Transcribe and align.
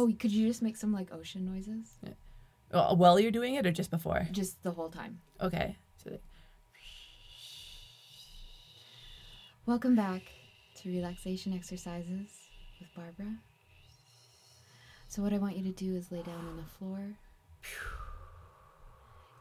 Oh, 0.00 0.10
could 0.18 0.32
you 0.32 0.48
just 0.48 0.62
make 0.62 0.78
some 0.78 0.94
like 0.94 1.12
ocean 1.12 1.44
noises? 1.44 1.98
Uh, 2.72 2.94
While 2.94 3.20
you're 3.20 3.30
doing 3.30 3.56
it 3.56 3.66
or 3.66 3.70
just 3.70 3.90
before? 3.90 4.26
Just 4.32 4.62
the 4.62 4.70
whole 4.70 4.88
time. 4.88 5.20
Okay. 5.42 5.76
So 6.02 6.12
like, 6.12 6.22
Welcome 9.66 9.94
back 9.94 10.22
to 10.76 10.88
relaxation 10.88 11.52
exercises 11.52 12.30
with 12.80 12.88
Barbara. 12.96 13.36
So, 15.08 15.20
what 15.20 15.34
I 15.34 15.38
want 15.38 15.58
you 15.58 15.64
to 15.64 15.72
do 15.72 15.94
is 15.94 16.10
lay 16.10 16.22
down 16.22 16.46
on 16.48 16.56
the 16.56 16.70
floor. 16.78 17.00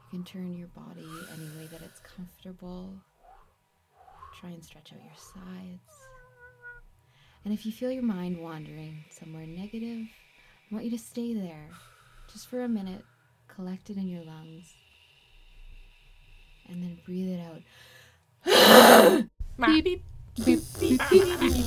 You 0.01 0.09
can 0.11 0.25
turn 0.25 0.53
your 0.57 0.67
body 0.67 1.07
any 1.35 1.45
way 1.57 1.69
that 1.71 1.81
it's 1.81 2.01
comfortable. 2.01 2.95
Try 4.41 4.49
and 4.49 4.61
stretch 4.61 4.91
out 4.91 4.99
your 5.01 5.15
sides. 5.15 5.95
And 7.45 7.53
if 7.53 7.65
you 7.65 7.71
feel 7.71 7.91
your 7.91 8.03
mind 8.03 8.41
wandering 8.41 9.05
somewhere 9.09 9.47
negative, 9.47 10.07
I 10.71 10.75
want 10.75 10.85
you 10.85 10.91
to 10.91 10.99
stay 10.99 11.33
there 11.33 11.69
just 12.31 12.47
for 12.47 12.61
a 12.61 12.67
minute, 12.67 13.03
collect 13.47 13.89
it 13.89 13.97
in 13.97 14.07
your 14.07 14.23
lungs, 14.23 14.71
and 16.67 16.83
then 16.83 16.99
breathe 17.05 17.39
it 17.39 17.41
out. 17.41 17.61
beep, 19.65 19.83
beep, 19.83 20.03
beep, 20.45 20.59
beep, 20.79 21.01
beep, 21.09 21.39
beep. 21.39 21.65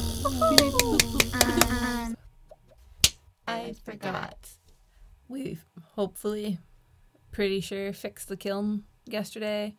I 3.48 3.74
forgot. 3.84 4.48
We've 5.28 5.64
hopefully, 5.94 6.58
pretty 7.32 7.60
sure, 7.60 7.92
fixed 7.92 8.28
the 8.28 8.36
kiln 8.36 8.84
yesterday. 9.04 9.74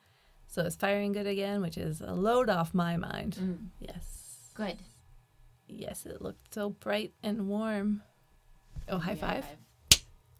So 0.47 0.63
it's 0.63 0.75
firing 0.75 1.13
good 1.13 1.27
again, 1.27 1.61
which 1.61 1.77
is 1.77 2.01
a 2.01 2.13
load 2.13 2.49
off 2.49 2.73
my 2.73 2.97
mind. 2.97 3.37
Mm, 3.39 3.57
Yes. 3.79 4.51
good. 4.53 4.77
Yes, 5.67 6.05
it 6.05 6.21
looked 6.21 6.53
so 6.53 6.69
bright 6.71 7.13
and 7.23 7.47
warm. 7.47 8.03
Oh, 8.89 8.97
high 8.97 9.11
you 9.11 9.17
five. 9.17 9.45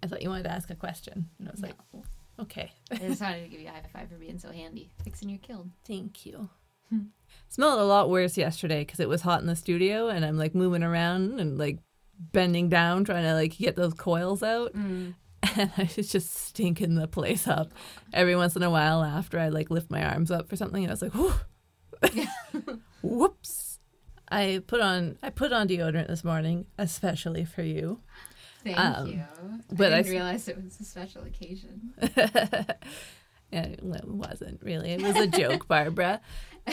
I 0.01 0.07
thought 0.07 0.21
you 0.21 0.29
wanted 0.29 0.43
to 0.43 0.51
ask 0.51 0.69
a 0.69 0.75
question. 0.75 1.29
And 1.39 1.47
I 1.47 1.51
was 1.51 1.61
like, 1.61 1.75
okay, 2.39 2.71
I 2.91 2.95
just 2.95 3.21
wanted 3.21 3.43
to 3.43 3.49
give 3.49 3.61
you 3.61 3.67
a 3.67 3.71
high 3.71 3.83
five 3.93 4.09
for 4.09 4.15
being 4.15 4.39
so 4.39 4.51
handy, 4.51 4.91
fixing 5.03 5.29
your 5.29 5.39
kiln. 5.39 5.71
thank 5.87 6.25
you. 6.25 6.49
Hmm. 6.89 7.05
Smelled 7.49 7.79
a 7.79 7.85
lot 7.85 8.09
worse 8.09 8.37
yesterday 8.37 8.81
because 8.81 8.99
it 8.99 9.07
was 9.09 9.21
hot 9.21 9.41
in 9.41 9.47
the 9.47 9.55
studio 9.55 10.09
and 10.09 10.25
I'm 10.25 10.37
like 10.37 10.53
moving 10.53 10.83
around 10.83 11.39
and 11.39 11.57
like 11.57 11.79
bending 12.19 12.69
down 12.69 13.03
trying 13.03 13.23
to 13.23 13.33
like 13.33 13.57
get 13.57 13.75
those 13.75 13.93
coils 13.93 14.43
out. 14.43 14.73
Mm. 14.73 15.15
and 15.57 15.71
I 15.77 15.89
was 15.97 16.07
just 16.07 16.33
stinking 16.33 16.95
the 16.95 17.07
place 17.07 17.47
up. 17.47 17.73
Every 18.13 18.35
once 18.35 18.55
in 18.55 18.63
a 18.63 18.69
while, 18.69 19.03
after 19.03 19.39
I 19.39 19.49
like 19.49 19.69
lift 19.69 19.91
my 19.91 20.03
arms 20.03 20.31
up 20.31 20.49
for 20.49 20.55
something, 20.55 20.83
and 20.83 20.91
I 20.91 20.93
was 20.93 21.01
like. 21.01 21.13
"Whoops!" 23.01 23.79
I 24.29 24.61
put 24.65 24.81
on 24.81 25.17
I 25.21 25.29
put 25.29 25.51
on 25.51 25.67
deodorant 25.67 26.07
this 26.07 26.23
morning, 26.23 26.65
especially 26.77 27.45
for 27.45 27.61
you. 27.61 27.99
Thank 28.63 28.79
Um, 28.79 29.07
you. 29.07 29.23
but 29.71 29.91
I 29.93 29.97
I 29.97 30.01
didn't 30.01 30.05
s- 30.05 30.11
realize 30.11 30.47
it 30.47 30.63
was 30.63 30.79
a 30.79 30.83
special 30.85 31.23
occasion. 31.23 31.93
it 33.51 33.79
wasn't 33.83 34.61
really. 34.63 34.91
It 34.91 35.01
was 35.01 35.15
a 35.15 35.27
joke, 35.27 35.67
Barbara. 35.67 36.21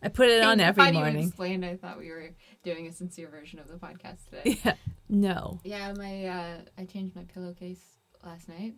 I 0.00 0.08
put 0.12 0.28
it 0.28 0.42
on 0.44 0.60
I 0.60 0.64
every 0.64 0.84
thought 0.84 0.94
you 0.94 1.00
morning. 1.00 1.26
explained. 1.26 1.64
I 1.64 1.76
thought 1.76 1.98
we 1.98 2.10
were 2.10 2.30
doing 2.62 2.86
a 2.86 2.92
sincere 2.92 3.28
version 3.28 3.58
of 3.58 3.68
the 3.68 3.74
podcast 3.74 4.24
today. 4.30 4.58
Yeah. 4.64 4.74
No. 5.10 5.58
yeah, 5.64 5.92
my 5.96 6.26
uh, 6.26 6.58
I 6.76 6.84
changed 6.84 7.16
my 7.16 7.24
pillowcase 7.24 7.80
last 8.22 8.46
night 8.48 8.74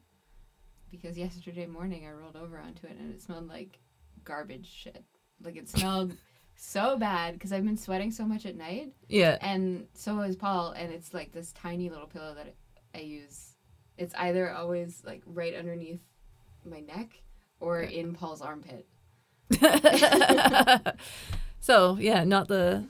because 0.91 1.19
yesterday 1.19 1.67
morning 1.67 2.07
I 2.07 2.13
rolled 2.13 2.37
over 2.37 2.57
onto 2.59 2.87
it 2.87 2.97
and 3.01 3.13
it 3.13 3.21
smelled 3.21 3.49
like 3.49 3.81
garbage 4.25 4.71
shit. 4.73 5.05
Like 5.43 5.57
it 5.57 5.69
smelled 5.69 6.15
so 6.63 6.97
bad 6.99 7.35
because 7.35 7.53
I've 7.53 7.65
been 7.65 7.79
sweating 7.79 8.11
so 8.13 8.25
much 8.25 8.45
at 8.45 8.55
night. 8.55 8.93
Yeah. 9.09 9.39
and 9.41 9.87
so 9.95 10.21
is 10.21 10.37
Paul, 10.37 10.73
and 10.73 10.93
it's 10.93 11.15
like 11.15 11.33
this 11.33 11.53
tiny 11.53 11.89
little 11.89 12.07
pillow 12.07 12.35
that 12.35 12.55
I 12.95 13.01
use. 13.01 13.55
It's 13.97 14.15
either 14.15 14.51
always 14.53 15.03
like 15.07 15.23
right 15.27 15.55
underneath 15.55 16.01
my 16.65 16.81
neck 16.81 17.23
or 17.61 17.81
in 17.81 18.15
Paul's 18.15 18.43
armpit. 18.43 18.87
so 21.61 21.97
yeah, 21.99 22.25
not 22.25 22.49
the 22.49 22.85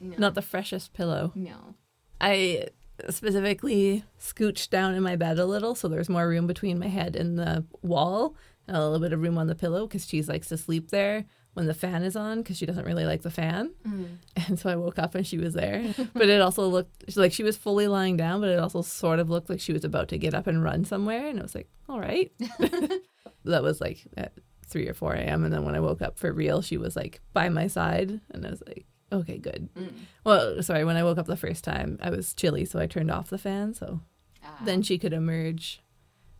No, 0.00 0.16
not 0.18 0.34
the 0.34 0.42
freshest 0.42 0.92
pillow. 0.94 1.32
no. 1.34 1.74
I 2.20 2.68
specifically 3.10 4.04
scooched 4.20 4.70
down 4.70 4.94
in 4.94 5.02
my 5.02 5.16
bed 5.16 5.38
a 5.38 5.44
little 5.44 5.74
so 5.74 5.88
there's 5.88 6.08
more 6.08 6.28
room 6.28 6.46
between 6.46 6.78
my 6.78 6.86
head 6.86 7.16
and 7.16 7.36
the 7.38 7.64
wall 7.82 8.36
and 8.68 8.76
a 8.76 8.80
little 8.84 9.00
bit 9.00 9.12
of 9.12 9.20
room 9.20 9.36
on 9.36 9.48
the 9.48 9.54
pillow 9.56 9.86
because 9.86 10.06
she 10.06 10.22
likes 10.22 10.48
to 10.48 10.56
sleep 10.56 10.90
there 10.90 11.24
when 11.54 11.66
the 11.66 11.74
fan 11.74 12.02
is 12.02 12.14
on 12.16 12.42
because 12.42 12.56
she 12.58 12.66
doesn't 12.66 12.84
really 12.84 13.04
like 13.06 13.22
the 13.22 13.30
fan. 13.30 13.72
Mm. 13.86 14.18
And 14.48 14.58
so 14.58 14.68
I 14.68 14.76
woke 14.76 14.98
up 14.98 15.14
and 15.14 15.26
she 15.26 15.38
was 15.38 15.54
there. 15.54 15.94
but 16.12 16.28
it 16.28 16.40
also 16.40 16.66
looked 16.68 17.16
like 17.16 17.32
she 17.32 17.42
was 17.42 17.56
fully 17.56 17.86
lying 17.88 18.16
down, 18.16 18.40
but 18.40 18.50
it 18.50 18.58
also 18.58 18.82
sort 18.82 19.18
of 19.20 19.30
looked 19.30 19.48
like 19.48 19.60
she 19.60 19.72
was 19.72 19.84
about 19.84 20.08
to 20.08 20.18
get 20.18 20.34
up 20.34 20.46
and 20.46 20.62
run 20.62 20.84
somewhere. 20.84 21.26
And 21.28 21.38
I 21.38 21.42
was 21.42 21.54
like, 21.54 21.68
all 21.88 21.98
right. 22.00 22.30
that 23.44 23.62
was 23.62 23.80
like 23.80 24.04
at 24.16 24.32
3 24.66 24.88
or 24.88 24.94
4 24.94 25.14
a.m. 25.14 25.44
And 25.44 25.52
then 25.52 25.64
when 25.64 25.74
I 25.74 25.80
woke 25.80 26.02
up 26.02 26.18
for 26.18 26.32
real, 26.32 26.60
she 26.62 26.76
was 26.76 26.96
like 26.96 27.20
by 27.32 27.48
my 27.48 27.66
side. 27.68 28.20
And 28.30 28.46
I 28.46 28.50
was 28.50 28.62
like, 28.66 28.86
okay, 29.12 29.38
good. 29.38 29.68
Mm. 29.74 29.92
Well, 30.24 30.62
sorry, 30.62 30.84
when 30.84 30.96
I 30.96 31.04
woke 31.04 31.18
up 31.18 31.26
the 31.26 31.36
first 31.36 31.64
time, 31.64 31.98
I 32.02 32.10
was 32.10 32.34
chilly, 32.34 32.64
so 32.64 32.78
I 32.78 32.86
turned 32.86 33.10
off 33.10 33.30
the 33.30 33.38
fan. 33.38 33.74
So 33.74 34.00
Ah, 34.44 34.58
then 34.64 34.82
she 34.82 34.98
could 34.98 35.12
emerge, 35.14 35.80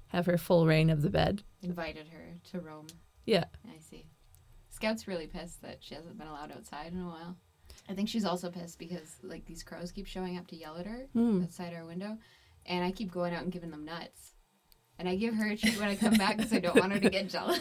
have 0.09 0.27
her 0.27 0.37
full 0.37 0.67
reign 0.67 0.91
of 0.91 1.01
the 1.03 1.11
bed. 1.11 1.43
invited 1.63 2.09
her 2.09 2.35
to 2.51 2.61
roam. 2.61 2.87
Yeah. 3.25 3.45
See. 3.65 3.74
Scout's 4.85 5.09
really 5.09 5.27
pissed 5.27 5.63
that 5.63 5.79
she 5.81 5.95
hasn't 5.95 6.19
been 6.19 6.27
allowed 6.27 6.53
outside 6.53 6.93
in 6.93 7.01
a 7.01 7.07
while. 7.07 7.37
I 7.89 7.95
think 7.95 8.09
she's 8.09 8.25
also 8.25 8.51
pissed 8.51 8.79
because 8.79 9.17
like 9.23 9.45
these 9.47 9.63
crows 9.63 9.93
keep 9.93 10.07
showing 10.07 10.37
up 10.39 10.47
to 10.49 10.57
yell 10.57 10.77
at 10.77 10.87
her 10.87 11.07
Hmm. 11.13 11.43
outside 11.43 11.73
our 11.75 11.85
window, 11.87 12.19
and 12.67 12.85
I 12.85 12.91
keep 12.93 13.11
going 13.11 13.35
out 13.35 13.43
and 13.43 13.53
giving 13.53 13.71
them 13.71 13.85
nuts. 13.85 14.33
And 14.99 15.09
I 15.09 15.17
give 15.17 15.35
her 15.35 15.49
a 15.51 15.57
treat 15.57 15.79
when 15.81 15.89
I 15.89 15.97
come 15.97 16.15
back 16.15 16.37
because 16.37 16.53
I 16.53 16.61
don't 16.61 16.77
want 16.79 16.93
her 16.93 17.01
to 17.01 17.11
get 17.11 17.29
jealous. 17.29 17.59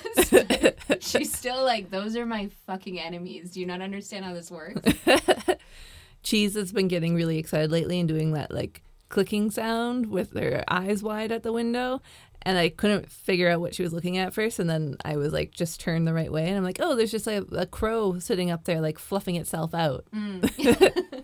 She's 0.99 1.33
still 1.35 1.63
like, 1.65 1.89
those 1.89 2.15
are 2.15 2.27
my 2.27 2.49
fucking 2.67 2.99
enemies. 2.99 3.51
Do 3.51 3.59
you 3.59 3.65
not 3.65 3.81
understand 3.81 4.23
how 4.23 4.33
this 4.35 4.51
works? 4.51 4.79
Cheese 6.23 6.53
has 6.55 6.71
been 6.71 6.87
getting 6.87 7.15
really 7.15 7.37
excited 7.39 7.71
lately 7.71 7.99
and 7.99 8.07
doing 8.07 8.33
that 8.33 8.51
like 8.51 8.83
clicking 9.13 9.51
sound 9.51 10.07
with 10.07 10.31
their 10.31 10.63
eyes 10.67 11.03
wide 11.03 11.31
at 11.31 11.43
the 11.43 11.53
window. 11.53 12.01
And 12.41 12.57
I 12.57 12.69
couldn't 12.69 13.11
figure 13.11 13.47
out 13.47 13.61
what 13.61 13.75
she 13.75 13.83
was 13.83 13.93
looking 13.93 14.17
at 14.17 14.33
first. 14.33 14.57
And 14.57 14.67
then 14.67 14.97
I 15.05 15.17
was 15.17 15.31
like, 15.31 15.51
just 15.51 15.79
turn 15.79 16.03
the 16.03 16.13
right 16.15 16.31
way. 16.31 16.47
And 16.47 16.57
I'm 16.57 16.63
like, 16.63 16.79
oh, 16.81 16.95
there's 16.95 17.11
just 17.11 17.27
like 17.27 17.43
a 17.51 17.67
crow 17.67 18.17
sitting 18.17 18.49
up 18.49 18.63
there, 18.65 18.81
like 18.81 18.97
fluffing 18.97 19.35
itself 19.35 19.75
out, 19.75 20.05
Mm. 20.11 21.23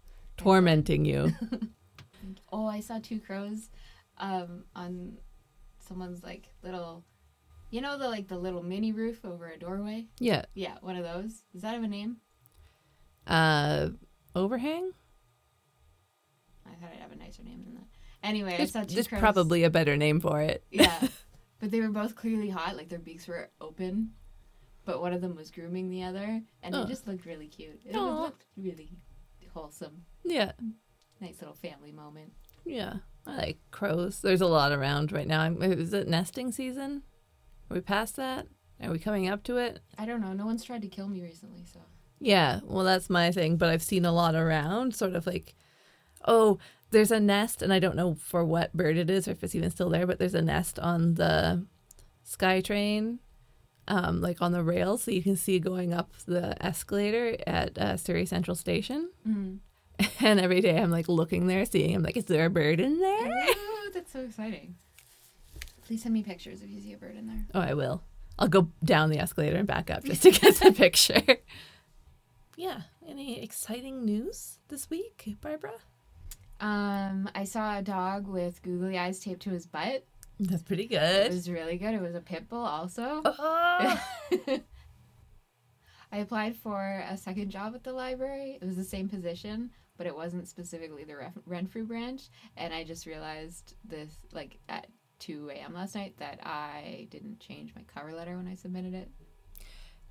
tormenting 0.38 1.04
you. 1.04 1.32
oh, 2.52 2.66
I 2.66 2.80
saw 2.80 2.98
two 2.98 3.20
crows 3.20 3.68
um, 4.16 4.64
on 4.74 5.18
someone's 5.86 6.22
like 6.24 6.48
little, 6.62 7.04
you 7.70 7.82
know, 7.82 7.98
the 7.98 8.08
like 8.08 8.28
the 8.28 8.38
little 8.38 8.62
mini 8.62 8.92
roof 8.92 9.24
over 9.26 9.46
a 9.46 9.58
doorway. 9.58 10.06
Yeah. 10.18 10.46
Yeah, 10.54 10.76
one 10.80 10.96
of 10.96 11.04
those. 11.04 11.42
Does 11.52 11.62
that 11.62 11.74
have 11.74 11.82
a 11.84 11.86
name? 11.88 12.16
Uh, 13.26 13.90
overhang? 14.34 14.92
I 16.70 16.74
thought 16.74 16.90
I'd 16.94 17.00
have 17.00 17.12
a 17.12 17.16
nicer 17.16 17.42
name 17.42 17.62
than 17.64 17.74
that. 17.74 17.84
Anyway, 18.22 18.56
There's, 18.56 18.74
I 18.76 18.80
saw 18.80 18.86
two 18.86 18.94
there's 18.94 19.08
crows. 19.08 19.20
probably 19.20 19.64
a 19.64 19.70
better 19.70 19.96
name 19.96 20.20
for 20.20 20.40
it. 20.42 20.62
Yeah, 20.70 21.08
but 21.60 21.70
they 21.70 21.80
were 21.80 21.88
both 21.88 22.14
clearly 22.14 22.50
hot. 22.50 22.76
Like 22.76 22.88
their 22.88 22.98
beaks 22.98 23.26
were 23.26 23.50
open, 23.60 24.12
but 24.84 25.00
one 25.00 25.12
of 25.12 25.20
them 25.20 25.34
was 25.36 25.50
grooming 25.50 25.88
the 25.90 26.02
other, 26.04 26.42
and 26.62 26.74
Oh. 26.74 26.82
it 26.82 26.88
just 26.88 27.06
looked 27.06 27.24
really 27.26 27.46
cute. 27.48 27.80
It 27.86 27.96
Aw. 27.96 28.22
looked 28.22 28.44
really 28.56 28.98
wholesome. 29.52 30.04
Yeah. 30.24 30.52
Nice 31.20 31.36
little 31.40 31.54
family 31.54 31.92
moment. 31.92 32.32
Yeah. 32.64 32.94
I 33.26 33.36
like 33.36 33.58
crows. 33.70 34.20
There's 34.20 34.40
a 34.40 34.46
lot 34.46 34.72
around 34.72 35.12
right 35.12 35.26
now. 35.26 35.44
Is 35.60 35.92
it 35.92 36.08
nesting 36.08 36.52
season? 36.52 37.02
Are 37.70 37.74
we 37.74 37.80
past 37.80 38.16
that? 38.16 38.46
Are 38.82 38.90
we 38.90 38.98
coming 38.98 39.28
up 39.28 39.42
to 39.44 39.56
it? 39.58 39.80
I 39.98 40.06
don't 40.06 40.20
know. 40.22 40.32
No 40.32 40.46
one's 40.46 40.64
tried 40.64 40.82
to 40.82 40.88
kill 40.88 41.08
me 41.08 41.20
recently, 41.22 41.64
so 41.70 41.80
Yeah, 42.20 42.60
well, 42.64 42.84
that's 42.84 43.10
my 43.10 43.30
thing, 43.32 43.56
but 43.56 43.68
I've 43.68 43.82
seen 43.82 44.04
a 44.06 44.12
lot 44.12 44.34
around, 44.34 44.94
sort 44.94 45.14
of 45.14 45.26
like, 45.26 45.54
oh, 46.26 46.58
there's 46.90 47.10
a 47.12 47.20
nest, 47.20 47.62
and 47.62 47.72
I 47.72 47.78
don't 47.78 47.96
know 47.96 48.14
for 48.14 48.44
what 48.44 48.72
bird 48.72 48.96
it 48.96 49.10
is 49.10 49.28
or 49.28 49.32
if 49.32 49.44
it's 49.44 49.54
even 49.54 49.70
still 49.70 49.88
there, 49.90 50.06
but 50.06 50.18
there's 50.18 50.34
a 50.34 50.42
nest 50.42 50.78
on 50.78 51.14
the 51.14 51.64
SkyTrain, 52.26 53.18
um, 53.88 54.20
like 54.20 54.42
on 54.42 54.52
the 54.52 54.62
rail, 54.62 54.98
so 54.98 55.10
you 55.10 55.22
can 55.22 55.36
see 55.36 55.58
going 55.58 55.92
up 55.92 56.12
the 56.26 56.60
escalator 56.64 57.36
at 57.46 57.78
uh, 57.78 57.96
Surrey 57.96 58.26
Central 58.26 58.54
Station. 58.54 59.10
mm. 59.26 59.58
And 60.20 60.40
every 60.40 60.62
day 60.62 60.78
I'm 60.78 60.90
like 60.90 61.08
looking 61.08 61.46
there, 61.46 61.64
seeing, 61.66 61.94
I'm 61.94 62.02
like, 62.02 62.16
is 62.16 62.24
there 62.24 62.46
a 62.46 62.50
bird 62.50 62.80
in 62.80 62.98
there? 63.00 63.26
Ooh, 63.26 63.90
that's 63.92 64.12
so 64.12 64.20
exciting. 64.20 64.76
Please 65.82 66.02
send 66.02 66.14
me 66.14 66.22
pictures 66.22 66.62
if 66.62 66.70
you 66.70 66.80
see 66.80 66.92
a 66.94 66.96
bird 66.96 67.16
in 67.16 67.26
there. 67.26 67.44
Oh, 67.54 67.60
I 67.60 67.74
will. 67.74 68.02
I'll 68.38 68.48
go 68.48 68.70
down 68.82 69.10
the 69.10 69.18
escalator 69.18 69.56
and 69.56 69.66
back 69.66 69.90
up 69.90 70.04
just 70.04 70.22
to 70.22 70.30
get 70.30 70.54
the 70.56 70.72
picture. 70.76 71.22
Yeah. 72.56 72.82
Any 73.06 73.42
exciting 73.42 74.04
news 74.04 74.58
this 74.68 74.88
week, 74.88 75.36
Barbara? 75.42 75.72
Um, 76.60 77.28
I 77.34 77.44
saw 77.44 77.78
a 77.78 77.82
dog 77.82 78.26
with 78.26 78.62
googly 78.62 78.98
eyes 78.98 79.18
taped 79.20 79.42
to 79.42 79.50
his 79.50 79.66
butt. 79.66 80.04
That's 80.38 80.62
pretty 80.62 80.86
good. 80.86 81.26
It 81.26 81.32
was 81.32 81.50
really 81.50 81.76
good. 81.76 81.94
It 81.94 82.00
was 82.00 82.14
a 82.14 82.20
pit 82.20 82.48
bull, 82.48 82.64
also. 82.64 83.22
Oh, 83.24 84.00
I 86.12 86.18
applied 86.18 86.56
for 86.56 87.04
a 87.08 87.16
second 87.16 87.50
job 87.50 87.74
at 87.74 87.84
the 87.84 87.92
library. 87.92 88.58
It 88.60 88.64
was 88.64 88.76
the 88.76 88.84
same 88.84 89.08
position, 89.08 89.70
but 89.96 90.06
it 90.06 90.14
wasn't 90.16 90.48
specifically 90.48 91.04
the 91.04 91.16
Ref- 91.16 91.38
Renfrew 91.46 91.84
branch. 91.84 92.28
And 92.56 92.74
I 92.74 92.84
just 92.84 93.06
realized 93.06 93.74
this, 93.84 94.16
like, 94.32 94.58
at 94.68 94.86
2 95.20 95.50
a.m. 95.54 95.74
last 95.74 95.94
night 95.94 96.14
that 96.18 96.40
I 96.42 97.06
didn't 97.10 97.38
change 97.40 97.74
my 97.76 97.82
cover 97.94 98.12
letter 98.12 98.36
when 98.36 98.48
I 98.48 98.54
submitted 98.54 98.94
it. 98.94 99.10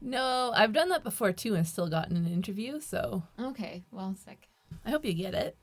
No, 0.02 0.54
I've 0.56 0.74
done 0.74 0.90
that 0.90 1.04
before 1.04 1.34
too 1.34 1.56
and 1.56 1.68
still 1.68 1.90
gotten 1.90 2.16
an 2.16 2.28
interview, 2.28 2.80
so 2.80 3.24
Okay, 3.40 3.84
well, 3.92 4.16
sick. 4.16 4.48
I 4.86 4.92
hope 4.92 5.04
you 5.04 5.14
get 5.14 5.34
it. 5.34 5.58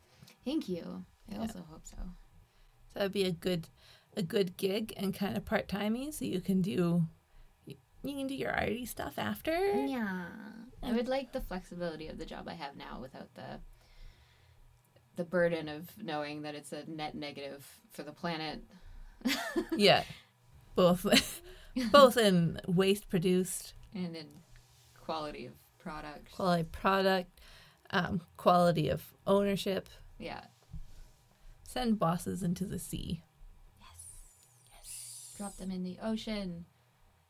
Thank 0.47 0.69
you. 0.71 1.05
I 1.31 1.35
Yeah. 1.35 1.41
also 1.41 1.63
hope 1.69 1.85
so. 1.85 1.97
So 2.93 3.01
that'd 3.01 3.13
be 3.13 3.25
a 3.25 3.33
good 3.33 3.69
a 4.17 4.23
good 4.23 4.57
gig 4.57 4.95
and 4.97 5.13
kind 5.13 5.37
of 5.37 5.45
part 5.45 5.69
timey 5.69 6.11
so 6.11 6.25
you 6.25 6.41
can 6.41 6.63
do 6.63 7.05
you 7.67 7.77
can 8.15 8.27
do 8.29 8.35
your 8.35 8.53
arty 8.53 8.87
stuff 8.87 9.19
after. 9.19 9.53
Yeah. 9.85 10.27
I 10.83 10.93
would 10.93 11.09
like 11.09 11.33
the 11.33 11.41
flexibility 11.43 12.07
of 12.09 12.17
the 12.19 12.25
job 12.25 12.49
I 12.49 12.55
have 12.55 12.77
now 12.77 12.99
without 13.01 13.35
the 13.35 13.61
the 15.17 15.25
burden 15.25 15.69
of 15.69 15.91
knowing 16.03 16.43
that 16.43 16.55
it's 16.55 16.73
a 16.73 16.85
net 16.89 17.15
negative 17.15 17.67
for 17.91 18.03
the 18.03 18.13
planet. 18.13 18.63
Yeah. 19.77 20.05
Both 20.77 21.43
both 21.93 22.17
in 22.17 22.61
waste 22.69 23.09
produced, 23.09 23.75
and 23.95 24.15
in 24.17 24.27
quality 25.03 25.47
of 25.47 25.55
product. 25.79 26.33
quality 26.33 26.65
product, 26.65 27.41
um, 27.91 28.21
quality 28.37 28.89
of 28.89 29.03
ownership. 29.27 29.89
Yeah. 30.19 30.41
Send 31.69 31.99
bosses 31.99 32.43
into 32.43 32.65
the 32.65 32.79
sea. 32.79 33.23
Yes. 33.79 34.71
Yes. 34.73 35.35
Drop 35.37 35.57
them 35.57 35.71
in 35.71 35.83
the 35.85 35.99
ocean. 36.03 36.65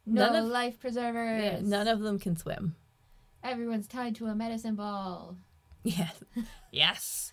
No 0.05 0.27
None 0.27 0.37
of- 0.45 0.49
life 0.51 0.79
preservers. 0.79 1.43
Yeah, 1.43 1.61
none 1.63 1.89
of 1.89 2.01
them 2.01 2.19
can 2.19 2.37
swim. 2.37 2.77
Everyone's 3.43 3.89
tied 3.89 4.15
to 4.17 4.27
a 4.27 4.35
medicine 4.35 4.75
ball. 4.77 5.37
Yes. 5.85 6.23
Yes. 6.73 7.33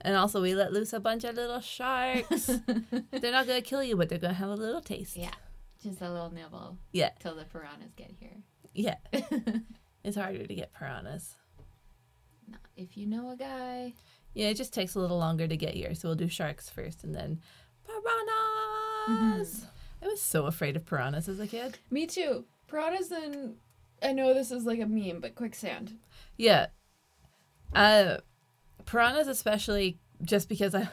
and 0.00 0.16
also 0.16 0.40
we 0.40 0.54
let 0.54 0.72
loose 0.72 0.94
a 0.94 1.00
bunch 1.00 1.22
of 1.24 1.34
little 1.34 1.60
sharks. 1.60 2.46
they're 3.10 3.32
not 3.32 3.46
gonna 3.46 3.60
kill 3.60 3.82
you, 3.82 3.96
but 3.96 4.08
they're 4.08 4.18
gonna 4.18 4.32
have 4.32 4.48
a 4.48 4.54
little 4.54 4.80
taste. 4.80 5.14
Yeah. 5.14 5.34
Just 5.82 6.00
a 6.00 6.10
little 6.10 6.30
nibble 6.32 6.78
Yeah. 6.92 7.10
till 7.20 7.34
the 7.36 7.44
piranhas 7.44 7.92
get 7.96 8.12
here. 8.18 8.38
Yeah. 8.72 8.94
it's 10.04 10.16
harder 10.16 10.46
to 10.46 10.54
get 10.54 10.72
piranhas. 10.72 11.34
Not 12.48 12.60
if 12.76 12.96
you 12.96 13.06
know 13.06 13.30
a 13.30 13.36
guy. 13.36 13.92
Yeah, 14.38 14.50
it 14.50 14.56
just 14.56 14.72
takes 14.72 14.94
a 14.94 15.00
little 15.00 15.18
longer 15.18 15.48
to 15.48 15.56
get 15.56 15.74
here. 15.74 15.96
So 15.96 16.06
we'll 16.06 16.14
do 16.14 16.28
sharks 16.28 16.70
first 16.70 17.02
and 17.02 17.12
then 17.12 17.40
piranhas. 17.84 19.66
I 20.00 20.06
was 20.06 20.22
so 20.22 20.46
afraid 20.46 20.76
of 20.76 20.86
piranhas 20.86 21.28
as 21.28 21.40
a 21.40 21.48
kid. 21.48 21.78
Me 21.90 22.06
too. 22.06 22.44
Piranhas 22.68 23.10
and 23.10 23.56
I 24.00 24.12
know 24.12 24.32
this 24.32 24.52
is 24.52 24.64
like 24.64 24.78
a 24.78 24.86
meme, 24.86 25.18
but 25.18 25.34
quicksand. 25.34 25.96
Yeah. 26.36 26.66
Uh 27.74 28.18
piranhas 28.86 29.26
especially 29.26 29.98
just 30.22 30.48
because 30.48 30.72
I 30.72 30.88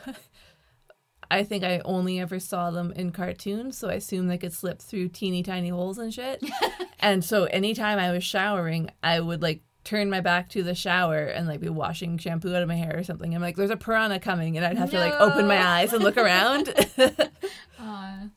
I 1.29 1.43
think 1.43 1.63
I 1.63 1.83
only 1.85 2.19
ever 2.19 2.39
saw 2.39 2.71
them 2.71 2.93
in 2.95 3.11
cartoons, 3.11 3.77
so 3.77 3.89
I 3.89 3.93
assumed 3.93 4.27
they 4.27 4.39
could 4.39 4.53
slip 4.53 4.81
through 4.81 5.09
teeny 5.09 5.43
tiny 5.43 5.69
holes 5.69 5.99
and 5.99 6.11
shit. 6.11 6.43
and 6.99 7.23
so 7.23 7.43
anytime 7.43 7.99
I 7.99 8.11
was 8.11 8.23
showering, 8.23 8.89
I 9.03 9.19
would 9.19 9.43
like 9.43 9.61
turn 9.85 10.09
my 10.09 10.19
back 10.19 10.49
to 10.49 10.63
the 10.63 10.75
shower 10.75 11.25
and 11.25 11.47
like 11.47 11.61
be 11.61 11.69
washing 11.69 12.17
shampoo 12.17 12.53
out 12.53 12.61
of 12.61 12.67
my 12.67 12.75
hair 12.75 12.97
or 12.97 13.03
something. 13.03 13.33
I'm 13.33 13.41
like, 13.41 13.55
there's 13.55 13.69
a 13.69 13.77
piranha 13.77 14.19
coming, 14.19 14.57
and 14.57 14.65
I'd 14.65 14.77
have 14.77 14.91
to 14.91 14.99
like 14.99 15.13
open 15.13 15.47
my 15.47 15.65
eyes 15.65 15.93
and 15.93 16.03
look 16.03 16.17
around. 16.17 16.73
I 17.79 18.29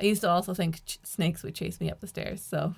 used 0.00 0.22
to 0.22 0.30
also 0.30 0.52
think 0.52 0.84
ch- 0.84 0.98
snakes 1.02 1.42
would 1.42 1.54
chase 1.54 1.80
me 1.80 1.90
up 1.90 2.00
the 2.00 2.06
stairs, 2.06 2.42
so 2.42 2.74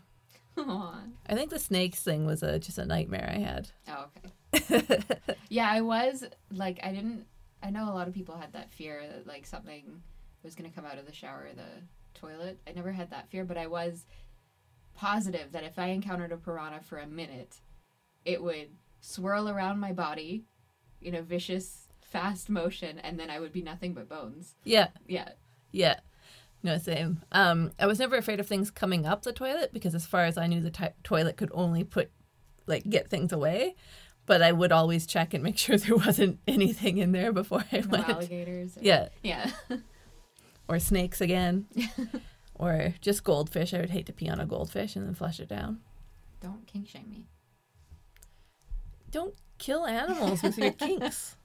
Aw. 0.58 1.00
I 1.26 1.34
think 1.34 1.50
the 1.50 1.58
snakes 1.58 2.00
thing 2.00 2.26
was 2.26 2.42
a 2.42 2.58
just 2.58 2.78
a 2.78 2.84
nightmare 2.84 3.32
I 3.34 3.38
had. 3.38 3.70
Oh, 3.88 4.06
okay. 4.54 5.04
yeah, 5.48 5.68
I 5.70 5.80
was 5.80 6.24
like, 6.52 6.80
I 6.82 6.92
didn't. 6.92 7.26
I 7.62 7.70
know 7.70 7.88
a 7.88 7.94
lot 7.94 8.08
of 8.08 8.14
people 8.14 8.36
had 8.36 8.52
that 8.52 8.72
fear 8.72 9.02
that 9.06 9.26
like 9.26 9.46
something 9.46 10.02
was 10.42 10.54
gonna 10.54 10.70
come 10.70 10.84
out 10.84 10.98
of 10.98 11.06
the 11.06 11.14
shower 11.14 11.46
or 11.50 11.54
the 11.54 12.18
toilet. 12.18 12.58
I 12.66 12.72
never 12.72 12.92
had 12.92 13.10
that 13.10 13.30
fear, 13.30 13.44
but 13.44 13.56
I 13.56 13.68
was 13.68 14.04
positive 14.94 15.52
that 15.52 15.64
if 15.64 15.78
I 15.78 15.86
encountered 15.86 16.32
a 16.32 16.36
piranha 16.36 16.80
for 16.82 16.98
a 16.98 17.06
minute, 17.06 17.60
it 18.24 18.42
would 18.42 18.68
swirl 19.00 19.48
around 19.48 19.78
my 19.80 19.92
body 19.92 20.44
in 21.00 21.14
a 21.14 21.22
vicious, 21.22 21.88
fast 22.00 22.48
motion, 22.48 22.98
and 23.00 23.18
then 23.18 23.30
I 23.30 23.40
would 23.40 23.52
be 23.52 23.62
nothing 23.62 23.94
but 23.94 24.08
bones. 24.08 24.54
Yeah, 24.64 24.88
Yeah. 25.08 25.30
yeah. 25.72 26.00
No, 26.64 26.78
same. 26.78 27.22
Um, 27.32 27.72
I 27.80 27.86
was 27.86 27.98
never 27.98 28.16
afraid 28.16 28.38
of 28.38 28.46
things 28.46 28.70
coming 28.70 29.04
up 29.04 29.22
the 29.22 29.32
toilet 29.32 29.72
because, 29.72 29.96
as 29.96 30.06
far 30.06 30.24
as 30.26 30.38
I 30.38 30.46
knew, 30.46 30.60
the 30.60 30.70
ti 30.70 30.88
toilet 31.02 31.36
could 31.36 31.50
only 31.52 31.82
put, 31.82 32.10
like, 32.66 32.88
get 32.88 33.08
things 33.10 33.32
away. 33.32 33.74
But 34.26 34.40
I 34.42 34.52
would 34.52 34.70
always 34.70 35.04
check 35.04 35.34
and 35.34 35.42
make 35.42 35.58
sure 35.64 35.76
there 35.76 35.96
wasn't 35.96 36.38
anything 36.46 36.98
in 36.98 37.10
there 37.10 37.32
before 37.32 37.64
I 37.72 37.78
No 37.80 37.88
went. 37.88 38.08
alligators. 38.08 38.76
or- 38.76 38.80
Yeah, 38.82 39.08
Yeah. 39.24 39.50
or 40.68 40.78
snakes 40.78 41.20
again, 41.20 41.66
or 42.54 42.94
just 43.00 43.24
goldfish. 43.24 43.74
I 43.74 43.80
would 43.80 43.90
hate 43.90 44.06
to 44.06 44.12
pee 44.12 44.28
on 44.28 44.38
a 44.38 44.46
goldfish 44.46 44.94
and 44.94 45.04
then 45.04 45.14
flush 45.14 45.40
it 45.40 45.48
down. 45.48 45.80
Don't 46.40 46.64
kink 46.68 46.86
shame 46.88 47.10
me. 47.10 47.26
Don't 49.12 49.34
kill 49.58 49.86
animals 49.86 50.42
with 50.42 50.58
your 50.58 50.72
kinks. 50.72 51.36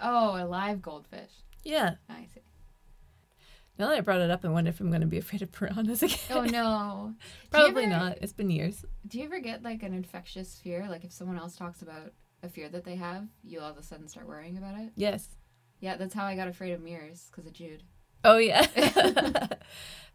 Oh, 0.00 0.40
a 0.40 0.46
live 0.46 0.80
goldfish. 0.80 1.30
Yeah. 1.64 1.94
I 2.08 2.26
see. 2.32 2.40
Now 3.78 3.88
that 3.88 3.98
I 3.98 4.00
brought 4.00 4.20
it 4.20 4.30
up, 4.30 4.44
I 4.44 4.48
wonder 4.48 4.70
if 4.70 4.78
I'm 4.80 4.88
going 4.90 5.00
to 5.00 5.06
be 5.06 5.18
afraid 5.18 5.42
of 5.42 5.50
piranhas 5.52 6.02
again. 6.04 6.18
Oh 6.30 6.44
no. 6.44 7.14
Probably 7.50 7.84
ever- 7.84 7.90
not. 7.92 8.18
It's 8.22 8.32
been 8.32 8.50
years. 8.50 8.84
Do 9.06 9.18
you 9.18 9.24
ever 9.24 9.40
get 9.40 9.62
like 9.62 9.82
an 9.82 9.92
infectious 9.92 10.58
fear? 10.62 10.86
Like 10.88 11.04
if 11.04 11.12
someone 11.12 11.38
else 11.38 11.56
talks 11.56 11.82
about 11.82 12.12
a 12.42 12.48
fear 12.48 12.68
that 12.68 12.84
they 12.84 12.94
have, 12.96 13.26
you 13.42 13.60
all 13.60 13.70
of 13.70 13.76
a 13.78 13.82
sudden 13.82 14.08
start 14.08 14.26
worrying 14.28 14.56
about 14.56 14.78
it? 14.78 14.92
Yes. 14.94 15.28
Yeah, 15.80 15.96
that's 15.96 16.14
how 16.14 16.24
I 16.24 16.36
got 16.36 16.48
afraid 16.48 16.72
of 16.72 16.80
mirrors 16.80 17.28
because 17.30 17.46
of 17.46 17.52
Jude. 17.52 17.82
Oh 18.24 18.38
yeah. 18.38 18.66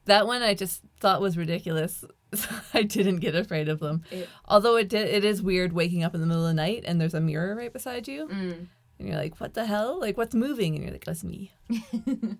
that 0.05 0.27
one 0.27 0.41
I 0.41 0.53
just 0.53 0.81
thought 0.99 1.21
was 1.21 1.37
ridiculous. 1.37 2.03
So 2.33 2.47
I 2.73 2.83
didn't 2.83 3.17
get 3.17 3.35
afraid 3.35 3.67
of 3.67 3.79
them. 3.81 4.03
It, 4.09 4.29
Although 4.45 4.77
it 4.77 4.87
did, 4.87 5.07
it 5.09 5.25
is 5.25 5.41
weird 5.41 5.73
waking 5.73 6.03
up 6.03 6.15
in 6.15 6.21
the 6.21 6.27
middle 6.27 6.43
of 6.45 6.49
the 6.49 6.53
night 6.53 6.83
and 6.85 6.99
there's 6.99 7.13
a 7.13 7.19
mirror 7.19 7.55
right 7.55 7.73
beside 7.73 8.07
you, 8.07 8.27
mm. 8.27 8.67
and 8.99 9.07
you're 9.07 9.17
like, 9.17 9.39
"What 9.41 9.53
the 9.53 9.65
hell? 9.65 9.99
Like, 9.99 10.17
what's 10.17 10.33
moving?" 10.33 10.75
And 10.75 10.83
you're 10.83 10.93
like, 10.93 11.03
"That's 11.05 11.23
me." 11.25 11.51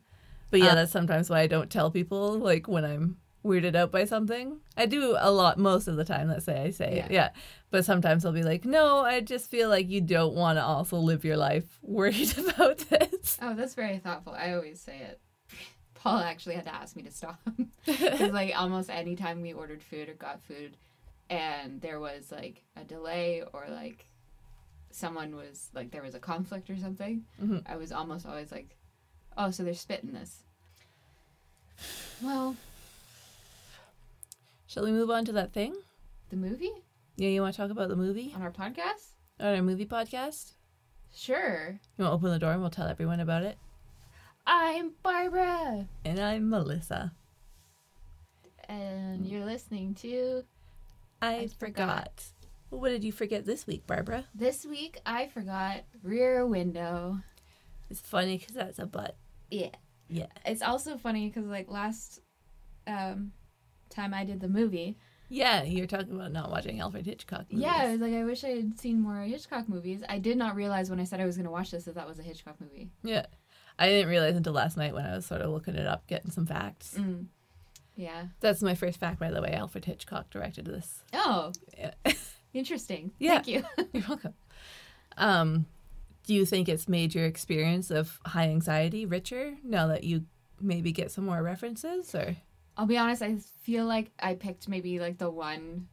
But 0.50 0.60
yeah, 0.60 0.72
Uh, 0.72 0.76
that's 0.76 0.92
sometimes 0.92 1.30
why 1.30 1.40
I 1.40 1.48
don't 1.48 1.70
tell 1.70 1.92
people 1.92 2.38
like 2.38 2.68
when 2.68 2.84
I'm 2.84 3.18
weirded 3.46 3.74
out 3.76 3.92
by 3.92 4.04
something. 4.06 4.60
I 4.78 4.86
do 4.86 5.16
a 5.18 5.32
lot 5.32 5.58
most 5.58 5.88
of 5.88 5.96
the 5.96 6.04
time. 6.04 6.28
Let's 6.28 6.46
say 6.46 6.62
I 6.62 6.70
say 6.72 6.98
Yeah. 6.98 7.06
it, 7.06 7.12
yeah. 7.12 7.30
But 7.70 7.86
sometimes 7.86 8.26
I'll 8.26 8.34
be 8.34 8.44
like, 8.44 8.66
"No, 8.66 9.00
I 9.00 9.22
just 9.22 9.50
feel 9.50 9.70
like 9.70 9.90
you 9.90 10.02
don't 10.02 10.36
want 10.36 10.58
to 10.58 10.64
also 10.64 10.98
live 10.98 11.24
your 11.24 11.38
life 11.38 11.80
worried 11.82 12.38
about 12.50 12.80
this." 12.80 13.38
Oh, 13.42 13.54
that's 13.56 13.76
very 13.76 13.98
thoughtful. 14.00 14.34
I 14.34 14.54
always 14.54 14.82
say 14.82 14.98
it. 15.00 15.20
Paul 16.04 16.18
actually 16.20 16.56
had 16.56 16.66
to 16.66 16.74
ask 16.74 16.96
me 16.96 17.04
to 17.04 17.12
stop 17.12 17.40
because 17.86 18.32
like 18.34 18.54
almost 18.60 18.90
any 18.90 19.16
time 19.16 19.42
we 19.42 19.54
ordered 19.54 19.84
food 19.84 20.10
or 20.10 20.14
got 20.14 20.42
food, 20.44 20.76
and 21.30 21.80
there 21.82 22.00
was 22.00 22.32
like 22.32 22.64
a 22.76 22.84
delay 22.84 23.44
or 23.54 23.66
like 23.70 24.06
someone 24.92 25.36
was 25.36 25.70
like 25.74 25.92
there 25.92 26.02
was 26.02 26.16
a 26.16 26.20
conflict 26.20 26.70
or 26.70 26.78
something, 26.78 27.24
Mhm. 27.42 27.64
I 27.70 27.76
was 27.78 27.92
almost 27.92 28.26
always 28.26 28.52
like, 28.52 28.76
"Oh, 29.38 29.52
so 29.52 29.64
they're 29.64 29.74
spitting 29.76 30.12
this." 30.14 30.40
Well, 32.22 32.56
Shall 34.68 34.84
we 34.86 34.92
move 34.92 35.10
on 35.10 35.26
to 35.26 35.32
that 35.34 35.52
thing? 35.54 35.76
the 36.30 36.38
movie 36.38 36.72
Yeah, 37.18 37.28
you 37.28 37.42
want 37.42 37.54
to 37.56 37.62
talk 37.62 37.72
about 37.72 37.90
the 37.90 37.96
movie 37.96 38.32
on 38.36 38.42
our 38.42 38.52
podcast? 38.52 39.10
on 39.40 39.54
our 39.56 39.62
movie 39.62 39.86
podcast? 39.86 40.54
Sure. 41.14 41.78
You 41.98 42.04
want 42.06 42.12
to 42.12 42.16
open 42.16 42.32
the 42.32 42.40
door 42.40 42.54
and 42.54 42.62
we'll 42.62 42.70
tell 42.70 42.88
everyone 42.88 43.20
about 43.20 43.44
it? 43.44 43.58
I'm 44.46 44.92
Barbara, 45.04 45.88
And 46.04 46.20
I'm 46.20 46.50
Melissa. 46.50 47.14
and 48.68 49.26
you're 49.26 49.46
listening 49.46 49.94
to. 49.96 50.44
I, 51.22 51.36
I 51.36 51.48
forgot. 51.48 51.60
forgot. 51.60 52.24
Well, 52.70 52.82
what 52.82 52.90
did 52.90 53.04
you 53.04 53.12
forget 53.12 53.46
this 53.46 53.68
week, 53.68 53.86
Barbara? 53.86 54.26
This 54.34 54.66
week 54.66 55.00
I 55.06 55.28
forgot 55.28 55.82
Rear 56.04 56.46
Window. 56.48 57.20
It's 57.90 58.00
funny 58.00 58.38
because 58.38 58.56
that's 58.56 58.80
a 58.80 58.86
butt. 58.86 59.16
Yeah. 59.50 59.70
Yeah. 60.10 60.28
It's 60.46 60.62
also 60.62 60.98
funny 60.98 61.28
because 61.30 61.46
like 61.48 61.70
last 61.70 62.22
um, 62.88 63.34
time 63.90 64.14
I 64.14 64.24
did 64.26 64.40
the 64.40 64.48
movie, 64.48 64.98
Yeah, 65.30 65.64
you're 65.64 65.86
talking 65.88 66.16
about 66.16 66.32
not 66.32 66.50
watching 66.50 66.80
Alfred 66.80 67.06
Hitchcock. 67.06 67.46
Movies. 67.52 67.66
yeah, 67.66 67.76
I 67.76 67.92
was 67.92 68.00
like 68.02 68.14
I 68.14 68.24
wish 68.24 68.44
I 68.44 68.50
had 68.50 68.80
seen 68.80 69.00
more 69.02 69.22
Hitchcock 69.22 69.68
movies. 69.70 70.02
I 70.10 70.18
did 70.20 70.38
not 70.38 70.56
realize 70.56 70.90
when 70.90 71.00
I 71.00 71.04
said 71.04 71.20
I 71.22 71.26
was 71.26 71.36
going 71.36 71.46
to 71.46 71.52
watch 71.52 71.72
this 71.72 71.84
that 71.86 71.96
that 71.96 72.08
was 72.08 72.20
a 72.20 72.24
Hitchcock 72.24 72.56
movie. 72.62 72.90
Yeah. 73.04 73.26
I 73.80 73.88
didn't 73.88 74.10
realize 74.10 74.36
until 74.36 74.54
last 74.54 74.78
night 74.78 74.94
when 74.94 75.06
I 75.06 75.16
was 75.16 75.26
sort 75.26 75.42
of 75.42 75.50
looking 75.52 75.76
it 75.76 75.88
up, 75.88 76.08
getting 76.08 76.32
some 76.32 76.46
facts. 76.46 76.96
Mm. 76.98 77.26
Yeah. 77.96 78.26
That's 78.40 78.62
my 78.62 78.76
first 78.76 79.00
fact, 79.00 79.20
by 79.20 79.32
the 79.32 79.42
way. 79.42 79.52
Alfred 79.54 79.86
Hitchcock 79.86 80.30
directed 80.30 80.66
this. 80.66 81.04
Oh, 81.14 81.52
Yeah. 81.78 81.92
interesting. 82.54 83.12
Yeah. 83.20 83.42
Thank 83.42 83.48
you. 83.48 83.64
You're 83.94 84.04
welcome. 84.08 84.34
Um, 85.18 85.66
do 86.26 86.34
you 86.34 86.46
think 86.46 86.70
it's 86.70 86.88
made 86.88 87.14
your 87.16 87.26
experience 87.26 87.92
of 87.92 88.20
high 88.26 88.50
anxiety 88.50 89.06
richer 89.06 89.56
now 89.64 89.88
that 89.88 90.04
you 90.04 90.26
maybe 90.60 90.92
get 90.92 91.12
some 91.12 91.26
more 91.26 91.42
references, 91.42 92.14
or 92.14 92.36
I'll 92.78 92.86
be 92.86 92.98
honest. 92.98 93.22
I 93.22 93.38
feel 93.64 93.86
like 93.86 94.12
I 94.20 94.36
picked 94.36 94.70
maybe 94.70 95.00
like 95.00 95.18
the 95.18 95.30
one 95.30 95.88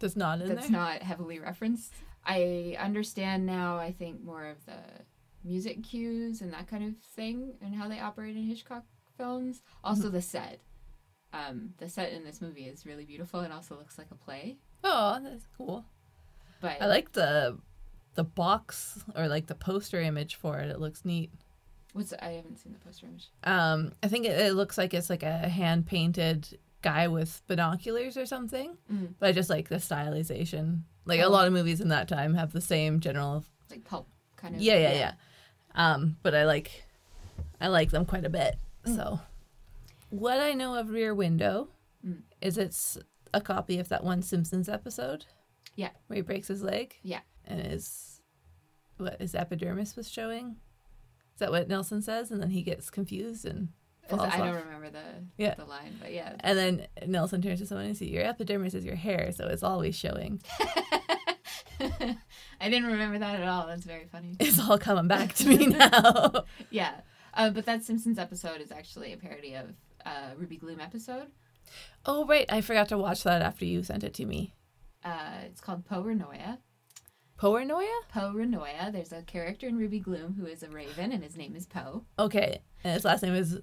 just 0.00 0.16
not 0.16 0.40
in 0.40 0.48
that's 0.48 0.68
there? 0.68 0.70
not 0.78 1.02
heavily 1.02 1.38
referenced. 1.38 1.92
I 2.24 2.76
understand 2.78 3.46
now. 3.46 3.78
I 3.78 3.92
think 3.92 4.22
more 4.22 4.46
of 4.46 4.64
the 4.66 4.76
music 5.44 5.82
cues 5.82 6.40
and 6.40 6.52
that 6.52 6.66
kind 6.68 6.84
of 6.84 6.94
thing, 7.14 7.54
and 7.62 7.74
how 7.74 7.88
they 7.88 8.00
operate 8.00 8.36
in 8.36 8.42
Hitchcock 8.44 8.84
films. 9.16 9.62
Also, 9.84 10.08
the 10.08 10.22
set. 10.22 10.60
Um, 11.32 11.74
the 11.78 11.88
set 11.88 12.12
in 12.12 12.24
this 12.24 12.40
movie 12.40 12.64
is 12.66 12.86
really 12.86 13.04
beautiful 13.04 13.40
and 13.40 13.52
also 13.52 13.76
looks 13.76 13.98
like 13.98 14.06
a 14.10 14.14
play. 14.14 14.56
Oh, 14.84 15.18
that's 15.22 15.46
cool. 15.56 15.84
But 16.60 16.80
I 16.80 16.86
like 16.86 17.12
the 17.12 17.58
the 18.14 18.24
box 18.24 19.04
or 19.16 19.26
like 19.26 19.46
the 19.48 19.54
poster 19.56 20.00
image 20.00 20.36
for 20.36 20.58
it. 20.60 20.70
It 20.70 20.78
looks 20.80 21.04
neat. 21.04 21.30
what's 21.92 22.12
I 22.12 22.32
haven't 22.34 22.58
seen 22.58 22.72
the 22.72 22.78
poster 22.78 23.06
image. 23.06 23.30
Um, 23.42 23.92
I 24.02 24.08
think 24.08 24.26
it, 24.26 24.38
it 24.38 24.54
looks 24.54 24.78
like 24.78 24.94
it's 24.94 25.10
like 25.10 25.22
a 25.24 25.48
hand 25.48 25.86
painted 25.86 26.58
guy 26.82 27.08
with 27.08 27.42
binoculars 27.48 28.16
or 28.16 28.26
something. 28.26 28.76
Mhm. 28.92 29.14
But 29.18 29.28
I 29.30 29.32
just 29.32 29.50
like 29.50 29.68
the 29.68 29.76
stylization. 29.76 30.82
Like 31.06 31.18
a 31.20 31.24
Oh. 31.24 31.30
lot 31.30 31.46
of 31.48 31.52
movies 31.52 31.80
in 31.80 31.88
that 31.88 32.06
time 32.08 32.34
have 32.34 32.52
the 32.52 32.60
same 32.60 33.00
general. 33.00 33.44
Like 33.70 33.84
pulp 33.84 34.08
kind 34.36 34.54
of. 34.54 34.60
Yeah, 34.60 34.76
yeah, 34.76 34.92
yeah. 34.92 35.12
Um, 35.74 36.16
but 36.22 36.34
I 36.34 36.44
like, 36.44 36.84
I 37.60 37.68
like 37.68 37.90
them 37.90 38.04
quite 38.04 38.24
a 38.24 38.30
bit. 38.30 38.56
Mm. 38.86 38.96
So, 38.96 39.20
what 40.10 40.38
I 40.38 40.52
know 40.52 40.74
of 40.76 40.90
Rear 40.90 41.14
Window 41.14 41.68
Mm. 42.06 42.20
is 42.42 42.58
it's 42.58 42.98
a 43.32 43.40
copy 43.40 43.78
of 43.78 43.88
that 43.88 44.04
one 44.04 44.20
Simpsons 44.22 44.68
episode. 44.68 45.24
Yeah. 45.74 45.90
Where 46.06 46.16
he 46.16 46.20
breaks 46.22 46.48
his 46.48 46.62
leg. 46.62 46.94
Yeah. 47.02 47.20
And 47.46 47.60
his 47.60 48.20
what 48.98 49.20
his 49.20 49.34
epidermis 49.34 49.96
was 49.96 50.08
showing. 50.10 50.56
Is 51.34 51.40
that 51.40 51.50
what 51.50 51.66
Nelson 51.66 52.00
says? 52.02 52.30
And 52.30 52.40
then 52.42 52.50
he 52.50 52.62
gets 52.62 52.90
confused 52.90 53.44
and 53.46 53.70
falls 54.08 54.20
I 54.32 54.36
don't 54.36 54.54
remember 54.54 54.90
the 54.90 55.02
Yeah. 55.36 55.54
the 55.54 55.64
line, 55.64 55.96
but 56.00 56.12
yeah. 56.12 56.36
And 56.40 56.56
then 56.58 56.86
Nelson 57.06 57.40
turns 57.42 57.58
to 57.60 57.66
someone 57.66 57.86
and 57.86 57.96
says, 57.96 58.08
"Your 58.08 58.22
epidermis 58.24 58.74
is 58.74 58.84
your 58.84 58.94
hair, 58.96 59.32
so 59.32 59.46
it's 59.48 59.62
always 59.64 59.96
showing. 59.96 60.40
I 62.60 62.68
didn't 62.70 62.86
remember 62.86 63.18
that 63.18 63.40
at 63.40 63.48
all. 63.48 63.66
That's 63.66 63.84
very 63.84 64.06
funny. 64.10 64.36
It's 64.40 64.60
all 64.60 64.78
coming 64.78 65.08
back 65.08 65.34
to 65.34 65.48
me 65.48 65.66
now." 65.66 66.44
Yeah. 66.70 67.00
Uh, 67.34 67.50
but 67.50 67.66
that 67.66 67.82
Simpsons 67.84 68.18
episode 68.18 68.60
is 68.60 68.70
actually 68.70 69.12
a 69.12 69.16
parody 69.16 69.54
of 69.54 69.74
uh, 70.06 70.30
Ruby 70.36 70.56
Gloom 70.56 70.80
episode. 70.80 71.26
oh 72.06 72.26
right, 72.26 72.46
I 72.48 72.60
forgot 72.60 72.88
to 72.90 72.98
watch 72.98 73.24
that 73.24 73.42
after 73.42 73.64
you 73.64 73.82
sent 73.82 74.04
it 74.04 74.14
to 74.14 74.24
me. 74.24 74.54
Uh, 75.04 75.38
it's 75.46 75.60
called 75.60 75.84
Po 75.84 76.02
Renoya. 76.02 76.58
Paranoia? 77.36 78.00
Po 78.08 78.32
Renoya. 78.32 78.92
There's 78.92 79.12
a 79.12 79.22
character 79.22 79.66
in 79.66 79.76
Ruby 79.76 79.98
Gloom 79.98 80.34
who 80.38 80.46
is 80.46 80.62
a 80.62 80.68
raven, 80.68 81.10
and 81.12 81.22
his 81.24 81.36
name 81.36 81.56
is 81.56 81.66
Poe. 81.66 82.04
Okay, 82.18 82.60
and 82.84 82.94
his 82.94 83.04
last 83.04 83.22
name 83.22 83.34
is 83.34 83.58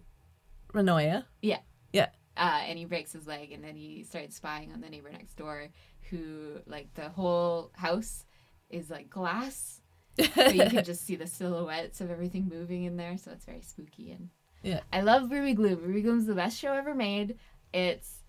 Renoia. 0.74 1.25
Yeah. 1.42 1.60
Yeah. 1.94 2.10
Uh, 2.38 2.62
and 2.68 2.78
he 2.78 2.86
breaks 2.86 3.13
his 3.13 3.28
leg, 3.28 3.51
and 3.51 3.63
then 3.63 3.75
he 3.75 4.04
starts 4.04 4.36
spying 4.36 4.72
on 4.74 4.82
the 4.82 4.90
neighbor 4.90 5.10
next 5.12 5.36
door, 5.36 5.68
who 6.12 6.60
like 6.68 6.94
the 6.94 7.10
whole 7.10 7.72
house 7.74 8.25
is 8.70 8.89
like 8.89 9.10
glass, 9.10 9.82
so 10.36 10.48
you 10.50 10.70
can 10.70 10.84
just 10.84 11.06
see 11.06 11.15
the 11.15 11.25
silhouettes 11.27 12.00
of 12.01 12.12
everything 12.12 12.48
moving 12.48 12.84
in 12.84 12.98
there. 12.98 13.18
So 13.18 13.32
it's 13.32 13.46
very 13.46 13.62
spooky 13.62 14.12
and 14.12 14.30
Yeah. 14.63 14.82
I 14.94 15.01
love 15.01 15.32
Ruby 15.32 15.53
Gloom. 15.53 15.82
Ruby 15.82 16.01
Gloom's 16.03 16.25
the 16.27 16.36
best 16.36 16.60
show 16.60 16.74
ever 16.74 16.94
made. 16.94 17.38
It's 17.74 18.20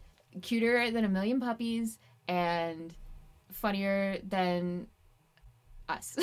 cuter 0.41 0.91
than 0.91 1.05
a 1.05 1.09
million 1.09 1.41
puppies 1.41 1.99
and 2.29 2.95
funnier 3.51 4.19
than 4.27 4.87
us. 5.89 6.17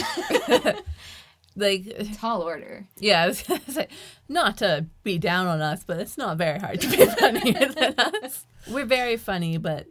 like, 1.55 1.95
Tall 2.17 2.41
order. 2.41 2.87
yeah, 2.97 3.23
I 3.23 3.27
was 3.27 3.43
gonna 3.43 3.61
say, 3.69 3.87
not 4.27 4.57
to 4.59 4.85
be 5.03 5.17
down 5.17 5.47
on 5.47 5.61
us, 5.61 5.83
but 5.85 5.99
it's 5.99 6.17
not 6.17 6.37
very 6.37 6.59
hard 6.59 6.81
to 6.81 6.89
be 6.89 7.05
funnier 7.05 7.67
than 7.67 7.93
us. 7.97 8.45
We're 8.69 8.85
very 8.85 9.17
funny, 9.17 9.57
but 9.57 9.87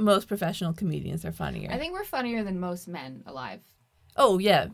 most 0.00 0.28
professional 0.28 0.72
comedians 0.72 1.24
are 1.24 1.32
funnier. 1.32 1.70
I 1.70 1.78
think 1.78 1.92
we're 1.92 2.04
funnier 2.04 2.42
than 2.42 2.58
most 2.60 2.88
men 2.88 3.22
alive. 3.26 3.60
Oh 4.16 4.38
yeah, 4.38 4.66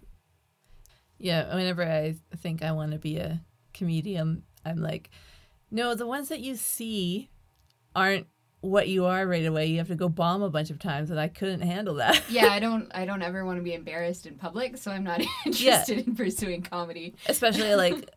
yeah. 1.19 1.55
Whenever 1.55 1.83
I 1.83 2.15
think 2.39 2.63
I 2.63 2.73
want 2.73 2.93
to 2.93 2.99
be 2.99 3.19
a 3.19 3.43
comedian, 3.75 4.43
I'm 4.65 4.79
like, 4.81 5.11
no, 5.71 5.95
the 5.95 6.07
ones 6.07 6.29
that 6.29 6.41
you 6.41 6.57
see 6.57 7.31
aren't 7.95 8.27
what 8.61 8.89
you 8.89 9.05
are 9.05 9.27
right 9.27 9.45
away. 9.45 9.67
You 9.67 9.79
have 9.79 9.89
to 9.89 9.95
go 9.95 10.09
bomb 10.09 10.43
a 10.43 10.51
bunch 10.51 10.71
of 10.71 10.79
times, 10.79 11.11
and 11.11 11.21
I 11.21 11.29
couldn't 11.29 11.61
handle 11.61 11.95
that. 11.97 12.23
Yeah, 12.29 12.49
I 12.49 12.59
don't 12.67 12.91
I 12.95 13.05
don't 13.05 13.23
ever 13.23 13.45
want 13.45 13.59
to 13.59 13.63
be 13.63 13.75
embarrassed 13.75 14.27
in 14.27 14.37
public, 14.37 14.77
so 14.77 14.91
I'm 14.91 15.05
not 15.05 15.21
interested 15.47 16.07
in 16.07 16.15
pursuing 16.15 16.63
comedy. 16.63 17.15
Especially 17.27 17.75
like. 17.77 18.09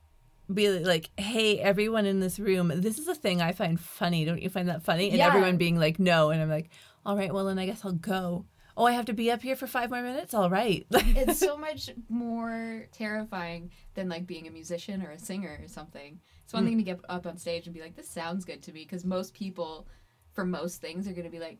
Be 0.51 0.67
like, 0.79 1.11
hey, 1.15 1.59
everyone 1.59 2.07
in 2.07 2.21
this 2.21 2.39
room, 2.39 2.71
this 2.75 2.97
is 2.97 3.07
a 3.07 3.13
thing 3.13 3.39
I 3.39 3.51
find 3.51 3.79
funny. 3.79 4.25
Don't 4.25 4.41
you 4.41 4.49
find 4.49 4.67
that 4.67 4.81
funny? 4.81 5.09
And 5.09 5.19
Yeah. 5.19 5.27
everyone 5.27 5.57
being 5.57 5.77
like, 5.77 5.99
no. 5.99 6.31
And 6.31 6.41
I'm 6.41 6.49
like, 6.49 6.71
all 7.05 7.17
right, 7.17 7.33
well, 7.33 7.45
then 7.45 7.59
I 7.59 7.65
guess 7.65 7.83
I'll 7.83 7.91
go. 7.93 8.45
Oh, 8.77 8.85
I 8.85 8.93
have 8.93 9.05
to 9.05 9.13
be 9.13 9.29
up 9.29 9.41
here 9.41 9.55
for 9.57 9.67
five 9.67 9.89
more 9.89 10.01
minutes? 10.01 10.33
All 10.33 10.49
right. 10.49 10.85
It's 10.93 11.39
so 11.39 11.57
much 11.57 11.89
more 12.07 12.87
terrifying 12.93 13.71
than 13.93 14.07
like 14.07 14.25
being 14.25 14.47
a 14.47 14.51
musician 14.51 15.01
or 15.01 15.11
a 15.11 15.19
singer 15.19 15.59
or 15.61 15.67
something. 15.67 16.19
It's 16.43 16.53
one 16.53 16.63
hmm. 16.63 16.69
thing 16.69 16.77
to 16.77 16.83
get 16.83 16.99
up 17.09 17.25
on 17.25 17.37
stage 17.37 17.65
and 17.65 17.73
be 17.73 17.81
like, 17.81 17.95
"This 17.95 18.09
sounds 18.09 18.45
good 18.45 18.61
to 18.63 18.71
me," 18.71 18.83
because 18.85 19.03
most 19.03 19.33
people, 19.33 19.87
for 20.31 20.45
most 20.45 20.79
things, 20.79 21.07
are 21.07 21.11
going 21.13 21.25
to 21.25 21.29
be 21.29 21.39
like, 21.39 21.59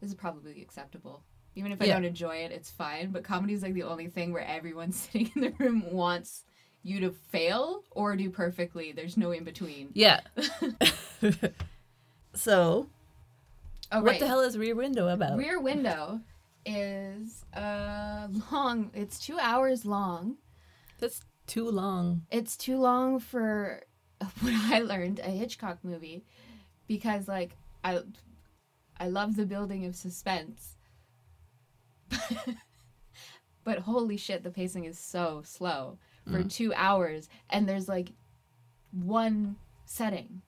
"This 0.00 0.10
is 0.10 0.14
probably 0.14 0.60
acceptable." 0.62 1.24
Even 1.56 1.72
if 1.72 1.80
I 1.80 1.86
Yeah. 1.86 1.94
don't 1.94 2.04
enjoy 2.04 2.36
it, 2.36 2.52
it's 2.52 2.70
fine. 2.70 3.10
But 3.10 3.24
comedy 3.24 3.54
is 3.54 3.62
like 3.62 3.74
the 3.74 3.82
only 3.84 4.08
thing 4.08 4.32
where 4.32 4.44
everyone 4.44 4.92
sitting 5.02 5.30
in 5.34 5.40
the 5.42 5.50
room 5.58 5.90
wants 5.90 6.44
you 6.82 7.00
to 7.00 7.10
fail 7.10 7.84
or 7.90 8.14
do 8.16 8.30
perfectly. 8.30 8.92
There's 8.92 9.16
no 9.16 9.32
in 9.32 9.44
between. 9.44 9.90
yeah. 9.94 10.20
so, 12.34 12.88
Oh, 13.92 14.00
what 14.02 14.12
right. 14.12 14.20
the 14.20 14.26
hell 14.26 14.40
is 14.40 14.56
Rear 14.56 14.76
Window 14.76 15.08
about? 15.08 15.36
Rear 15.36 15.60
Window 15.60 16.20
is 16.64 17.44
uh 17.54 18.28
long. 18.52 18.90
It's 18.94 19.18
two 19.18 19.38
hours 19.38 19.84
long. 19.84 20.36
That's 20.98 21.20
too 21.46 21.68
long. 21.68 22.22
it's 22.30 22.56
too 22.56 22.78
long 22.78 23.18
for 23.18 23.82
what 24.18 24.54
I 24.54 24.80
learned 24.80 25.18
a 25.18 25.30
Hitchcock 25.30 25.78
movie 25.82 26.24
because 26.86 27.26
like 27.26 27.56
I 27.82 28.00
I 28.98 29.08
love 29.08 29.34
the 29.34 29.46
building 29.46 29.86
of 29.86 29.96
suspense. 29.96 30.76
but 33.64 33.78
holy 33.80 34.16
shit, 34.16 34.42
the 34.44 34.50
pacing 34.50 34.84
is 34.84 34.98
so 34.98 35.42
slow 35.44 35.98
for 36.30 36.44
2 36.44 36.72
hours 36.74 37.28
and 37.48 37.68
there's 37.68 37.88
like 37.88 38.12
one 38.92 39.56
setting. 39.86 40.42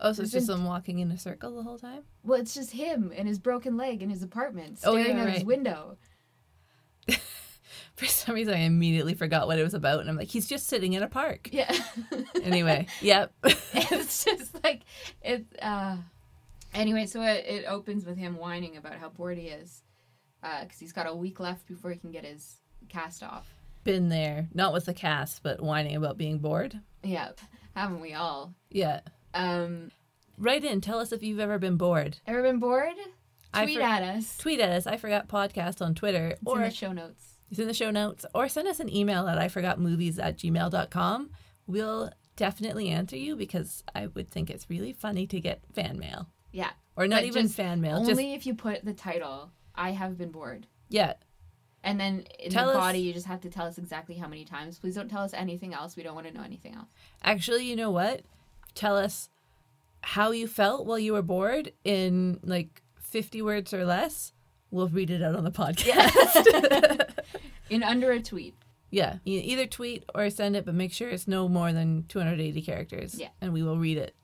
Oh, 0.00 0.12
so 0.12 0.22
it's 0.22 0.32
just 0.32 0.48
him 0.48 0.64
walking 0.64 1.00
in 1.00 1.10
a 1.10 1.18
circle 1.18 1.56
the 1.56 1.62
whole 1.62 1.78
time? 1.78 2.02
Well, 2.22 2.40
it's 2.40 2.54
just 2.54 2.70
him 2.70 3.12
and 3.16 3.26
his 3.26 3.38
broken 3.38 3.76
leg 3.76 4.02
in 4.02 4.10
his 4.10 4.22
apartment 4.22 4.78
Oh, 4.84 4.92
staring 4.96 5.16
yeah, 5.18 5.24
out 5.24 5.30
his 5.30 5.44
window. 5.44 5.96
For 7.96 8.06
some 8.06 8.36
reason, 8.36 8.54
I 8.54 8.58
immediately 8.58 9.14
forgot 9.14 9.48
what 9.48 9.58
it 9.58 9.64
was 9.64 9.74
about, 9.74 10.00
and 10.00 10.08
I'm 10.08 10.16
like, 10.16 10.28
he's 10.28 10.46
just 10.46 10.68
sitting 10.68 10.92
in 10.92 11.02
a 11.02 11.08
park. 11.08 11.48
Yeah. 11.52 11.72
Anyway, 12.44 12.86
yep. 13.02 13.32
it's 13.44 14.24
just 14.24 14.62
like 14.64 14.82
it 15.20 15.44
uh 15.60 15.96
anyway 16.72 17.04
so 17.04 17.20
it, 17.20 17.44
it 17.46 17.64
opens 17.66 18.06
with 18.06 18.16
him 18.16 18.36
whining 18.36 18.76
about 18.76 18.94
how 18.94 19.08
bored 19.10 19.36
he 19.36 19.48
is 19.48 19.82
because 20.40 20.78
he's 20.78 20.92
got 20.92 21.06
a 21.08 21.14
week 21.14 21.40
left 21.40 21.66
before 21.66 21.90
he 21.90 21.98
can 21.98 22.10
get 22.10 22.24
his 22.24 22.60
cast 22.88 23.22
off 23.22 23.52
Been 23.84 24.08
there, 24.08 24.48
not 24.54 24.72
with 24.72 24.86
the 24.86 24.94
cast, 24.94 25.42
but 25.42 25.60
whining 25.60 25.96
about 25.96 26.16
being 26.16 26.38
bored. 26.38 26.80
yeah 27.02 27.30
haven't 27.74 28.00
we 28.00 28.14
all 28.14 28.54
Yeah. 28.70 29.00
Um 29.34 29.90
Write 30.40 30.64
in, 30.64 30.80
tell 30.80 31.00
us 31.00 31.10
if 31.10 31.22
you've 31.22 31.40
ever 31.40 31.58
been 31.58 31.76
bored. 31.76 32.18
ever 32.26 32.42
been 32.42 32.58
bored? 32.60 32.94
Tweet 33.52 33.78
for- 33.78 33.82
at 33.82 34.02
us. 34.04 34.36
Tweet 34.38 34.60
at 34.60 34.68
us, 34.70 34.86
I 34.86 34.96
Forgot 34.96 35.26
Podcast 35.26 35.82
on 35.84 35.94
Twitter, 35.96 36.28
it's 36.28 36.40
or 36.46 36.58
in 36.58 36.62
the 36.68 36.70
show 36.70 36.92
notes. 36.92 37.24
It's 37.50 37.58
in 37.58 37.66
the 37.66 37.74
show 37.74 37.90
notes, 37.90 38.24
or 38.34 38.48
send 38.48 38.68
us 38.68 38.78
an 38.78 38.94
email 38.94 39.26
at 39.26 39.38
iforgotmovies 39.38 40.22
at 40.22 40.36
gmail.com. 40.38 41.30
We'll 41.66 42.10
definitely 42.36 42.88
answer 42.90 43.16
you 43.16 43.34
because 43.36 43.82
I 43.94 44.06
would 44.08 44.30
think 44.30 44.48
it's 44.50 44.70
really 44.70 44.92
funny 44.92 45.26
to 45.26 45.40
get 45.40 45.60
fan 45.74 45.98
mail. 45.98 46.28
yeah. 46.52 46.70
Or 46.94 47.06
not 47.06 47.22
even 47.24 47.48
fan 47.48 47.80
mail, 47.80 47.96
only 47.98 48.08
just, 48.12 48.20
if 48.20 48.46
you 48.46 48.54
put 48.54 48.84
the 48.84 48.92
title 48.92 49.50
i 49.74 49.92
have 49.92 50.18
been 50.18 50.30
bored. 50.32 50.66
Yeah. 50.88 51.14
and 51.84 51.98
then 52.00 52.24
in 52.40 52.50
Tell 52.50 52.66
the 52.66 52.72
us- 52.72 52.76
body 52.78 52.98
you 53.00 53.12
just 53.12 53.26
have 53.26 53.40
to 53.42 53.50
tell 53.50 53.66
us 53.66 53.78
exactly 53.78 54.16
how 54.16 54.26
many 54.28 54.44
times. 54.44 54.78
Please 54.78 54.94
don't 54.96 55.08
tell 55.08 55.22
us 55.22 55.32
anything 55.34 55.74
else. 55.74 55.96
We 55.96 56.02
don't 56.02 56.14
want 56.16 56.26
to 56.28 56.32
know 56.34 56.42
anything 56.42 56.74
else. 56.74 56.88
Actually, 57.22 57.64
you 57.66 57.76
know 57.76 57.90
what? 57.90 58.22
Tell 58.78 58.96
us 58.96 59.28
how 60.02 60.30
you 60.30 60.46
felt 60.46 60.86
while 60.86 61.00
you 61.00 61.14
were 61.14 61.22
bored 61.22 61.72
in 61.82 62.38
like 62.44 62.80
50 63.00 63.42
words 63.42 63.74
or 63.74 63.84
less. 63.84 64.32
We'll 64.70 64.86
read 64.86 65.10
it 65.10 65.20
out 65.20 65.34
on 65.34 65.42
the 65.42 65.50
podcast. 65.50 67.10
in 67.70 67.82
under 67.82 68.12
a 68.12 68.22
tweet 68.22 68.54
Yeah, 68.90 69.16
either 69.24 69.66
tweet 69.66 70.04
or 70.14 70.30
send 70.30 70.54
it, 70.54 70.64
but 70.64 70.76
make 70.76 70.92
sure 70.92 71.08
it's 71.08 71.26
no 71.26 71.48
more 71.48 71.72
than 71.72 72.04
280 72.06 72.62
characters. 72.62 73.16
Yeah. 73.18 73.30
And 73.40 73.52
we 73.52 73.64
will 73.64 73.78
read 73.78 73.98
it. 73.98 74.14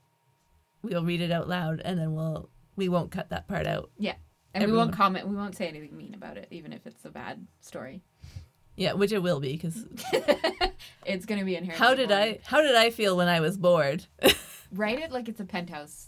We'll 0.81 1.03
read 1.03 1.19
it 1.19 1.31
out 1.31 1.49
loud 1.49 1.81
and 1.83 1.99
then 1.99 2.13
we'll 2.13 2.47
we 2.77 2.87
won't 2.87 3.11
cut 3.11 3.31
that 3.31 3.49
part 3.49 3.67
out. 3.67 3.89
Yeah. 3.97 4.15
And 4.53 4.71
we 4.71 4.77
won't 4.77 4.93
comment. 4.93 5.27
We 5.27 5.35
won't 5.35 5.57
say 5.57 5.67
anything 5.67 5.97
mean 5.97 6.13
about 6.13 6.37
it, 6.37 6.47
even 6.49 6.71
if 6.71 6.87
it's 6.87 7.03
a 7.03 7.09
bad 7.09 7.45
story. 7.59 8.03
Yeah, 8.75 8.93
which 8.93 9.11
it 9.11 9.19
will 9.19 9.39
be 9.39 9.57
cuz 9.57 9.85
It's 11.05 11.25
going 11.25 11.39
to 11.39 11.45
be 11.45 11.55
inherently. 11.55 11.85
how 11.85 11.93
did 11.93 12.09
boring. 12.09 12.35
I 12.35 12.39
how 12.43 12.61
did 12.61 12.75
I 12.75 12.89
feel 12.89 13.15
when 13.15 13.27
I 13.27 13.39
was 13.39 13.57
bored? 13.57 14.05
write 14.71 14.99
it 14.99 15.11
like 15.11 15.29
it's 15.29 15.39
a 15.39 15.45
penthouse 15.45 16.07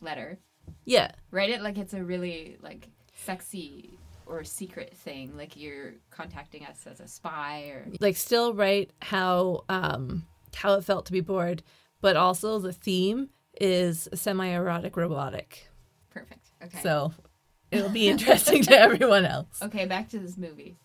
letter? 0.00 0.38
yeah. 0.84 1.10
Write 1.30 1.50
it 1.50 1.62
like 1.62 1.78
it's 1.78 1.94
a 1.94 2.02
really 2.04 2.56
like 2.62 2.88
sexy 3.14 3.98
or 4.26 4.44
secret 4.44 4.94
thing, 4.94 5.34
like 5.36 5.56
you're 5.56 5.94
contacting 6.10 6.64
us 6.66 6.86
as 6.86 7.00
a 7.00 7.08
spy 7.08 7.62
or 7.72 7.86
Like 8.00 8.16
still 8.16 8.52
write 8.52 8.92
how 9.00 9.64
um 9.68 10.26
how 10.54 10.74
it 10.74 10.84
felt 10.84 11.06
to 11.06 11.12
be 11.12 11.20
bored, 11.22 11.62
but 12.00 12.16
also 12.16 12.58
the 12.58 12.72
theme 12.72 13.30
is 13.60 14.08
semi-erotic 14.14 14.96
robotic. 14.96 15.68
perfect. 16.10 16.50
Okay. 16.62 16.80
So 16.82 17.12
it'll 17.70 17.88
be 17.90 18.08
interesting 18.14 18.62
to 18.64 18.78
everyone 18.78 19.24
else. 19.24 19.62
Okay, 19.62 19.86
back 19.86 20.08
to 20.10 20.18
this 20.18 20.36
movie. 20.36 20.76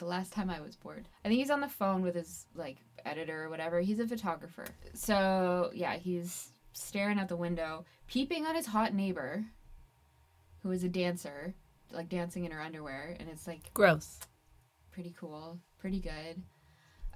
The 0.00 0.06
last 0.06 0.32
time 0.32 0.48
I 0.48 0.60
was 0.60 0.76
bored. 0.76 1.06
I 1.24 1.28
think 1.28 1.38
he's 1.38 1.50
on 1.50 1.60
the 1.60 1.68
phone 1.68 2.00
with 2.00 2.14
his 2.14 2.46
like 2.54 2.78
editor 3.04 3.44
or 3.44 3.50
whatever. 3.50 3.80
He's 3.80 4.00
a 4.00 4.06
photographer. 4.06 4.64
So, 4.94 5.70
yeah, 5.74 5.96
he's 5.96 6.48
staring 6.72 7.18
out 7.18 7.28
the 7.28 7.36
window, 7.36 7.84
peeping 8.08 8.46
on 8.46 8.54
his 8.54 8.64
hot 8.64 8.94
neighbor 8.94 9.44
who 10.62 10.70
is 10.70 10.84
a 10.84 10.88
dancer, 10.88 11.54
like 11.92 12.08
dancing 12.08 12.46
in 12.46 12.50
her 12.50 12.62
underwear, 12.62 13.14
and 13.20 13.28
it's 13.28 13.46
like 13.46 13.72
Gross. 13.74 14.20
pretty 14.90 15.14
cool, 15.18 15.58
pretty 15.78 16.00
good. 16.00 16.42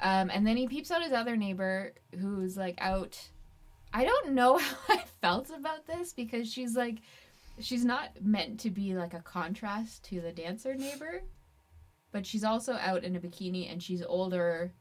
Um, 0.02 0.30
and 0.30 0.46
then 0.46 0.58
he 0.58 0.66
peeps 0.68 0.90
out 0.90 1.02
his 1.02 1.12
other 1.12 1.36
neighbor 1.38 1.94
who's 2.20 2.56
like 2.56 2.74
out. 2.78 3.18
I 3.94 4.04
don't 4.04 4.32
know 4.32 4.58
how 4.58 4.76
I 4.90 5.04
felt 5.22 5.48
about 5.48 5.86
this 5.86 6.12
because 6.12 6.52
she's 6.52 6.76
like, 6.76 6.98
she's 7.60 7.84
not 7.84 8.10
meant 8.20 8.60
to 8.60 8.70
be 8.70 8.94
like 8.94 9.14
a 9.14 9.20
contrast 9.20 10.04
to 10.10 10.20
the 10.20 10.32
dancer 10.32 10.74
neighbor, 10.74 11.22
but 12.14 12.24
she's 12.24 12.44
also 12.44 12.74
out 12.74 13.02
in 13.02 13.16
a 13.16 13.20
bikini 13.20 13.70
and 13.70 13.82
she's 13.82 14.00
older 14.00 14.72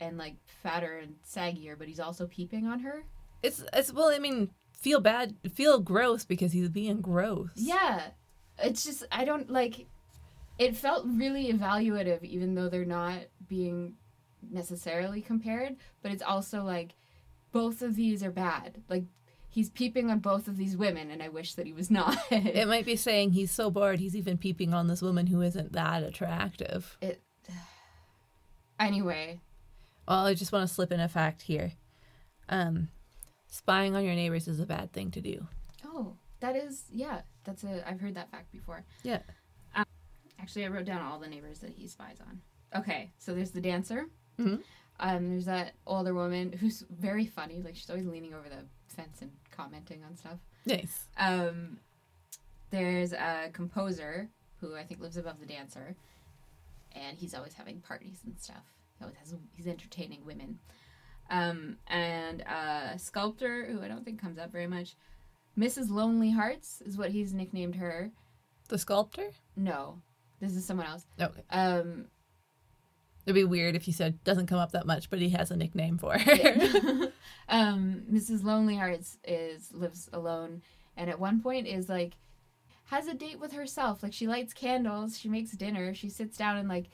and 0.00 0.18
like 0.18 0.34
fatter 0.60 0.98
and 0.98 1.14
saggier, 1.24 1.78
but 1.78 1.86
he's 1.86 2.00
also 2.00 2.26
peeping 2.26 2.66
on 2.66 2.80
her. 2.80 3.04
It's 3.44 3.62
it's 3.72 3.92
well, 3.92 4.08
I 4.08 4.18
mean, 4.18 4.50
feel 4.72 5.00
bad, 5.00 5.36
feel 5.54 5.78
gross 5.78 6.24
because 6.24 6.50
he's 6.50 6.68
being 6.68 7.00
gross. 7.00 7.50
Yeah. 7.54 8.08
It's 8.58 8.82
just 8.82 9.04
I 9.12 9.24
don't 9.24 9.50
like 9.50 9.86
it 10.58 10.74
felt 10.76 11.06
really 11.06 11.52
evaluative 11.52 12.24
even 12.24 12.56
though 12.56 12.68
they're 12.68 12.84
not 12.84 13.20
being 13.48 13.94
necessarily 14.50 15.22
compared, 15.22 15.76
but 16.02 16.10
it's 16.10 16.24
also 16.24 16.64
like 16.64 16.96
both 17.52 17.82
of 17.82 17.94
these 17.94 18.24
are 18.24 18.32
bad. 18.32 18.82
Like 18.88 19.04
he's 19.52 19.70
peeping 19.70 20.10
on 20.10 20.18
both 20.18 20.48
of 20.48 20.56
these 20.56 20.76
women 20.76 21.10
and 21.10 21.22
I 21.22 21.28
wish 21.28 21.54
that 21.54 21.66
he 21.66 21.72
was 21.72 21.90
not. 21.90 22.16
It 22.32 22.66
might 22.66 22.84
be 22.86 22.96
saying 22.96 23.32
he's 23.32 23.50
so 23.52 23.70
bored 23.70 24.00
he's 24.00 24.16
even 24.16 24.36
peeping 24.38 24.74
on 24.74 24.88
this 24.88 25.00
woman 25.02 25.26
who 25.28 25.40
isn't 25.42 25.72
that 25.72 26.02
attractive. 26.02 26.96
it 27.00 27.20
Anyway, 28.80 29.40
Well, 30.08 30.26
I 30.26 30.34
just 30.34 30.52
want 30.52 30.66
to 30.68 30.74
slip 30.74 30.90
in 30.92 31.00
a 31.00 31.08
fact 31.08 31.42
here. 31.42 31.72
Um, 32.48 32.88
spying 33.48 33.94
on 33.94 34.04
your 34.04 34.14
neighbors 34.14 34.48
is 34.48 34.58
a 34.60 34.66
bad 34.66 34.92
thing 34.92 35.10
to 35.12 35.20
do. 35.20 35.46
oh, 35.86 36.16
that 36.40 36.56
is 36.56 36.84
yeah, 36.90 37.20
that's 37.44 37.62
a 37.62 37.88
I've 37.88 38.00
heard 38.00 38.16
that 38.16 38.30
fact 38.30 38.50
before. 38.50 38.84
Yeah. 39.04 39.20
Actually, 40.40 40.64
I 40.64 40.68
wrote 40.68 40.86
down 40.86 41.00
all 41.02 41.20
the 41.20 41.28
neighbors 41.28 41.60
that 41.60 41.70
he 41.70 41.86
spies 41.86 42.16
on. 42.20 42.40
Okay, 42.80 43.12
so 43.18 43.32
there's 43.32 43.52
the 43.52 43.60
dancer. 43.60 44.06
Mhm. 44.40 44.60
Um, 44.98 45.30
there's 45.30 45.44
that 45.44 45.74
older 45.86 46.14
woman 46.14 46.50
who's 46.50 46.84
very 46.90 47.26
funny. 47.26 47.62
Like 47.62 47.76
she's 47.76 47.88
always 47.88 48.06
leaning 48.06 48.34
over 48.34 48.48
the 48.48 48.64
fence 48.92 49.18
and 49.22 49.30
commenting 49.56 50.02
on 50.04 50.16
stuff. 50.16 50.38
Nice. 50.66 51.06
Um, 51.16 51.78
there's 52.70 53.12
a 53.12 53.50
composer 53.52 54.28
who 54.60 54.74
I 54.76 54.84
think 54.84 55.00
lives 55.00 55.16
above 55.16 55.40
the 55.40 55.46
dancer, 55.46 55.94
and 56.92 57.18
he's 57.18 57.34
always 57.34 57.54
having 57.54 57.80
parties 57.80 58.20
and 58.24 58.38
stuff. 58.38 58.64
He 58.98 59.04
always 59.04 59.18
has 59.18 59.34
he's 59.56 59.66
entertaining 59.66 60.24
women. 60.24 60.58
Um, 61.30 61.76
and 61.86 62.42
a 62.42 62.98
sculptor 62.98 63.66
who 63.66 63.82
I 63.82 63.88
don't 63.88 64.04
think 64.04 64.20
comes 64.20 64.38
up 64.38 64.52
very 64.52 64.66
much. 64.66 64.96
Mrs. 65.58 65.90
Lonely 65.90 66.30
Hearts 66.30 66.82
is 66.84 66.96
what 66.96 67.10
he's 67.10 67.34
nicknamed 67.34 67.76
her. 67.76 68.10
The 68.68 68.78
sculptor? 68.78 69.30
No, 69.56 70.00
this 70.40 70.56
is 70.56 70.64
someone 70.64 70.86
else. 70.86 71.06
Okay. 71.20 71.42
Um, 71.50 72.06
It'd 73.24 73.34
be 73.34 73.44
weird 73.44 73.76
if 73.76 73.86
you 73.86 73.92
said 73.92 74.22
doesn't 74.24 74.46
come 74.46 74.58
up 74.58 74.72
that 74.72 74.86
much, 74.86 75.08
but 75.10 75.20
he 75.20 75.30
has 75.30 75.50
a 75.50 75.56
nickname 75.56 75.98
for 75.98 76.18
her. 76.18 76.34
Yeah. 76.34 77.06
um, 77.48 78.02
Mrs. 78.10 78.42
Lonely 78.44 78.76
Hearts 78.76 79.18
is 79.24 79.72
lives 79.72 80.08
alone, 80.12 80.62
and 80.96 81.08
at 81.08 81.20
one 81.20 81.40
point 81.40 81.66
is 81.66 81.88
like 81.88 82.14
has 82.86 83.06
a 83.06 83.14
date 83.14 83.40
with 83.40 83.52
herself. 83.52 84.02
Like 84.02 84.12
she 84.12 84.26
lights 84.26 84.52
candles, 84.52 85.18
she 85.18 85.28
makes 85.28 85.52
dinner, 85.52 85.94
she 85.94 86.08
sits 86.08 86.36
down 86.36 86.56
and 86.56 86.68
like 86.68 86.90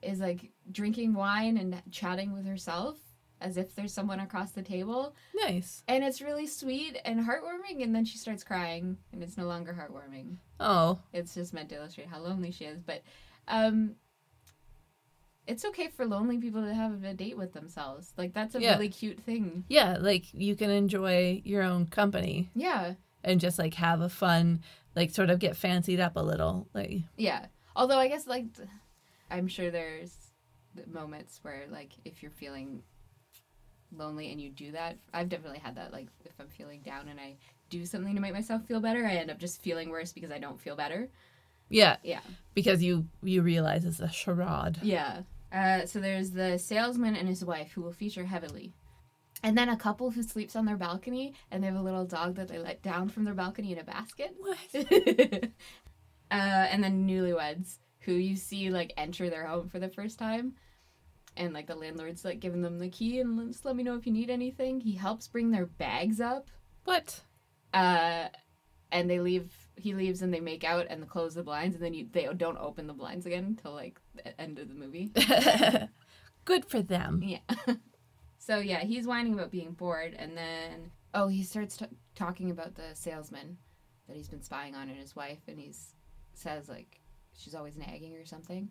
is 0.00 0.20
like 0.20 0.52
drinking 0.70 1.14
wine 1.14 1.56
and 1.56 1.82
chatting 1.90 2.32
with 2.32 2.46
herself 2.46 2.96
as 3.40 3.56
if 3.56 3.74
there's 3.74 3.92
someone 3.92 4.20
across 4.20 4.50
the 4.52 4.62
table, 4.62 5.14
nice. 5.34 5.82
and 5.86 6.02
it's 6.02 6.20
really 6.20 6.46
sweet 6.46 6.98
and 7.04 7.20
heartwarming. 7.20 7.82
And 7.82 7.94
then 7.94 8.04
she 8.04 8.18
starts 8.18 8.42
crying, 8.42 8.98
and 9.12 9.22
it's 9.22 9.36
no 9.36 9.46
longer 9.46 9.72
heartwarming. 9.72 10.36
Oh, 10.58 10.98
It's 11.12 11.34
just 11.34 11.54
meant 11.54 11.68
to 11.68 11.76
illustrate 11.76 12.08
how 12.08 12.20
lonely 12.20 12.50
she 12.50 12.64
is, 12.64 12.80
but 12.80 13.02
um. 13.46 13.94
It's 15.48 15.64
okay 15.64 15.88
for 15.88 16.04
lonely 16.06 16.38
people 16.38 16.62
to 16.62 16.72
have 16.74 17.02
a 17.04 17.14
date 17.14 17.36
with 17.36 17.52
themselves. 17.54 18.12
Like 18.16 18.34
that's 18.34 18.54
a 18.54 18.60
Yeah. 18.60 18.74
really 18.74 18.90
cute 18.90 19.18
thing. 19.20 19.64
yeah. 19.68 19.96
Like 19.98 20.32
you 20.34 20.54
can 20.54 20.70
enjoy 20.70 21.42
your 21.44 21.62
own 21.62 21.86
company 21.86 22.50
Yeah. 22.54 22.94
and 23.24 23.40
just 23.40 23.58
like 23.58 23.74
have 23.74 24.00
a 24.02 24.08
fun, 24.10 24.62
like 24.94 25.10
sort 25.10 25.30
of 25.30 25.38
get 25.38 25.56
fancied 25.56 26.00
up 26.00 26.16
a 26.16 26.20
little. 26.22 26.68
Like, 26.74 27.02
Yeah. 27.16 27.46
Although 27.74 27.98
I 27.98 28.08
guess 28.08 28.26
like 28.26 28.44
I'm 29.30 29.48
sure 29.48 29.70
there's 29.70 30.14
moments 30.86 31.40
where 31.42 31.64
like 31.70 31.92
if 32.04 32.22
you're 32.22 32.30
feeling 32.30 32.82
lonely 33.96 34.30
and 34.30 34.40
you 34.40 34.50
do 34.50 34.72
that, 34.72 34.98
I've 35.14 35.28
definitely 35.30 35.60
had 35.60 35.76
that 35.76 35.92
like 35.92 36.08
if 36.24 36.32
I'm 36.38 36.48
feeling 36.48 36.82
down 36.82 37.08
and 37.08 37.18
I 37.18 37.36
do 37.70 37.86
something 37.86 38.14
to 38.14 38.20
make 38.20 38.32
myself 38.34 38.64
feel 38.66 38.80
better, 38.80 39.06
I 39.06 39.12
end 39.16 39.30
up 39.30 39.38
just 39.38 39.62
feeling 39.62 39.88
worse 39.88 40.12
because 40.12 40.30
I 40.30 40.38
don't 40.38 40.60
feel 40.60 40.76
better. 40.76 41.08
yeah, 41.70 41.96
Yeah. 42.02 42.20
because 42.54 42.82
you 42.82 43.06
you 43.22 43.40
realize 43.42 43.84
it's 43.84 44.00
a 44.00 44.08
charade. 44.10 44.78
Yeah. 44.82 45.22
Uh, 45.52 45.86
so 45.86 45.98
there's 46.00 46.30
the 46.32 46.58
salesman 46.58 47.16
and 47.16 47.28
his 47.28 47.44
wife 47.44 47.72
who 47.72 47.82
will 47.82 47.92
feature 47.92 48.24
heavily. 48.26 48.74
And 49.42 49.56
then 49.56 49.68
a 49.68 49.76
couple 49.76 50.10
who 50.10 50.22
sleeps 50.22 50.56
on 50.56 50.66
their 50.66 50.76
balcony 50.76 51.34
and 51.50 51.62
they 51.62 51.68
have 51.68 51.76
a 51.76 51.82
little 51.82 52.04
dog 52.04 52.34
that 52.36 52.48
they 52.48 52.58
let 52.58 52.82
down 52.82 53.08
from 53.08 53.24
their 53.24 53.34
balcony 53.34 53.72
in 53.72 53.78
a 53.78 53.84
basket. 53.84 54.34
What? 54.38 54.58
uh, 56.30 56.34
and 56.34 56.82
then 56.82 57.06
newlyweds 57.08 57.78
who 58.00 58.12
you 58.12 58.36
see 58.36 58.70
like 58.70 58.92
enter 58.96 59.30
their 59.30 59.46
home 59.46 59.68
for 59.68 59.78
the 59.78 59.88
first 59.88 60.18
time 60.18 60.54
and 61.36 61.52
like 61.52 61.66
the 61.66 61.74
landlord's 61.74 62.24
like 62.24 62.40
giving 62.40 62.62
them 62.62 62.78
the 62.78 62.88
key 62.88 63.20
and 63.20 63.52
just 63.52 63.64
let 63.64 63.76
me 63.76 63.82
know 63.82 63.96
if 63.96 64.06
you 64.06 64.12
need 64.12 64.30
anything 64.30 64.80
he 64.80 64.94
helps 64.94 65.28
bring 65.28 65.50
their 65.50 65.66
bags 65.66 66.20
up 66.20 66.48
What? 66.84 67.20
uh, 67.74 68.28
and 68.90 69.10
they 69.10 69.20
leave 69.20 69.52
he 69.78 69.94
leaves 69.94 70.22
and 70.22 70.32
they 70.32 70.40
make 70.40 70.64
out 70.64 70.86
and 70.88 71.02
they 71.02 71.06
close 71.06 71.34
the 71.34 71.42
blinds 71.42 71.74
and 71.74 71.84
then 71.84 71.94
you, 71.94 72.06
they 72.12 72.28
don't 72.36 72.58
open 72.58 72.86
the 72.86 72.92
blinds 72.92 73.26
again 73.26 73.44
until 73.44 73.72
like 73.72 74.00
the 74.14 74.40
end 74.40 74.58
of 74.58 74.68
the 74.68 74.74
movie. 74.74 75.12
Good 76.44 76.64
for 76.64 76.82
them. 76.82 77.22
yeah. 77.24 77.38
So 78.40 78.60
yeah 78.60 78.80
he's 78.80 79.06
whining 79.06 79.34
about 79.34 79.50
being 79.50 79.72
bored 79.72 80.16
and 80.18 80.34
then 80.34 80.90
oh 81.12 81.28
he 81.28 81.42
starts 81.42 81.76
t- 81.76 81.84
talking 82.14 82.50
about 82.50 82.74
the 82.74 82.94
salesman 82.94 83.58
that 84.06 84.16
he's 84.16 84.30
been 84.30 84.40
spying 84.42 84.74
on 84.74 84.88
and 84.88 84.96
his 84.96 85.14
wife 85.14 85.40
and 85.48 85.60
he's 85.60 85.92
says 86.32 86.66
like 86.66 86.98
she's 87.36 87.54
always 87.54 87.76
nagging 87.76 88.16
or 88.16 88.24
something. 88.24 88.70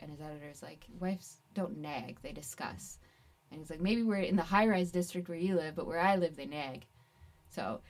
And 0.00 0.10
his 0.10 0.20
editor's 0.20 0.62
like 0.62 0.84
wives 0.98 1.40
don't 1.54 1.78
nag 1.78 2.18
they 2.22 2.32
discuss. 2.32 2.98
And 3.50 3.58
he's 3.58 3.70
like 3.70 3.80
maybe 3.80 4.02
we're 4.02 4.16
in 4.16 4.36
the 4.36 4.42
high 4.42 4.66
rise 4.66 4.90
district 4.90 5.30
where 5.30 5.38
you 5.38 5.56
live 5.56 5.76
but 5.76 5.86
where 5.86 6.00
i 6.00 6.16
live 6.16 6.36
they 6.36 6.44
nag. 6.44 6.84
So 7.48 7.80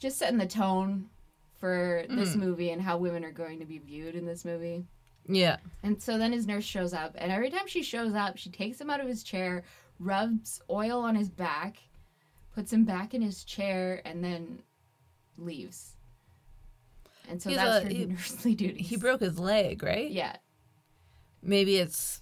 just 0.00 0.18
setting 0.18 0.38
the 0.38 0.46
tone 0.46 1.08
for 1.58 2.04
this 2.08 2.34
movie 2.36 2.70
and 2.70 2.80
how 2.82 2.96
women 2.98 3.24
are 3.24 3.32
going 3.32 3.58
to 3.60 3.66
be 3.66 3.78
viewed 3.78 4.14
in 4.14 4.24
this 4.24 4.44
movie 4.44 4.84
Yeah. 5.26 5.56
and 5.82 6.00
so 6.02 6.16
then 6.18 6.32
his 6.32 6.46
nurse 6.46 6.64
shows 6.64 6.92
up, 6.94 7.14
and 7.18 7.32
every 7.32 7.50
time 7.50 7.66
she 7.66 7.82
shows 7.82 8.14
up, 8.14 8.36
she 8.36 8.50
takes 8.50 8.80
him 8.80 8.90
out 8.90 9.00
of 9.00 9.08
his 9.08 9.22
chair, 9.24 9.64
rubs 9.98 10.60
oil 10.70 11.00
on 11.00 11.14
his 11.16 11.28
back, 11.28 11.78
puts 12.54 12.72
him 12.72 12.84
back 12.84 13.12
in 13.14 13.22
his 13.22 13.42
chair, 13.44 14.00
and 14.04 14.22
then 14.24 14.62
leaves. 15.36 15.96
And 17.28 17.42
so 17.42 17.50
He's 17.50 17.58
that's 17.58 17.84
a- 17.84 17.88
her 17.88 17.94
he- 17.94 18.06
nursely 18.06 18.54
duties. 18.56 18.88
He 18.88 18.96
broke 18.96 19.20
his 19.20 19.38
leg, 19.38 19.82
right? 19.82 20.10
Yeah. 20.10 20.36
Maybe 21.42 21.76
it's 21.76 22.20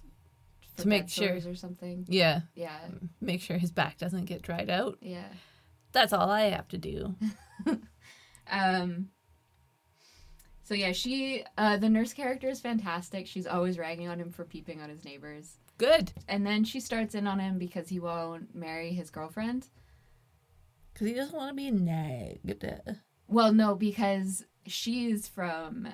for 0.75 0.81
To 0.83 0.87
make 0.87 1.09
sure. 1.09 1.37
or 1.45 1.55
something. 1.55 2.05
yeah, 2.09 2.41
Yeah. 2.55 2.77
make 3.21 3.41
sure 3.41 3.57
his 3.57 3.71
back 3.71 3.97
doesn't 3.97 4.25
get 4.25 4.41
dried 4.41 4.69
out. 4.69 4.97
Yeah. 5.01 5.27
That's 5.91 6.11
all 6.13 6.29
I 6.29 6.43
have 6.49 6.67
to 6.69 6.77
do. 6.77 7.15
Um. 8.49 9.09
So 10.67 10.73
yeah, 10.73 10.91
she 10.91 11.45
uh, 11.57 11.77
the 11.77 11.87
nurse 11.87 12.11
character 12.11 12.49
is 12.49 12.59
fantastic. 12.59 13.25
She's 13.25 13.47
always 13.47 13.77
ragging 13.77 14.09
on 14.09 14.19
him 14.19 14.31
for 14.31 14.43
peeping 14.43 14.81
on 14.81 14.89
his 14.89 15.05
neighbors, 15.05 15.59
Good, 15.77 16.11
and 16.27 16.45
then 16.45 16.65
she 16.65 16.81
starts 16.81 17.15
in 17.15 17.25
on 17.25 17.39
him 17.39 17.57
because 17.57 17.87
he 17.87 18.01
won't 18.01 18.53
marry 18.53 18.91
his 18.91 19.09
girlfriend. 19.09 19.67
because 20.93 21.07
he 21.07 21.13
doesn't 21.13 21.37
want 21.37 21.51
to 21.51 21.55
be 21.55 21.71
nagged. 21.71 22.65
Well, 23.29 23.53
no, 23.53 23.75
because 23.75 24.43
she's 24.65 25.25
from, 25.29 25.87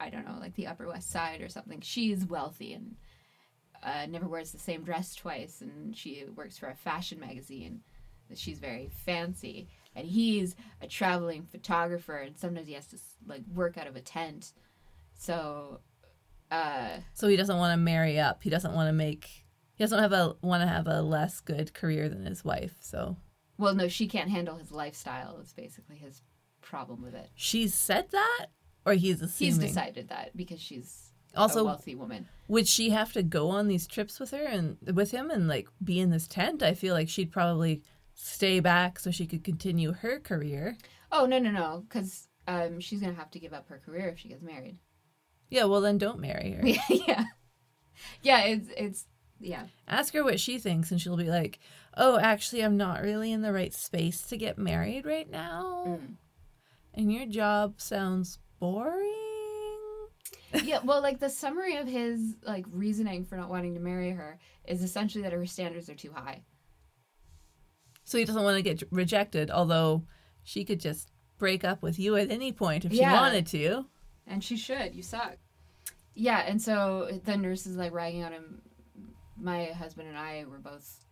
I 0.00 0.08
don't 0.08 0.26
know, 0.26 0.38
like 0.40 0.54
the 0.54 0.68
Upper 0.68 0.86
West 0.86 1.10
Side 1.10 1.42
or 1.42 1.50
something. 1.50 1.82
She's 1.82 2.24
wealthy 2.24 2.72
and 2.72 2.96
uh, 3.82 4.06
never 4.08 4.26
wears 4.26 4.52
the 4.52 4.58
same 4.58 4.84
dress 4.84 5.14
twice, 5.14 5.60
and 5.60 5.94
she 5.94 6.24
works 6.34 6.56
for 6.56 6.68
a 6.68 6.74
fashion 6.74 7.20
magazine. 7.20 7.80
She's 8.34 8.58
very 8.58 8.88
fancy. 9.04 9.68
And 9.94 10.06
he's 10.06 10.56
a 10.80 10.86
traveling 10.86 11.44
photographer, 11.44 12.16
and 12.16 12.36
sometimes 12.38 12.68
he 12.68 12.74
has 12.74 12.86
to 12.88 12.96
like 13.26 13.42
work 13.54 13.78
out 13.78 13.86
of 13.86 13.96
a 13.96 14.00
tent. 14.00 14.52
So, 15.16 15.80
uh, 16.50 16.98
So 17.14 17.28
he 17.28 17.36
doesn't 17.36 17.56
want 17.56 17.72
to 17.72 17.76
marry 17.76 18.18
up. 18.18 18.42
He 18.42 18.50
doesn't 18.50 18.74
want 18.74 18.88
to 18.88 18.92
make. 18.92 19.44
He 19.74 19.82
doesn't 19.84 19.98
have 19.98 20.12
a 20.12 20.36
want 20.42 20.62
to 20.62 20.68
have 20.68 20.86
a 20.86 21.02
less 21.02 21.40
good 21.40 21.74
career 21.74 22.08
than 22.08 22.26
his 22.26 22.44
wife. 22.44 22.76
So 22.80 23.16
well, 23.58 23.74
no, 23.74 23.88
she 23.88 24.06
can't 24.06 24.30
handle 24.30 24.56
his 24.56 24.72
lifestyle. 24.72 25.38
Is 25.40 25.52
basically 25.52 25.96
his 25.96 26.22
problem 26.60 27.02
with 27.02 27.14
it. 27.14 27.28
she's 27.34 27.74
said 27.74 28.06
that, 28.10 28.46
or 28.86 28.94
he's 28.94 29.20
assuming. 29.20 29.60
He's 29.60 29.70
decided 29.70 30.08
that 30.08 30.36
because 30.36 30.60
she's 30.60 31.12
also 31.36 31.60
a 31.60 31.64
wealthy 31.64 31.94
woman. 31.94 32.28
would 32.48 32.66
she 32.66 32.90
have 32.90 33.12
to 33.12 33.22
go 33.22 33.50
on 33.50 33.68
these 33.68 33.86
trips 33.86 34.18
with 34.20 34.30
her 34.30 34.44
and 34.44 34.76
with 34.94 35.10
him 35.10 35.30
and 35.30 35.46
like 35.48 35.68
be 35.82 36.00
in 36.00 36.10
this 36.10 36.26
tent? 36.26 36.62
I 36.62 36.74
feel 36.74 36.94
like 36.94 37.08
she'd 37.08 37.32
probably 37.32 37.82
stay 38.14 38.60
back 38.60 38.98
so 38.98 39.10
she 39.10 39.26
could 39.26 39.44
continue 39.44 39.92
her 39.92 40.18
career. 40.20 40.76
Oh 41.12 41.26
no, 41.26 41.38
no, 41.38 41.50
no, 41.50 41.84
because 41.88 42.28
um, 42.48 42.80
she's 42.80 43.00
gonna 43.00 43.14
have 43.14 43.30
to 43.32 43.38
give 43.38 43.52
up 43.52 43.68
her 43.68 43.80
career 43.84 44.08
if 44.08 44.18
she 44.18 44.28
gets 44.28 44.42
married. 44.42 44.78
Yeah, 45.50 45.64
well 45.64 45.80
then 45.80 45.98
don't 45.98 46.20
marry 46.20 46.52
her. 46.52 46.66
yeah, 46.90 47.24
yeah. 48.22 48.40
It's 48.42 48.68
it's 48.76 49.06
yeah. 49.40 49.64
Ask 49.86 50.14
her 50.14 50.24
what 50.24 50.40
she 50.40 50.58
thinks, 50.58 50.90
and 50.90 51.00
she'll 51.00 51.16
be 51.16 51.30
like, 51.30 51.58
"Oh, 51.96 52.18
actually, 52.18 52.62
I'm 52.62 52.76
not 52.76 53.02
really 53.02 53.30
in 53.32 53.42
the 53.42 53.52
right 53.52 53.72
space 53.74 54.22
to 54.22 54.36
get 54.36 54.58
married 54.58 55.04
right 55.06 55.30
now, 55.30 55.84
Mm. 55.88 56.14
and 56.94 57.12
your 57.12 57.26
job 57.26 57.80
sounds 57.80 58.38
boring." 58.58 59.10
yeah, 60.64 60.78
well, 60.84 61.02
like 61.02 61.18
the 61.18 61.28
summary 61.30 61.76
of 61.76 61.86
his 61.86 62.36
like 62.46 62.64
reasoning 62.70 63.24
for 63.24 63.36
not 63.36 63.50
wanting 63.50 63.74
to 63.74 63.80
marry 63.80 64.10
her 64.10 64.38
is 64.66 64.82
essentially 64.82 65.22
that 65.22 65.32
her 65.32 65.46
standards 65.46 65.88
are 65.90 65.94
too 65.94 66.12
high. 66.14 66.42
So 68.04 68.18
he 68.18 68.24
doesn't 68.24 68.42
want 68.42 68.56
to 68.56 68.62
get 68.62 68.82
rejected, 68.90 69.50
although 69.50 70.04
she 70.42 70.64
could 70.64 70.80
just 70.80 71.10
break 71.38 71.64
up 71.64 71.82
with 71.82 71.98
you 71.98 72.16
at 72.16 72.30
any 72.30 72.52
point 72.52 72.84
if 72.84 72.92
she 72.92 73.02
wanted 73.02 73.46
to. 73.48 73.86
And 74.26 74.42
she 74.42 74.56
should. 74.56 74.94
You 74.94 75.02
suck. 75.02 75.36
Yeah, 76.14 76.40
and 76.46 76.60
so 76.60 77.20
the 77.24 77.36
nurse 77.36 77.66
is 77.66 77.76
like 77.76 77.92
ragging 77.92 78.24
on 78.24 78.32
him. 78.32 78.62
My 79.36 79.66
husband 79.66 80.08
and 80.08 80.16
I 80.16 80.44
were 80.48 80.58
both 80.58 81.04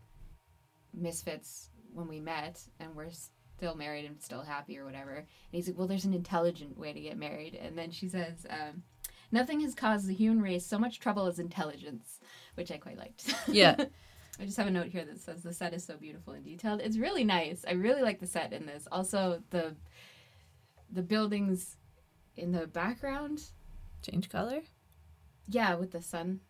misfits 0.94 1.70
when 1.92 2.08
we 2.08 2.20
met, 2.20 2.60
and 2.78 2.94
we're 2.94 3.10
still 3.56 3.74
married 3.74 4.04
and 4.04 4.20
still 4.22 4.42
happy 4.42 4.78
or 4.78 4.84
whatever. 4.84 5.14
And 5.14 5.26
he's 5.50 5.66
like, 5.66 5.78
Well, 5.78 5.88
there's 5.88 6.04
an 6.04 6.14
intelligent 6.14 6.78
way 6.78 6.92
to 6.92 7.00
get 7.00 7.18
married. 7.18 7.54
And 7.54 7.76
then 7.76 7.90
she 7.90 8.08
says, 8.08 8.46
um, 8.48 8.82
Nothing 9.32 9.60
has 9.60 9.74
caused 9.74 10.06
the 10.06 10.14
human 10.14 10.42
race 10.42 10.66
so 10.66 10.78
much 10.78 11.00
trouble 11.00 11.26
as 11.26 11.38
intelligence, 11.38 12.20
which 12.54 12.70
I 12.70 12.76
quite 12.76 12.98
liked. 12.98 13.34
Yeah. 13.48 13.76
I 14.40 14.44
just 14.44 14.56
have 14.56 14.66
a 14.66 14.70
note 14.70 14.86
here 14.88 15.04
that 15.04 15.20
says 15.20 15.42
the 15.42 15.52
set 15.52 15.74
is 15.74 15.84
so 15.84 15.96
beautiful 15.96 16.32
and 16.32 16.44
detailed. 16.44 16.80
It's 16.80 16.96
really 16.96 17.22
nice. 17.24 17.64
I 17.68 17.72
really 17.72 18.02
like 18.02 18.18
the 18.20 18.26
set 18.26 18.52
in 18.52 18.66
this. 18.66 18.88
Also, 18.90 19.42
the 19.50 19.76
the 20.90 21.02
buildings 21.02 21.76
in 22.36 22.52
the 22.52 22.66
background 22.66 23.42
Change 24.02 24.28
color. 24.30 24.60
yeah, 25.48 25.74
with 25.74 25.92
the 25.92 26.02
sun, 26.02 26.40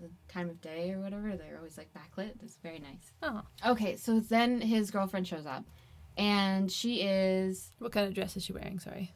the 0.00 0.08
time 0.28 0.48
of 0.48 0.60
day 0.60 0.92
or 0.92 1.00
whatever, 1.00 1.36
they're 1.36 1.56
always 1.56 1.76
like 1.78 1.88
backlit. 1.92 2.32
It's 2.42 2.56
very 2.62 2.78
nice. 2.78 3.12
Oh, 3.22 3.42
Okay, 3.66 3.96
so 3.96 4.20
then 4.20 4.60
his 4.60 4.90
girlfriend 4.90 5.26
shows 5.26 5.46
up, 5.46 5.64
and 6.16 6.70
she 6.70 7.00
is. 7.02 7.72
what 7.78 7.92
kind 7.92 8.06
of 8.06 8.14
dress 8.14 8.36
is 8.36 8.44
she 8.44 8.52
wearing? 8.52 8.78
Sorry. 8.78 9.12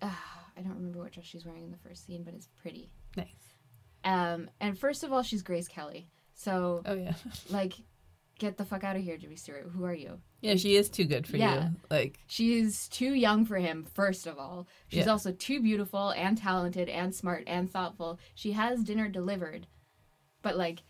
Uh, 0.00 0.10
I 0.56 0.60
don't 0.62 0.74
remember 0.76 1.00
what 1.00 1.12
dress 1.12 1.26
she's 1.26 1.44
wearing 1.44 1.64
in 1.64 1.70
the 1.72 1.78
first 1.88 2.06
scene, 2.06 2.22
but 2.22 2.32
it's 2.34 2.48
pretty. 2.62 2.90
Nice. 3.16 3.26
Um, 4.04 4.48
and 4.60 4.78
first 4.78 5.04
of 5.04 5.12
all, 5.12 5.22
she's 5.22 5.42
Grace 5.42 5.68
Kelly. 5.68 6.08
So, 6.36 6.82
Oh 6.84 6.94
yeah. 6.94 7.14
like, 7.50 7.72
get 8.38 8.56
the 8.58 8.64
fuck 8.64 8.84
out 8.84 8.94
of 8.96 9.02
here, 9.02 9.16
Jimmy 9.16 9.36
Stewart. 9.36 9.70
Who 9.74 9.84
are 9.84 9.94
you? 9.94 10.20
Yeah, 10.42 10.56
she 10.56 10.76
is 10.76 10.88
too 10.90 11.04
good 11.06 11.26
for 11.26 11.36
Yeah. 11.38 11.70
you. 11.70 11.76
Like, 11.90 12.18
She's 12.26 12.88
too 12.88 13.14
young 13.14 13.44
for 13.46 13.56
him, 13.56 13.84
first 13.94 14.26
of 14.26 14.38
all. 14.38 14.68
She's 14.88 15.06
Yeah. 15.06 15.12
also 15.12 15.32
too 15.32 15.60
beautiful 15.60 16.10
and 16.10 16.36
talented 16.36 16.88
and 16.90 17.14
smart 17.14 17.44
and 17.46 17.70
thoughtful. 17.70 18.20
She 18.34 18.52
has 18.52 18.84
dinner 18.84 19.08
delivered, 19.08 19.66
but 20.42 20.56
like, 20.56 20.82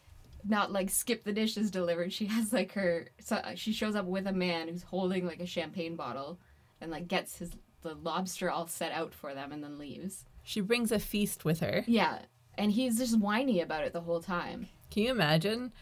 not 0.44 0.72
like 0.72 0.90
skip 0.90 1.24
the 1.24 1.32
dishes 1.32 1.70
delivered. 1.70 2.12
She 2.12 2.26
has 2.26 2.52
like 2.52 2.72
her. 2.72 3.06
So 3.20 3.37
uh, 3.37 3.54
she 3.54 3.72
shows 3.72 3.94
up 3.96 4.06
with 4.06 4.26
a 4.26 4.32
man 4.32 4.68
who's 4.68 4.82
holding 4.82 5.26
like 5.26 5.40
a 5.40 5.46
champagne 5.46 5.96
bottle, 5.96 6.38
and 6.80 6.90
like 6.90 7.09
gets 7.09 7.38
his 7.38 7.52
the 7.82 7.94
lobster 7.94 8.50
all 8.50 8.66
set 8.66 8.90
out 8.92 9.14
for 9.14 9.32
them, 9.35 9.52
and 9.52 9.62
then 9.62 9.78
leaves. 9.78 10.24
she 10.42 10.61
brings 10.61 10.90
a 10.92 10.98
feast 10.98 11.44
with 11.44 11.61
her. 11.61 11.85
Yeah, 11.87 12.20
and 12.59 12.70
he's 12.72 12.98
just 12.98 13.18
whiny 13.18 13.61
about 13.61 13.85
it 13.85 13.92
the 13.92 14.00
whole 14.00 14.20
time. 14.20 14.68
Can 14.90 15.05
you 15.05 15.11
imagine 15.11 15.72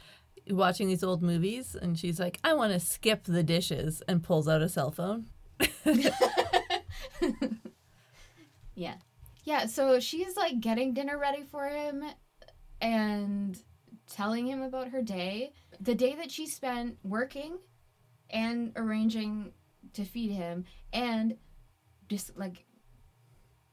watching 0.48 0.88
these 0.88 1.04
old 1.04 1.22
movies 1.22 1.74
and 1.74 1.98
she's 1.98 2.20
like, 2.20 2.38
I 2.44 2.54
want 2.54 2.72
to 2.72 2.80
skip 2.80 3.24
the 3.24 3.42
dishes 3.42 4.02
and 4.08 4.22
pulls 4.22 4.48
out 4.48 4.62
a 4.62 4.68
cell 4.68 4.90
phone? 4.90 5.26
Yeah. 8.74 8.94
Yeah, 9.44 9.66
so 9.66 10.00
she's 10.00 10.36
like 10.36 10.60
getting 10.60 10.94
dinner 10.94 11.18
ready 11.18 11.42
for 11.42 11.68
him 11.68 12.02
and 12.80 13.58
telling 14.10 14.46
him 14.46 14.62
about 14.62 14.88
her 14.88 15.02
day. 15.02 15.52
The 15.80 15.94
day 15.94 16.14
that 16.14 16.30
she 16.30 16.46
spent 16.46 16.98
working 17.02 17.58
and 18.30 18.72
arranging 18.76 19.52
to 19.92 20.04
feed 20.04 20.30
him 20.30 20.64
and 20.92 21.36
just 22.08 22.36
like 22.38 22.64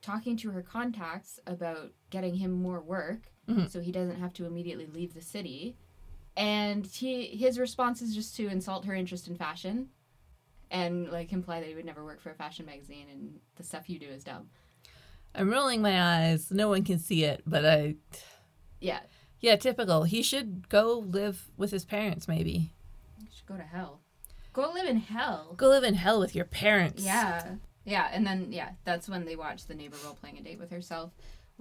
talking 0.01 0.35
to 0.37 0.51
her 0.51 0.61
contacts 0.61 1.39
about 1.47 1.91
getting 2.09 2.35
him 2.35 2.51
more 2.51 2.81
work 2.81 3.30
Mhm. 3.47 3.69
so 3.69 3.81
he 3.81 3.91
doesn't 3.91 4.19
have 4.19 4.33
to 4.33 4.45
immediately 4.45 4.85
leave 4.85 5.13
the 5.13 5.21
city. 5.21 5.75
And 6.37 6.85
he 6.87 7.25
his 7.27 7.59
response 7.59 8.01
is 8.01 8.15
just 8.15 8.35
to 8.37 8.47
insult 8.47 8.85
her 8.85 8.93
interest 8.95 9.27
in 9.27 9.35
fashion 9.35 9.89
and 10.69 11.09
like 11.11 11.33
imply 11.33 11.59
that 11.59 11.67
he 11.67 11.75
would 11.75 11.85
never 11.85 12.03
work 12.05 12.21
for 12.21 12.29
a 12.29 12.35
fashion 12.35 12.65
magazine 12.65 13.07
and 13.11 13.39
the 13.55 13.63
stuff 13.63 13.89
you 13.89 13.99
do 13.99 14.07
is 14.07 14.23
dumb. 14.23 14.49
I'm 15.35 15.49
rolling 15.49 15.81
my 15.81 16.01
eyes. 16.29 16.51
No 16.51 16.69
one 16.69 16.83
can 16.83 16.99
see 16.99 17.23
it, 17.23 17.41
but 17.45 17.65
I. 17.65 17.95
Yeah, 18.79 19.01
Yeah, 19.39 19.55
typical. 19.55 20.03
He 20.03 20.21
should 20.23 20.67
go 20.69 20.99
live 20.99 21.49
with 21.57 21.71
his 21.71 21.85
parents, 21.85 22.27
maybe. 22.27 22.71
you 23.19 23.27
should 23.35 23.45
go 23.47 23.55
to 23.57 23.63
hell. 23.63 24.01
Go 24.53 24.71
live 24.73 24.85
in 24.87 24.97
hell. 24.97 25.53
Go 25.57 25.69
live 25.69 25.83
in 25.83 25.93
hell 25.95 26.19
with 26.19 26.35
your 26.35 26.45
parents. 26.45 27.03
Yeah. 27.03 27.55
Yeah, 27.85 28.09
and 28.11 28.25
then 28.27 28.51
yeah, 28.51 28.71
that's 28.83 29.07
when 29.09 29.25
they 29.25 29.35
watch 29.35 29.65
the 29.65 29.73
neighbor 29.75 29.97
role 30.05 30.13
playing 30.15 30.37
a 30.37 30.41
date 30.41 30.59
with 30.59 30.69
herself, 30.71 31.11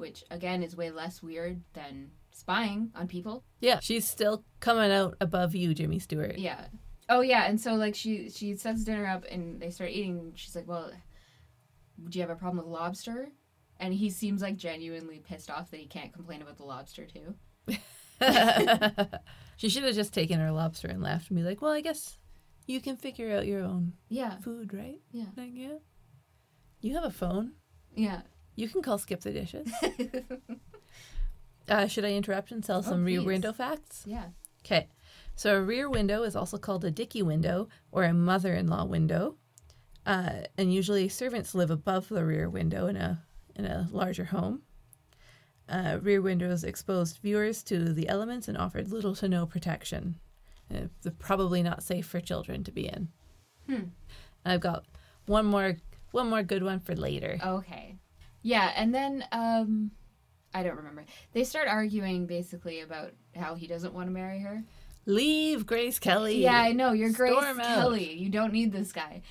which 0.00 0.24
again 0.30 0.62
is 0.62 0.74
way 0.76 0.90
less 0.90 1.22
weird 1.22 1.60
than 1.74 2.10
spying 2.32 2.90
on 2.94 3.06
people. 3.06 3.44
Yeah, 3.60 3.78
she's 3.80 4.08
still 4.08 4.44
coming 4.60 4.90
out 4.90 5.16
above 5.20 5.54
you, 5.54 5.74
Jimmy 5.74 5.98
Stewart. 5.98 6.38
Yeah. 6.38 6.66
Oh 7.08 7.20
yeah, 7.20 7.44
and 7.46 7.60
so 7.60 7.74
like 7.74 7.94
she 7.94 8.30
she 8.30 8.56
sets 8.56 8.84
dinner 8.84 9.06
up 9.06 9.24
and 9.30 9.60
they 9.60 9.70
start 9.70 9.90
eating. 9.90 10.32
She's 10.36 10.56
like, 10.56 10.66
"Well, 10.66 10.90
do 12.08 12.18
you 12.18 12.22
have 12.22 12.30
a 12.30 12.36
problem 12.38 12.64
with 12.64 12.72
lobster?" 12.72 13.28
And 13.78 13.94
he 13.94 14.10
seems 14.10 14.42
like 14.42 14.56
genuinely 14.56 15.18
pissed 15.20 15.50
off 15.50 15.70
that 15.70 15.80
he 15.80 15.86
can't 15.86 16.12
complain 16.12 16.42
about 16.42 16.56
the 16.58 16.64
lobster 16.64 17.06
too. 17.06 17.34
she 19.56 19.68
should 19.68 19.84
have 19.84 19.94
just 19.94 20.12
taken 20.12 20.38
her 20.38 20.50
lobster 20.52 20.88
and 20.88 21.02
laughed 21.02 21.30
and 21.30 21.38
be 21.38 21.42
like, 21.42 21.62
well, 21.62 21.72
I 21.72 21.80
guess 21.80 22.18
you 22.66 22.80
can 22.80 22.96
figure 22.96 23.34
out 23.34 23.46
your 23.46 23.62
own 23.62 23.94
Yeah. 24.08 24.36
food, 24.38 24.74
right? 24.74 25.00
Yeah. 25.12 25.26
Like, 25.36 25.52
yeah. 25.54 25.78
You 26.82 26.94
have 26.94 27.04
a 27.04 27.10
phone. 27.10 27.52
Yeah. 27.94 28.20
You 28.56 28.68
can 28.68 28.82
call 28.82 28.98
Skip 28.98 29.20
the 29.20 29.32
Dishes. 29.32 29.70
Uh, 31.68 31.86
should 31.86 32.04
I 32.04 32.14
interrupt 32.14 32.50
and 32.50 32.64
tell 32.64 32.82
some 32.82 33.04
rear 33.04 33.22
window 33.22 33.52
facts? 33.52 34.02
yeah. 34.04 34.30
Okay. 34.64 34.88
So 35.36 35.56
a 35.56 35.62
rear 35.62 35.88
window 35.88 36.24
is 36.24 36.34
also 36.34 36.58
called 36.58 36.84
a 36.84 36.90
dicky 36.90 37.22
window 37.22 37.68
or 37.92 38.02
a 38.02 38.12
mother-in-law 38.12 38.86
window. 38.86 39.36
Uh, 40.04 40.40
and 40.58 40.74
usually 40.74 41.08
servants 41.08 41.54
live 41.54 41.70
above 41.70 42.08
the 42.08 42.24
rear 42.24 42.50
window 42.50 42.88
in 42.88 42.96
a 42.96 43.22
in 43.54 43.66
a 43.66 43.88
larger 43.92 44.24
home. 44.24 44.62
Uh, 45.68 45.98
rear 46.02 46.20
windows 46.20 46.64
exposed 46.64 47.20
viewers 47.22 47.62
to 47.62 47.92
the 47.92 48.08
elements 48.08 48.48
and 48.48 48.58
offered 48.58 48.90
little 48.90 49.14
to 49.14 49.28
no 49.28 49.46
protection. 49.46 50.16
Uh, 50.74 50.88
they're 51.02 51.12
probably 51.18 51.62
not 51.62 51.82
safe 51.84 52.06
for 52.06 52.20
children 52.20 52.64
to 52.64 52.72
be 52.72 52.88
in. 52.88 53.08
Hmm. 53.68 53.84
I've 54.44 54.60
got 54.60 54.84
one 55.26 55.46
more 55.46 55.76
one 56.10 56.28
more 56.28 56.42
good 56.42 56.64
one 56.64 56.80
for 56.80 56.96
later. 56.96 57.38
Okay. 57.44 57.99
Yeah, 58.42 58.72
and 58.76 58.94
then 58.94 59.24
um 59.32 59.90
I 60.52 60.62
don't 60.62 60.76
remember. 60.76 61.04
They 61.32 61.44
start 61.44 61.68
arguing 61.68 62.26
basically 62.26 62.80
about 62.80 63.12
how 63.36 63.54
he 63.54 63.66
doesn't 63.66 63.94
want 63.94 64.08
to 64.08 64.12
marry 64.12 64.40
her. 64.40 64.64
Leave 65.06 65.66
Grace 65.66 65.98
Kelly. 65.98 66.42
Yeah, 66.42 66.60
I 66.60 66.72
know. 66.72 66.92
You're 66.92 67.12
Grace 67.12 67.36
out. 67.36 67.56
Kelly. 67.56 68.12
You 68.14 68.28
don't 68.30 68.52
need 68.52 68.72
this 68.72 68.92
guy. 68.92 69.22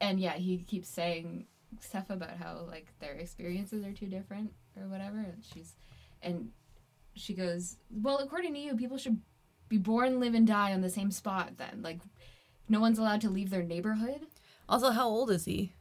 And 0.00 0.18
yeah, 0.18 0.34
he 0.34 0.58
keeps 0.58 0.88
saying 0.88 1.46
stuff 1.80 2.10
about 2.10 2.36
how 2.38 2.64
like 2.68 2.92
their 3.00 3.12
experiences 3.12 3.84
are 3.84 3.92
too 3.92 4.06
different 4.06 4.52
or 4.76 4.88
whatever. 4.88 5.18
And 5.18 5.44
she's 5.52 5.74
and 6.22 6.50
she 7.14 7.34
goes, 7.34 7.76
"Well, 7.90 8.18
according 8.18 8.54
to 8.54 8.60
you, 8.60 8.76
people 8.76 8.98
should 8.98 9.20
be 9.68 9.78
born, 9.78 10.20
live, 10.20 10.34
and 10.34 10.46
die 10.46 10.72
on 10.72 10.80
the 10.80 10.90
same 10.90 11.10
spot. 11.10 11.56
Then, 11.56 11.80
like, 11.82 12.00
no 12.68 12.80
one's 12.80 12.98
allowed 12.98 13.20
to 13.22 13.30
leave 13.30 13.50
their 13.50 13.62
neighborhood." 13.62 14.26
Also, 14.68 14.90
how 14.90 15.08
old 15.08 15.30
is 15.30 15.44
he? 15.44 15.72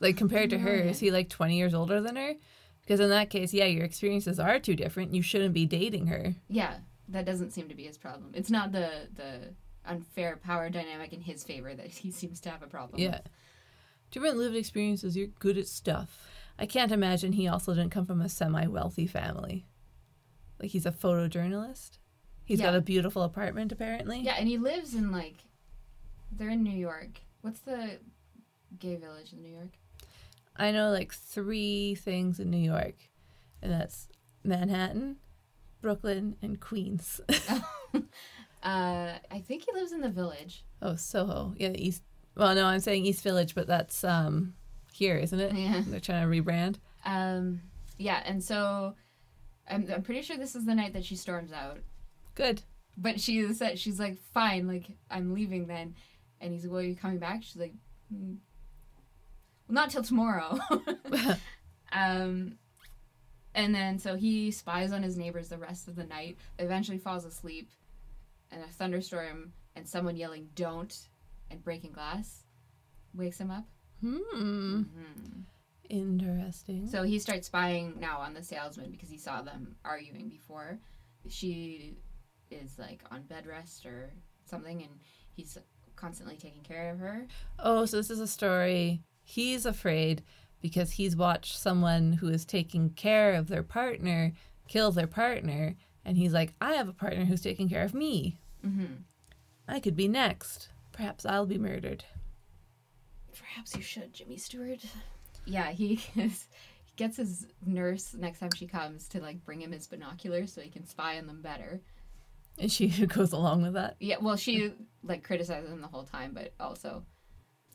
Like 0.00 0.16
compared 0.16 0.50
to 0.50 0.58
her, 0.58 0.74
is 0.74 1.00
he 1.00 1.10
like 1.10 1.28
20 1.28 1.56
years 1.56 1.74
older 1.74 2.00
than 2.00 2.16
her? 2.16 2.34
Because 2.82 3.00
in 3.00 3.10
that 3.10 3.30
case, 3.30 3.52
yeah, 3.52 3.64
your 3.64 3.84
experiences 3.84 4.38
are 4.38 4.58
too 4.58 4.76
different. 4.76 5.14
You 5.14 5.22
shouldn't 5.22 5.54
be 5.54 5.66
dating 5.66 6.06
her. 6.06 6.34
Yeah, 6.48 6.76
that 7.08 7.24
doesn't 7.24 7.52
seem 7.52 7.68
to 7.68 7.74
be 7.74 7.84
his 7.84 7.98
problem. 7.98 8.30
It's 8.34 8.50
not 8.50 8.72
the 8.72 9.08
the 9.14 9.54
unfair 9.86 10.36
power 10.36 10.68
dynamic 10.68 11.12
in 11.12 11.20
his 11.20 11.44
favor 11.44 11.74
that 11.74 11.86
he 11.86 12.10
seems 12.10 12.40
to 12.40 12.50
have 12.50 12.62
a 12.62 12.66
problem 12.66 13.00
Yeah. 13.00 13.20
Different 14.10 14.36
lived 14.36 14.56
experiences, 14.56 15.16
you're 15.16 15.28
good 15.28 15.58
at 15.58 15.66
stuff. 15.66 16.28
I 16.58 16.66
can't 16.66 16.92
imagine 16.92 17.32
he 17.32 17.48
also 17.48 17.74
didn't 17.74 17.90
come 17.90 18.06
from 18.06 18.20
a 18.20 18.28
semi 18.28 18.66
wealthy 18.66 19.06
family. 19.06 19.66
Like 20.60 20.70
he's 20.70 20.86
a 20.86 20.92
photojournalist. 20.92 21.98
He's 22.44 22.60
got 22.60 22.76
a 22.76 22.80
beautiful 22.80 23.22
apartment 23.22 23.72
apparently. 23.72 24.20
Yeah, 24.20 24.36
and 24.38 24.48
he 24.48 24.58
lives 24.58 24.94
in 24.94 25.10
like 25.10 25.38
they're 26.30 26.50
in 26.50 26.62
New 26.62 26.70
York. 26.76 27.20
What's 27.40 27.60
the 27.60 27.98
gay 28.78 28.96
village 28.96 29.32
in 29.32 29.42
New 29.42 29.50
York? 29.50 29.72
I 30.58 30.70
know 30.70 30.90
like 30.90 31.12
three 31.12 31.94
things 31.94 32.40
in 32.40 32.50
New 32.50 32.58
York, 32.58 32.94
and 33.62 33.72
that's 33.72 34.08
Manhattan, 34.44 35.16
Brooklyn, 35.80 36.36
and 36.42 36.60
Queens. 36.60 37.20
Uh, 38.62 39.16
I 39.30 39.38
think 39.40 39.64
he 39.64 39.72
lives 39.78 39.92
in 39.92 40.00
the 40.00 40.08
village. 40.08 40.64
oh, 40.82 40.96
Soho. 40.96 41.54
Yeah, 41.56 41.70
East. 41.74 42.02
Well, 42.36 42.52
no, 42.56 42.66
I'm 42.66 42.80
saying 42.80 43.06
East 43.06 43.22
Village, 43.22 43.54
but 43.54 43.68
that's 43.68 44.02
um 44.02 44.54
here, 44.92 45.16
isn't 45.16 45.38
it? 45.38 45.54
Yeah. 45.54 45.82
They're 45.86 46.00
trying 46.00 46.28
to 46.28 46.42
rebrand. 46.42 46.76
Um, 47.04 47.60
yeah, 47.96 48.22
and 48.24 48.42
so 48.42 48.94
I'm, 49.70 49.88
I'm 49.94 50.02
pretty 50.02 50.22
sure 50.22 50.36
this 50.36 50.56
is 50.56 50.64
the 50.64 50.74
night 50.74 50.94
that 50.94 51.04
she 51.04 51.14
storms 51.14 51.52
out. 51.52 51.78
Good. 52.34 52.62
But 52.96 53.20
she 53.20 53.52
said 53.52 53.78
she's 53.78 54.00
like, 54.00 54.18
fine, 54.34 54.66
like 54.66 54.86
I'm 55.10 55.32
leaving 55.32 55.68
then. 55.68 55.94
And 56.40 56.52
he's 56.52 56.64
like, 56.64 56.72
well, 56.72 56.80
are 56.80 56.84
you 56.84 56.96
coming 56.96 57.18
back? 57.18 57.44
She's 57.44 57.56
like, 57.60 57.74
"Mm, 58.12 58.38
not 59.68 59.90
till 59.90 60.02
tomorrow. 60.02 60.58
um, 61.92 62.58
and 63.54 63.74
then 63.74 63.98
so 63.98 64.16
he 64.16 64.50
spies 64.50 64.92
on 64.92 65.02
his 65.02 65.16
neighbors 65.16 65.48
the 65.48 65.58
rest 65.58 65.88
of 65.88 65.96
the 65.96 66.04
night. 66.04 66.36
Eventually 66.58 66.98
falls 66.98 67.24
asleep, 67.24 67.70
and 68.50 68.62
a 68.62 68.68
thunderstorm 68.68 69.52
and 69.74 69.88
someone 69.88 70.16
yelling 70.16 70.48
"Don't" 70.54 71.08
and 71.50 71.62
breaking 71.62 71.92
glass 71.92 72.44
wakes 73.14 73.38
him 73.40 73.50
up. 73.50 73.64
Hmm. 74.00 74.82
Interesting. 75.88 76.86
So 76.88 77.02
he 77.02 77.18
starts 77.18 77.46
spying 77.46 77.94
now 78.00 78.18
on 78.18 78.34
the 78.34 78.42
salesman 78.42 78.90
because 78.90 79.08
he 79.08 79.18
saw 79.18 79.42
them 79.42 79.76
arguing 79.84 80.28
before. 80.28 80.78
She 81.28 81.96
is 82.50 82.78
like 82.78 83.02
on 83.10 83.22
bed 83.22 83.46
rest 83.46 83.86
or 83.86 84.12
something, 84.44 84.82
and 84.82 84.90
he's 85.34 85.56
constantly 85.94 86.36
taking 86.36 86.62
care 86.62 86.90
of 86.92 86.98
her. 86.98 87.26
Oh, 87.58 87.86
so 87.86 87.96
this 87.96 88.10
is 88.10 88.20
a 88.20 88.26
story. 88.26 89.02
He's 89.28 89.66
afraid 89.66 90.22
because 90.62 90.92
he's 90.92 91.16
watched 91.16 91.58
someone 91.58 92.14
who 92.14 92.28
is 92.28 92.44
taking 92.44 92.90
care 92.90 93.34
of 93.34 93.48
their 93.48 93.62
partner 93.62 94.32
kill 94.68 94.90
their 94.92 95.06
partner, 95.06 95.76
and 96.04 96.16
he's 96.16 96.32
like, 96.32 96.54
I 96.60 96.74
have 96.74 96.88
a 96.88 96.92
partner 96.92 97.24
who's 97.24 97.40
taking 97.40 97.68
care 97.68 97.82
of 97.82 97.94
me. 97.94 98.38
Mm-hmm. 98.64 98.94
I 99.68 99.80
could 99.80 99.96
be 99.96 100.08
next. 100.08 100.68
Perhaps 100.92 101.26
I'll 101.26 101.46
be 101.46 101.58
murdered. 101.58 102.04
Perhaps 103.38 103.76
you 103.76 103.82
should, 103.82 104.12
Jimmy 104.12 104.36
Stewart. 104.36 104.84
Yeah, 105.44 105.70
he 105.70 106.00
is. 106.16 106.48
He 106.84 106.92
gets 106.96 107.16
his 107.16 107.46
nurse 107.64 108.14
next 108.14 108.38
time 108.38 108.50
she 108.56 108.66
comes 108.66 109.08
to 109.08 109.20
like 109.20 109.44
bring 109.44 109.60
him 109.60 109.72
his 109.72 109.86
binoculars 109.86 110.52
so 110.52 110.60
he 110.60 110.70
can 110.70 110.86
spy 110.86 111.18
on 111.18 111.26
them 111.26 111.42
better. 111.42 111.80
And 112.58 112.72
she 112.72 112.88
goes 113.06 113.32
along 113.32 113.62
with 113.62 113.74
that. 113.74 113.96
Yeah, 114.00 114.16
well, 114.20 114.36
she 114.36 114.72
like 115.02 115.22
criticizes 115.22 115.70
him 115.70 115.82
the 115.82 115.88
whole 115.88 116.04
time, 116.04 116.32
but 116.32 116.54
also 116.58 117.04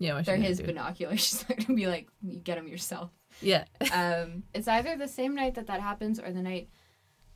Yeah, 0.02 0.16
what 0.16 0.26
they're 0.26 0.36
his 0.36 0.58
do? 0.58 0.66
binoculars. 0.66 1.20
She's 1.26 1.48
not 1.48 1.60
gonna 1.60 1.76
be 1.78 1.86
like, 1.88 2.08
you 2.24 2.40
get 2.40 2.56
them 2.56 2.68
yourself. 2.68 3.12
Yeah. 3.42 3.66
um, 3.94 4.44
it's 4.54 4.68
either 4.68 4.98
the 4.98 5.08
same 5.08 5.36
night 5.36 5.56
that 5.56 5.68
that 5.68 5.80
happens 5.80 6.20
or 6.20 6.32
the 6.32 6.42
night 6.42 6.70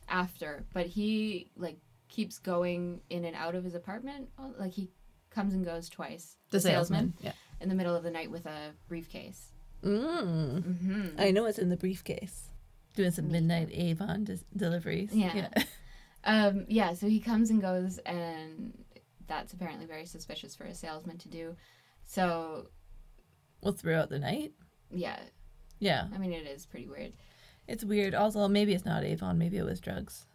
after. 0.08 0.64
But 0.74 0.86
he 0.86 1.50
like 1.56 1.78
keeps 2.08 2.38
going 2.38 3.00
in 3.08 3.24
and 3.24 3.36
out 3.36 3.54
of 3.54 3.64
his 3.64 3.74
apartment. 3.74 4.28
Like 4.58 4.72
he 4.72 4.90
comes 5.30 5.54
and 5.54 5.64
goes 5.64 5.88
twice. 5.88 6.36
The 6.50 6.60
salesman. 6.60 7.14
Yeah. 7.20 7.32
in 7.60 7.68
the 7.68 7.74
middle 7.74 7.94
of 7.94 8.02
the 8.02 8.10
night 8.10 8.30
with 8.30 8.46
a 8.46 8.72
briefcase. 8.88 9.52
Mm. 9.82 10.62
Mm-hmm. 10.62 11.20
I 11.20 11.30
know 11.30 11.46
it's 11.46 11.58
in 11.58 11.68
the 11.68 11.76
briefcase. 11.76 12.48
Doing 12.94 13.10
some 13.12 13.30
midnight 13.30 13.68
Avon 13.72 14.24
des- 14.24 14.44
deliveries. 14.56 15.10
Yeah. 15.12 15.48
Um, 16.28 16.64
yeah. 16.68 16.92
So 16.94 17.06
he 17.06 17.20
comes 17.20 17.50
and 17.50 17.62
goes, 17.62 17.98
and 17.98 18.76
that's 19.28 19.52
apparently 19.52 19.86
very 19.86 20.06
suspicious 20.06 20.56
for 20.56 20.64
a 20.64 20.74
salesman 20.74 21.18
to 21.18 21.28
do. 21.28 21.54
So 22.06 22.68
well, 23.62 23.72
throughout 23.72 24.08
the 24.10 24.18
night. 24.18 24.52
yeah, 24.90 25.18
Yeah. 25.80 26.06
I 26.14 26.18
mean 26.18 26.32
it 26.32 26.46
is 26.46 26.64
pretty 26.66 26.88
weird. 26.88 27.12
It's 27.68 27.84
weird. 27.84 28.14
Also, 28.14 28.46
maybe 28.48 28.72
it's 28.74 28.84
not 28.84 29.02
Avon. 29.04 29.38
Maybe 29.38 29.56
it 29.56 29.64
was 29.64 29.80
drugs. 29.80 30.26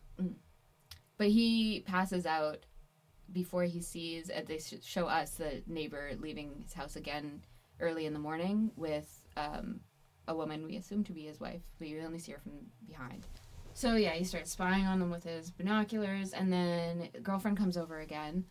But 1.18 1.28
he 1.28 1.82
passes 1.86 2.26
out 2.26 2.66
before 3.32 3.64
he 3.64 3.82
sees, 3.82 4.30
and 4.30 4.46
they 4.48 4.58
sh- 4.58 4.84
show 4.84 5.06
us 5.06 5.36
the 5.36 5.62
neighbor 5.68 6.12
leaving 6.20 6.60
his 6.64 6.74
house 6.74 6.96
again 6.98 7.42
early 7.80 8.06
in 8.06 8.12
the 8.14 8.20
morning 8.20 8.72
with 8.76 9.22
um, 9.38 9.80
a 10.28 10.36
woman 10.36 10.66
we 10.66 10.76
assume 10.76 11.04
to 11.06 11.14
be 11.14 11.22
his 11.26 11.40
wife. 11.40 11.62
We 11.80 11.98
only 12.02 12.20
see 12.20 12.34
her 12.34 12.40
from 12.40 12.54
behind. 12.86 13.26
So 13.74 13.96
yeah, 13.96 14.12
he 14.12 14.26
starts 14.26 14.52
spying 14.52 14.86
on 14.86 15.00
them 15.00 15.10
with 15.12 15.24
his 15.24 15.50
binoculars, 15.52 16.34
and 16.34 16.52
then 16.52 17.08
girlfriend 17.24 17.56
comes 17.58 17.78
over 17.78 18.00
again, 18.00 18.44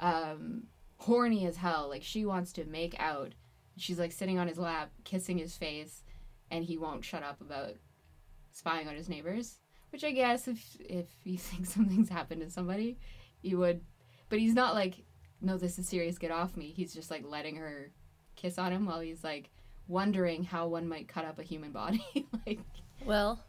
um, 0.00 0.62
horny 1.02 1.46
as 1.46 1.56
hell. 1.56 1.88
Like 1.88 2.02
she 2.02 2.24
wants 2.24 2.52
to 2.54 2.64
make 2.64 2.94
out. 2.98 3.32
She's 3.76 3.98
like 3.98 4.12
sitting 4.12 4.38
on 4.38 4.48
his 4.48 4.58
lap, 4.58 4.90
kissing 5.04 5.38
his 5.38 5.56
face, 5.56 6.02
and 6.50 6.64
he 6.64 6.76
won't 6.76 7.04
shut 7.04 7.22
up 7.22 7.40
about 7.40 7.74
spying 8.52 8.88
on 8.88 8.94
his 8.94 9.08
neighbors. 9.08 9.58
Which 9.90 10.04
I 10.04 10.12
guess 10.12 10.48
if 10.48 10.76
if 10.80 11.06
you 11.24 11.38
think 11.38 11.66
something's 11.66 12.08
happened 12.08 12.42
to 12.42 12.50
somebody, 12.50 12.98
you 13.42 13.58
would. 13.58 13.82
But 14.28 14.38
he's 14.38 14.54
not 14.54 14.74
like, 14.74 15.04
no, 15.40 15.58
this 15.58 15.78
is 15.78 15.88
serious. 15.88 16.18
Get 16.18 16.30
off 16.30 16.56
me. 16.56 16.72
He's 16.74 16.94
just 16.94 17.10
like 17.10 17.24
letting 17.26 17.56
her 17.56 17.90
kiss 18.36 18.58
on 18.58 18.72
him 18.72 18.86
while 18.86 19.00
he's 19.00 19.22
like 19.22 19.50
wondering 19.88 20.44
how 20.44 20.68
one 20.68 20.88
might 20.88 21.08
cut 21.08 21.24
up 21.24 21.38
a 21.38 21.42
human 21.42 21.72
body. 21.72 22.04
like, 22.46 22.60
Well, 23.04 23.44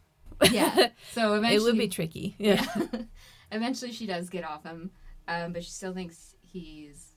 yeah. 0.50 0.88
So 1.12 1.34
eventually, 1.34 1.56
it 1.56 1.62
would 1.62 1.78
be 1.78 1.88
tricky. 1.88 2.34
Yeah. 2.38 2.66
eventually, 3.52 3.92
she 3.92 4.06
does 4.06 4.28
get 4.28 4.44
off 4.44 4.64
him, 4.64 4.90
um, 5.28 5.52
but 5.52 5.64
she 5.64 5.70
still 5.70 5.94
thinks 5.94 6.34
he's 6.42 7.13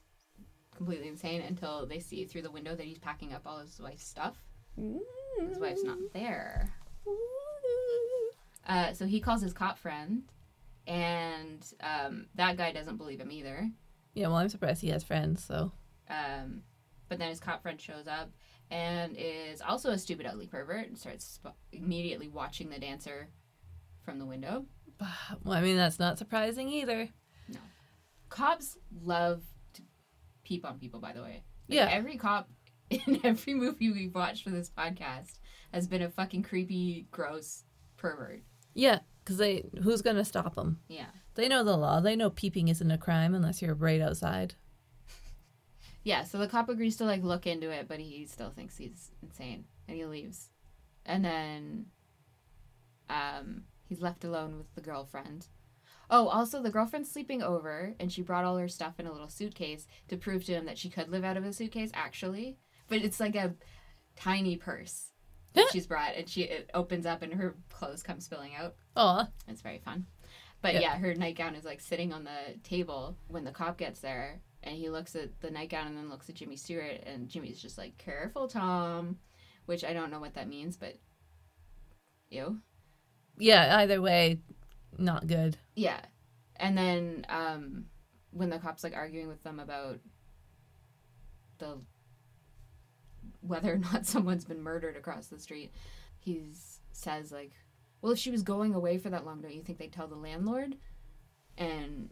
completely 0.77 1.07
insane 1.07 1.41
until 1.41 1.85
they 1.85 1.99
see 1.99 2.23
through 2.25 2.43
the 2.43 2.51
window 2.51 2.75
that 2.75 2.85
he's 2.85 2.99
packing 2.99 3.33
up 3.33 3.41
all 3.45 3.59
his 3.59 3.79
wife's 3.79 4.05
stuff. 4.07 4.37
His 4.77 5.59
wife's 5.59 5.83
not 5.83 5.97
there. 6.13 6.71
Uh, 8.67 8.91
so 8.91 9.05
he 9.05 9.21
calls 9.21 9.41
his 9.41 9.53
cop 9.53 9.77
friend, 9.77 10.23
and 10.87 11.65
um, 11.79 12.25
that 12.35 12.57
guy 12.57 12.73
doesn't 12.73 12.97
believe 12.97 13.21
him 13.21 13.31
either. 13.31 13.69
Yeah, 14.13 14.27
well, 14.27 14.35
I'm 14.35 14.49
surprised 14.49 14.81
he 14.81 14.89
has 14.89 15.05
friends, 15.05 15.41
so. 15.41 15.71
Um, 16.09 16.63
but 17.07 17.17
then 17.17 17.29
his 17.29 17.39
cop 17.39 17.61
friend 17.61 17.79
shows 17.79 18.07
up 18.07 18.29
and 18.69 19.15
is 19.17 19.61
also 19.61 19.91
a 19.91 19.97
stupid, 19.97 20.25
ugly 20.25 20.47
pervert 20.47 20.87
and 20.87 20.97
starts 20.97 21.39
sp- 21.39 21.55
immediately 21.71 22.27
watching 22.27 22.69
the 22.69 22.77
dancer 22.77 23.29
from 24.03 24.19
the 24.19 24.25
window. 24.25 24.65
Well, 25.45 25.57
I 25.57 25.61
mean, 25.61 25.77
that's 25.77 25.99
not 25.99 26.17
surprising 26.17 26.67
either. 26.67 27.07
No. 27.47 27.59
Cops 28.27 28.77
love 29.01 29.43
peep 30.47 30.65
on 30.65 30.79
people, 30.79 30.99
by 30.99 31.12
the 31.13 31.21
way. 31.21 31.43
Like, 31.67 31.75
Yeah. 31.75 31.89
Every 31.91 32.17
cop 32.17 32.49
in 32.89 33.19
every 33.23 33.53
movie 33.53 33.91
we've 33.91 34.15
watched 34.15 34.43
for 34.43 34.49
this 34.49 34.69
podcast 34.69 35.39
has 35.73 35.88
been 35.88 36.01
a 36.01 36.10
fucking 36.10 36.43
creepy, 36.43 37.07
gross 37.12 37.63
pervert. 37.97 38.43
Yeah, 38.73 38.99
because 39.19 39.38
they 39.38 39.65
who's 39.83 40.01
gonna 40.01 40.23
stop 40.23 40.55
them? 40.55 40.79
Yeah. 40.88 41.07
They 41.36 41.47
know 41.47 41.63
the 41.63 41.75
law. 41.75 41.99
They 41.99 42.15
know 42.15 42.29
peeping 42.29 42.69
isn't 42.69 42.89
a 42.91 42.97
crime 42.97 43.36
unless 43.36 43.62
you're 43.62 43.75
right 43.75 44.01
outside. 44.01 44.55
Yeah, 46.03 46.23
so 46.23 46.38
the 46.38 46.47
cop 46.47 46.69
agrees 46.69 46.95
to 46.97 47.03
like 47.03 47.21
look 47.21 47.45
into 47.45 47.69
it, 47.69 47.89
but 47.89 47.99
he 47.99 48.25
still 48.27 48.49
thinks 48.49 48.77
he's 48.77 49.12
insane 49.21 49.65
and 49.89 49.97
he 49.97 50.05
leaves. 50.05 50.49
And 51.05 51.25
then 51.25 51.88
um 53.10 53.63
he's 53.89 53.99
left 53.99 54.23
alone 54.23 54.57
with 54.57 54.73
the 54.73 54.79
girlfriend. 54.79 55.47
Oh, 56.10 56.28
also 56.28 56.62
the 56.62 56.70
girlfriend's 56.72 57.12
sleeping 57.12 57.43
over 57.43 57.93
and 58.00 58.12
she 58.12 58.22
brought 58.22 58.46
all 58.46 58.58
her 58.58 58.67
stuff 58.70 59.00
in 59.00 59.08
a 59.08 59.12
little 59.12 59.30
suitcase 59.30 59.88
to 60.08 60.17
prove 60.17 60.46
to 60.46 60.54
him 60.54 60.65
that 60.65 60.78
she 60.78 60.89
could 60.89 61.10
live 61.10 61.24
out 61.24 61.38
of 61.38 61.46
a 61.46 61.52
suitcase 61.54 61.91
actually. 61.93 62.58
But 62.88 63.00
it's 63.00 63.20
like 63.20 63.36
a 63.36 63.56
tiny 64.15 64.56
purse 64.56 65.12
that 65.54 65.67
she's 65.72 65.88
brought 65.88 66.15
and 66.15 66.30
she 66.30 66.43
it 66.43 66.70
opens 66.74 67.06
up 67.06 67.22
and 67.22 67.34
her 67.34 67.56
clothes 67.70 68.04
come 68.04 68.20
spilling 68.22 68.56
out. 68.56 68.76
Oh, 68.96 69.28
It's 69.48 69.62
very 69.62 69.80
fun. 69.80 70.06
But 70.62 70.76
Yeah. 70.76 70.80
yeah. 70.82 70.98
her 70.98 71.13
nightgown 71.13 71.56
is 71.56 71.65
like 71.65 71.82
sitting 71.82 72.13
on 72.13 72.24
the 72.24 72.58
table 72.63 73.17
when 73.28 73.43
the 73.43 73.52
cop 73.52 73.78
gets 73.78 74.00
there 74.00 74.39
and 74.63 74.76
he 74.76 74.89
looks 74.89 75.15
at 75.15 75.39
the 75.41 75.52
nightgown 75.52 75.88
and 75.88 75.98
then 75.98 76.10
looks 76.10 76.30
at 76.30 76.36
Jimmy 76.36 76.56
Stewart 76.56 77.04
and 77.06 77.28
Jimmy's 77.30 77.62
just 77.62 77.78
like, 77.78 77.98
Careful, 77.98 78.48
Tom 78.48 79.17
which 79.65 79.84
I 79.84 79.91
don't 79.91 80.10
know 80.12 80.22
what 80.22 80.36
that 80.36 80.48
means, 80.48 80.78
but 80.78 80.96
ew. 82.30 82.58
yeah. 83.38 83.78
Either 83.80 84.02
way, 84.02 84.39
not 84.97 85.28
good. 85.28 85.58
Yeah. 85.76 86.00
And 86.56 86.78
then 86.78 87.26
um 87.30 87.86
when 88.32 88.50
the 88.50 88.60
cop's 88.60 88.84
like 88.84 88.95
arguing 88.95 89.28
with 89.28 89.43
them 89.43 89.60
about 89.60 90.00
the 91.60 91.78
whether 93.41 93.73
or 93.73 93.78
not 93.78 94.06
someone's 94.13 94.45
been 94.45 94.62
murdered 94.62 94.95
across 94.97 95.28
the 95.28 95.39
street, 95.39 95.71
he 96.19 96.52
says 96.91 97.32
like, 97.32 97.52
"Well, 98.02 98.12
if 98.13 98.19
she 98.19 98.32
was 98.32 98.43
going 98.43 98.73
away 98.76 98.97
for 98.97 99.10
that 99.10 99.26
long, 99.26 99.41
don't 99.41 99.54
you 99.54 99.62
think 99.63 99.78
they'd 99.78 99.91
tell 99.93 100.08
the 100.08 100.15
landlord?" 100.15 100.76
And 101.58 102.10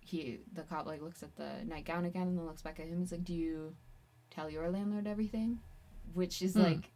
he 0.00 0.40
the 0.52 0.62
cop 0.62 0.86
like 0.86 1.02
looks 1.02 1.22
at 1.22 1.34
the 1.36 1.64
nightgown 1.64 2.04
again 2.04 2.28
and 2.28 2.38
then 2.38 2.46
looks 2.46 2.62
back 2.62 2.78
at 2.78 2.86
him. 2.86 3.00
He's 3.00 3.12
like, 3.12 3.24
"Do 3.24 3.34
you 3.34 3.74
tell 4.30 4.50
your 4.50 4.70
landlord 4.70 5.06
everything?" 5.06 5.60
Which 6.12 6.42
is 6.42 6.54
Hmm. 6.54 6.62
like 6.62 6.92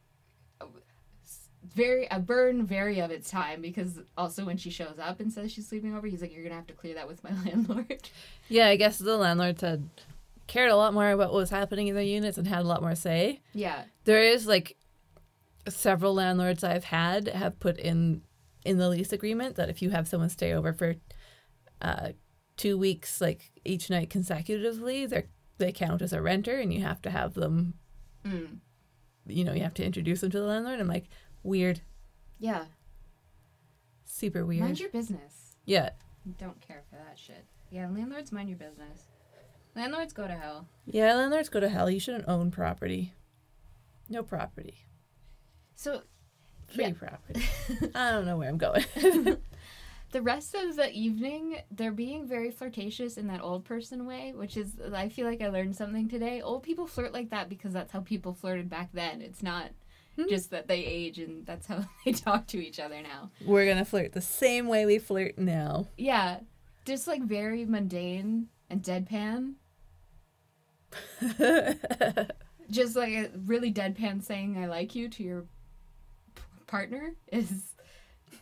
very 1.74 2.06
a 2.10 2.18
burn 2.18 2.66
very 2.66 3.00
of 3.00 3.10
its 3.10 3.30
time 3.30 3.60
because 3.62 3.98
also 4.16 4.44
when 4.44 4.56
she 4.56 4.70
shows 4.70 4.98
up 5.00 5.20
and 5.20 5.32
says 5.32 5.52
she's 5.52 5.68
sleeping 5.68 5.94
over, 5.94 6.06
he's 6.06 6.22
like, 6.22 6.32
"You're 6.32 6.42
gonna 6.42 6.54
have 6.54 6.66
to 6.68 6.74
clear 6.74 6.94
that 6.94 7.08
with 7.08 7.22
my 7.24 7.30
landlord." 7.44 8.08
Yeah, 8.48 8.68
I 8.68 8.76
guess 8.76 8.98
the 8.98 9.16
landlord 9.16 9.60
had 9.60 9.88
cared 10.46 10.70
a 10.70 10.76
lot 10.76 10.94
more 10.94 11.10
about 11.10 11.28
what 11.30 11.36
was 11.36 11.50
happening 11.50 11.88
in 11.88 11.94
their 11.94 12.04
units 12.04 12.38
and 12.38 12.46
had 12.46 12.60
a 12.60 12.68
lot 12.68 12.80
more 12.80 12.94
say. 12.94 13.40
yeah, 13.52 13.84
There 14.04 14.22
is 14.22 14.46
like 14.46 14.76
several 15.68 16.14
landlords 16.14 16.64
I've 16.64 16.84
had 16.84 17.28
have 17.28 17.60
put 17.60 17.78
in 17.78 18.22
in 18.64 18.78
the 18.78 18.88
lease 18.88 19.12
agreement 19.12 19.56
that 19.56 19.68
if 19.68 19.82
you 19.82 19.90
have 19.90 20.08
someone 20.08 20.30
stay 20.30 20.52
over 20.52 20.72
for 20.72 20.94
uh, 21.82 22.08
two 22.56 22.76
weeks, 22.78 23.20
like 23.20 23.50
each 23.64 23.90
night 23.90 24.10
consecutively, 24.10 25.06
they 25.06 25.24
they 25.58 25.72
count 25.72 26.02
as 26.02 26.12
a 26.12 26.22
renter, 26.22 26.58
and 26.58 26.72
you 26.72 26.80
have 26.82 27.02
to 27.02 27.10
have 27.10 27.34
them. 27.34 27.74
mm. 28.24 28.58
You 29.26 29.44
know, 29.44 29.52
you 29.52 29.62
have 29.62 29.74
to 29.74 29.84
introduce 29.84 30.22
them 30.22 30.30
to 30.30 30.38
the 30.40 30.46
landlord. 30.46 30.80
I'm 30.80 30.88
like, 30.88 31.04
weird, 31.42 31.80
yeah. 32.38 32.64
super 34.04 34.44
weird. 34.44 34.62
Mind 34.62 34.80
your 34.80 34.90
business. 34.90 35.56
yeah, 35.64 35.90
Don't 36.38 36.60
care 36.60 36.82
for 36.90 36.96
that 36.96 37.18
shit. 37.18 37.44
Yeah, 37.70 37.88
landlords 37.88 38.32
mind 38.32 38.48
your 38.48 38.58
business. 38.58 39.02
Landlords 39.76 40.12
go 40.12 40.26
to 40.26 40.34
hell. 40.34 40.66
yeah. 40.86 41.14
Landlords 41.14 41.48
go 41.48 41.60
to 41.60 41.68
hell. 41.68 41.88
You 41.90 42.00
shouldn't 42.00 42.26
own 42.28 42.50
property. 42.50 43.12
No 44.08 44.22
property. 44.22 44.74
So 45.76 46.02
Free 46.68 46.86
Yeah. 46.86 46.92
property. 46.92 47.42
I 47.94 48.10
don't 48.10 48.26
know 48.26 48.36
where 48.36 48.48
I'm 48.48 48.58
going. 48.58 48.84
the 50.12 50.22
rest 50.22 50.54
of 50.54 50.76
the 50.76 50.90
evening, 50.92 51.58
they're 51.70 51.92
being 51.92 52.26
very 52.26 52.50
flirtatious 52.50 53.16
in 53.18 53.26
that 53.28 53.42
old 53.42 53.64
person 53.64 54.06
way, 54.06 54.32
which 54.34 54.56
is 54.56 54.72
I 54.92 55.08
feel 55.10 55.26
like 55.26 55.40
I 55.42 55.48
learned 55.48 55.76
something 55.76 56.08
today. 56.08 56.40
Old 56.40 56.62
people 56.62 56.86
flirt 56.86 57.12
like 57.12 57.30
that 57.30 57.48
because 57.48 57.72
that's 57.72 57.92
how 57.92 58.00
people 58.00 58.34
flirted 58.34 58.68
back 58.68 58.90
then. 58.92 59.20
It's 59.22 59.42
not 59.42 59.70
Hmm. 60.18 60.28
just 60.28 60.50
that 60.50 60.66
they 60.66 60.84
age 60.84 61.20
and 61.20 61.46
that's 61.46 61.66
how 61.68 61.84
they 62.04 62.10
talk 62.12 62.48
to 62.48 62.58
each 62.58 62.80
other 62.80 63.00
now. 63.02 63.30
We're 63.44 63.66
gonna 63.66 63.84
flirt 63.84 64.12
the 64.12 64.20
same 64.20 64.66
way 64.66 64.84
we 64.84 64.98
flirt 64.98 65.38
now. 65.38 65.86
Yeah, 65.96 66.40
just 66.84 67.06
like 67.06 67.22
very 67.22 67.64
mundane 67.64 68.48
and 68.68 68.82
deadpan. 68.82 69.54
just 72.70 72.96
like 72.96 73.12
a 73.12 73.30
really 73.46 73.72
deadpan 73.72 74.22
saying 74.24 74.58
"I 74.58 74.66
like 74.66 74.94
you" 74.94 75.08
to 75.08 75.22
your 75.22 75.42
p- 76.34 76.42
partner 76.66 77.14
is 77.30 77.74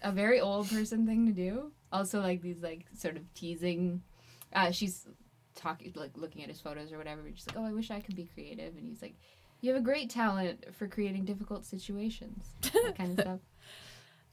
a 0.03 0.13
very 0.13 0.41
old 0.41 0.71
person 0.71 1.07
thing 1.07 1.27
to 1.27 1.33
do. 1.33 1.73
Also, 1.93 2.21
like 2.21 2.41
these 2.41 2.63
like 2.63 2.87
sort 2.97 3.17
of 3.17 3.35
teasing. 3.35 4.03
Uh, 4.53 4.71
she's 4.71 5.07
talking 5.55 5.93
like 5.97 6.17
looking 6.17 6.43
at 6.43 6.49
his 6.49 6.61
photos 6.61 6.93
or 6.93 6.99
whatever. 6.99 7.23
And 7.27 7.37
she's 7.37 7.47
like, 7.49 7.57
"Oh, 7.59 7.65
I 7.65 7.73
wish 7.73 7.91
I 7.91 8.01
could 8.01 8.17
be 8.17 8.29
creative," 8.33 8.77
and 8.77 8.87
he's 8.87 9.03
like, 9.03 9.17
"You 9.67 9.73
have 9.75 9.83
a 9.83 9.85
great 9.85 10.09
talent 10.11 10.65
for 10.75 10.87
creating 10.89 11.25
difficult 11.25 11.65
situations." 11.67 12.47
That 12.63 12.95
kind 12.99 13.19
of 13.19 13.21
stuff. 13.25 13.41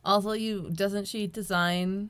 Also, 0.05 0.31
you 0.33 0.69
doesn't 0.71 1.05
she 1.07 1.27
design 1.27 2.09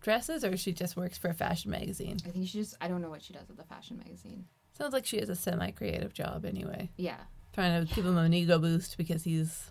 dresses 0.00 0.44
or 0.44 0.56
she 0.56 0.72
just 0.72 0.96
works 0.96 1.18
for 1.18 1.28
a 1.28 1.34
fashion 1.34 1.70
magazine? 1.70 2.16
I 2.26 2.30
think 2.30 2.46
she 2.48 2.58
just 2.58 2.76
I 2.80 2.88
don't 2.88 3.02
know 3.02 3.10
what 3.10 3.22
she 3.22 3.32
does 3.32 3.50
at 3.50 3.56
the 3.56 3.64
fashion 3.64 3.98
magazine. 3.98 4.46
Sounds 4.78 4.92
like 4.92 5.06
she 5.06 5.18
has 5.18 5.28
a 5.28 5.34
semi-creative 5.34 6.12
job 6.12 6.44
anyway. 6.44 6.90
Yeah, 6.96 7.16
Trying 7.54 7.86
to 7.86 7.94
give 7.94 8.04
him 8.04 8.18
an 8.18 8.32
ego 8.34 8.58
boost 8.58 8.96
because 8.98 9.24
he's 9.24 9.70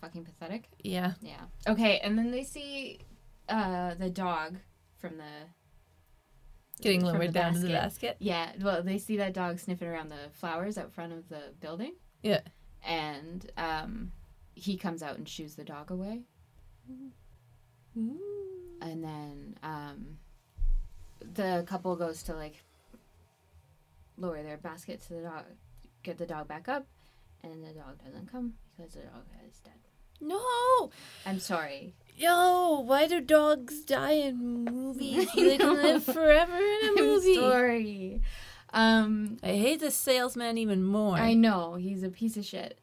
fucking 0.00 0.24
pathetic. 0.24 0.68
yeah. 0.82 1.14
Yeah. 1.20 1.40
Okay, 1.66 1.98
and 1.98 2.16
then 2.16 2.30
they 2.30 2.44
see 2.44 3.00
uh 3.48 3.94
the 3.94 4.08
dog 4.10 4.56
from 4.98 5.16
the 5.16 5.24
Getting 6.80 7.04
lowered 7.04 7.32
down 7.32 7.54
to 7.54 7.58
the 7.58 7.68
basket. 7.68 8.16
Yeah, 8.20 8.52
well, 8.60 8.82
they 8.82 8.98
see 8.98 9.16
that 9.18 9.32
dog 9.34 9.58
sniffing 9.58 9.88
around 9.88 10.10
the 10.10 10.30
flowers 10.32 10.78
out 10.78 10.92
front 10.92 11.12
of 11.12 11.28
the 11.28 11.42
building. 11.60 11.94
Yeah. 12.22 12.40
And 12.84 13.50
um 13.56 14.12
he 14.54 14.76
comes 14.76 15.02
out 15.02 15.16
and 15.16 15.28
shoos 15.28 15.54
the 15.54 15.64
dog 15.64 15.90
away. 15.90 16.22
And 17.94 19.04
then 19.04 19.56
um 19.62 20.18
the 21.34 21.64
couple 21.66 21.96
goes 21.96 22.22
to 22.24 22.34
like 22.34 22.62
lower 24.16 24.42
their 24.42 24.56
basket 24.56 25.00
to 25.02 25.14
the 25.14 25.22
dog 25.22 25.44
get 26.02 26.18
the 26.18 26.26
dog 26.26 26.48
back 26.48 26.68
up 26.68 26.86
and 27.42 27.62
the 27.64 27.72
dog 27.72 28.02
doesn't 28.04 28.30
come 28.30 28.54
because 28.76 28.92
the 28.94 29.00
dog 29.00 29.24
is 29.48 29.58
dead. 29.60 29.74
No, 30.20 30.90
I'm 31.26 31.38
sorry. 31.38 31.94
Yo, 32.18 32.80
why 32.80 33.06
do 33.06 33.20
dogs 33.20 33.84
die 33.84 34.12
in 34.12 34.64
movies? 34.64 35.28
They 35.34 35.56
can 35.58 35.74
live 35.74 36.04
forever 36.04 36.56
in 36.56 36.80
a 36.84 36.88
I'm 36.88 37.06
movie. 37.06 37.34
sorry. 37.34 38.22
Um 38.72 39.38
I 39.42 39.48
hate 39.48 39.80
the 39.80 39.90
salesman 39.90 40.58
even 40.58 40.82
more. 40.84 41.16
I 41.16 41.34
know 41.34 41.74
he's 41.76 42.02
a 42.02 42.10
piece 42.10 42.36
of 42.36 42.44
shit. 42.44 42.78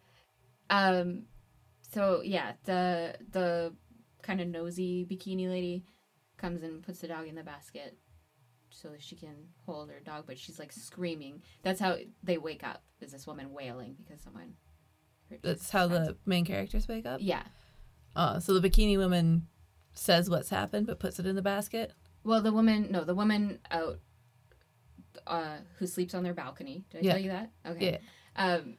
Um, 0.69 1.23
so 1.93 2.21
yeah, 2.23 2.53
the 2.65 3.15
the 3.31 3.73
kind 4.23 4.41
of 4.41 4.47
nosy 4.47 5.05
bikini 5.05 5.47
lady 5.47 5.83
comes 6.37 6.63
and 6.63 6.81
puts 6.83 6.99
the 6.99 7.07
dog 7.07 7.27
in 7.27 7.35
the 7.35 7.43
basket 7.43 7.97
so 8.71 8.89
she 8.97 9.15
can 9.15 9.35
hold 9.65 9.89
her 9.89 9.99
dog, 10.03 10.23
but 10.27 10.37
she's 10.39 10.57
like 10.59 10.71
screaming. 10.73 11.41
That's 11.61 11.79
how 11.79 11.97
they 12.23 12.37
wake 12.37 12.63
up. 12.63 12.81
Is 12.99 13.11
this 13.11 13.27
woman 13.27 13.53
wailing 13.53 13.95
because 14.03 14.21
someone? 14.21 14.53
That's 15.43 15.69
how 15.69 15.87
the 15.87 16.17
main 16.25 16.45
characters 16.45 16.87
wake 16.87 17.05
up. 17.05 17.19
yeah. 17.21 17.43
Oh, 18.15 18.39
so 18.39 18.57
the 18.57 18.69
bikini 18.69 18.97
woman 18.97 19.47
says 19.93 20.29
what's 20.29 20.49
happened 20.49 20.87
but 20.87 20.99
puts 20.99 21.19
it 21.19 21.25
in 21.25 21.35
the 21.35 21.41
basket. 21.41 21.93
Well, 22.23 22.41
the 22.41 22.51
woman, 22.53 22.87
no, 22.91 23.03
the 23.03 23.15
woman 23.15 23.59
out, 23.71 23.99
uh, 25.27 25.57
who 25.77 25.87
sleeps 25.87 26.13
on 26.13 26.23
their 26.23 26.33
balcony. 26.33 26.85
Did 26.89 26.99
I 26.99 27.01
Yeah. 27.03 27.11
tell 27.13 27.21
you 27.21 27.29
that? 27.29 27.51
Okay. 27.65 27.99
Um, 28.35 28.77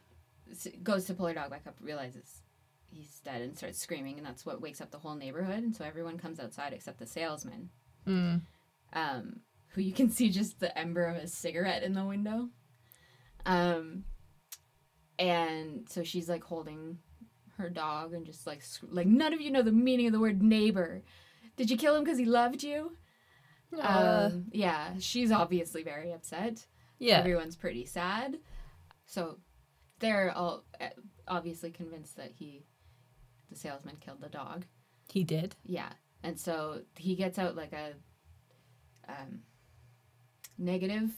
s- 0.51 0.69
goes 0.83 1.05
to 1.07 1.15
pull 1.15 1.27
her 1.27 1.35
dog 1.35 1.51
back 1.51 1.67
up, 1.67 1.77
realizes 1.81 2.43
he's 2.91 3.21
dead, 3.21 3.43
and 3.43 3.57
starts 3.57 3.79
screaming, 3.79 4.17
and 4.19 4.27
that's 4.27 4.45
what 4.47 4.61
wakes 4.61 4.81
up 4.81 4.91
the 4.91 4.99
whole 4.99 5.15
neighborhood. 5.15 5.63
And 5.63 5.75
so 5.77 5.85
everyone 5.85 6.19
comes 6.19 6.41
outside 6.41 6.73
except 6.73 6.99
the 6.99 7.07
salesman, 7.07 7.71
Mm. 8.07 8.43
um, 8.93 9.41
who 9.69 9.81
you 9.83 9.93
can 9.93 10.11
see 10.11 10.31
just 10.31 10.61
the 10.61 10.77
ember 10.79 11.05
of 11.05 11.17
a 11.17 11.27
cigarette 11.29 11.83
in 11.83 11.93
the 11.95 12.05
window. 12.05 12.51
Um, 13.45 14.05
and 15.19 15.89
so 15.89 16.03
she's 16.03 16.29
like 16.29 16.45
holding 16.45 16.99
her 17.59 17.69
dog 17.71 18.13
and 18.15 18.25
just 18.27 18.47
like 18.47 18.63
like 18.91 19.07
none 19.07 19.33
of 19.33 19.41
you 19.41 19.51
know 19.51 19.63
the 19.63 19.73
meaning 19.73 20.07
of 20.07 20.13
the 20.13 20.21
word 20.21 20.43
neighbor. 20.43 21.03
Did 21.57 21.71
you 21.71 21.77
kill 21.77 21.97
him 21.97 22.05
because 22.05 22.19
he 22.19 22.25
loved 22.27 22.63
you? 22.63 22.93
Uh, 23.77 24.29
Um, 24.33 24.45
yeah, 24.53 24.95
she's 24.99 25.33
obviously 25.33 25.83
very 25.83 26.13
upset. 26.13 26.67
yeah. 26.99 27.19
Everyone's 27.19 27.57
pretty 27.57 27.87
sad. 27.87 28.39
So 29.07 29.39
they're 30.01 30.33
all 30.37 30.65
uh, 30.81 30.89
obviously 31.27 31.71
convinced 31.71 32.17
that 32.17 32.33
he, 32.33 32.65
the 33.51 33.57
salesman, 33.57 33.97
killed 34.01 34.21
the 34.21 34.29
dog. 34.29 34.67
He 35.11 35.25
did. 35.25 35.57
Yeah. 35.65 35.91
And 36.23 36.39
so 36.39 36.83
he 36.97 37.15
gets 37.17 37.39
out 37.39 37.57
like 37.57 37.73
a 37.73 37.93
um, 39.09 39.41
negative. 40.59 41.11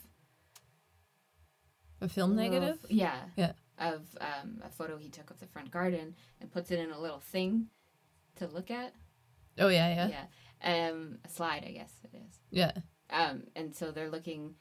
A 2.01 2.09
film 2.09 2.37
negative? 2.37 2.79
Yeah. 2.88 3.16
Yeah. 3.37 3.53
Of 3.80 4.02
um, 4.20 4.60
a 4.64 4.70
photo 4.70 4.96
he 4.96 5.08
took 5.08 5.30
of 5.30 5.38
the 5.38 5.46
front 5.46 5.70
garden 5.70 6.16
and 6.40 6.50
puts 6.50 6.70
it 6.72 6.80
in 6.80 6.90
a 6.90 7.00
little 7.00 7.20
thing 7.20 7.68
to 8.36 8.46
look 8.48 8.70
at. 8.70 8.92
Oh 9.58 9.68
yeah, 9.68 10.08
yeah. 10.08 10.24
Yeah. 10.62 10.88
Um, 10.90 11.18
a 11.24 11.28
slide, 11.28 11.64
I 11.66 11.70
guess 11.70 11.92
it 12.04 12.16
is. 12.16 12.40
Yeah. 12.50 12.72
Um, 13.10 13.44
and 13.54 13.74
so 13.74 13.90
they're 13.92 14.10
looking, 14.10 14.56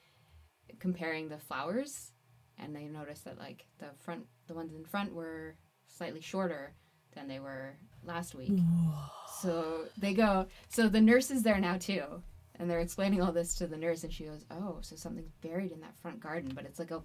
comparing 0.80 1.30
the 1.30 1.40
flowers, 1.40 2.12
and 2.60 2.76
they 2.76 2.86
notice 2.86 3.22
that 3.22 3.40
like 3.40 3.66
the 3.80 3.88
front, 3.98 4.26
the 4.48 4.54
ones 4.54 4.74
in 4.76 4.86
front 4.86 5.14
were 5.14 5.56
slightly 5.88 6.22
shorter 6.22 6.74
than 7.16 7.28
they 7.28 7.40
were 7.40 7.76
last 8.04 8.36
week. 8.36 8.60
So 9.42 9.86
they 9.98 10.14
go. 10.14 10.46
So 10.70 10.88
the 10.88 11.02
nurse 11.02 11.32
is 11.32 11.42
there 11.44 11.60
now 11.60 11.78
too, 11.78 12.04
and 12.60 12.70
they're 12.70 12.80
explaining 12.80 13.22
all 13.22 13.32
this 13.32 13.56
to 13.56 13.68
the 13.68 13.78
nurse, 13.78 14.04
and 14.04 14.14
she 14.14 14.26
goes, 14.26 14.46
"Oh, 14.52 14.78
so 14.82 14.96
something's 14.96 15.32
buried 15.42 15.72
in 15.72 15.82
that 15.82 15.98
front 15.98 16.20
garden, 16.20 16.52
but 16.54 16.66
it's 16.66 16.80
like 16.80 16.92
a 16.92 17.02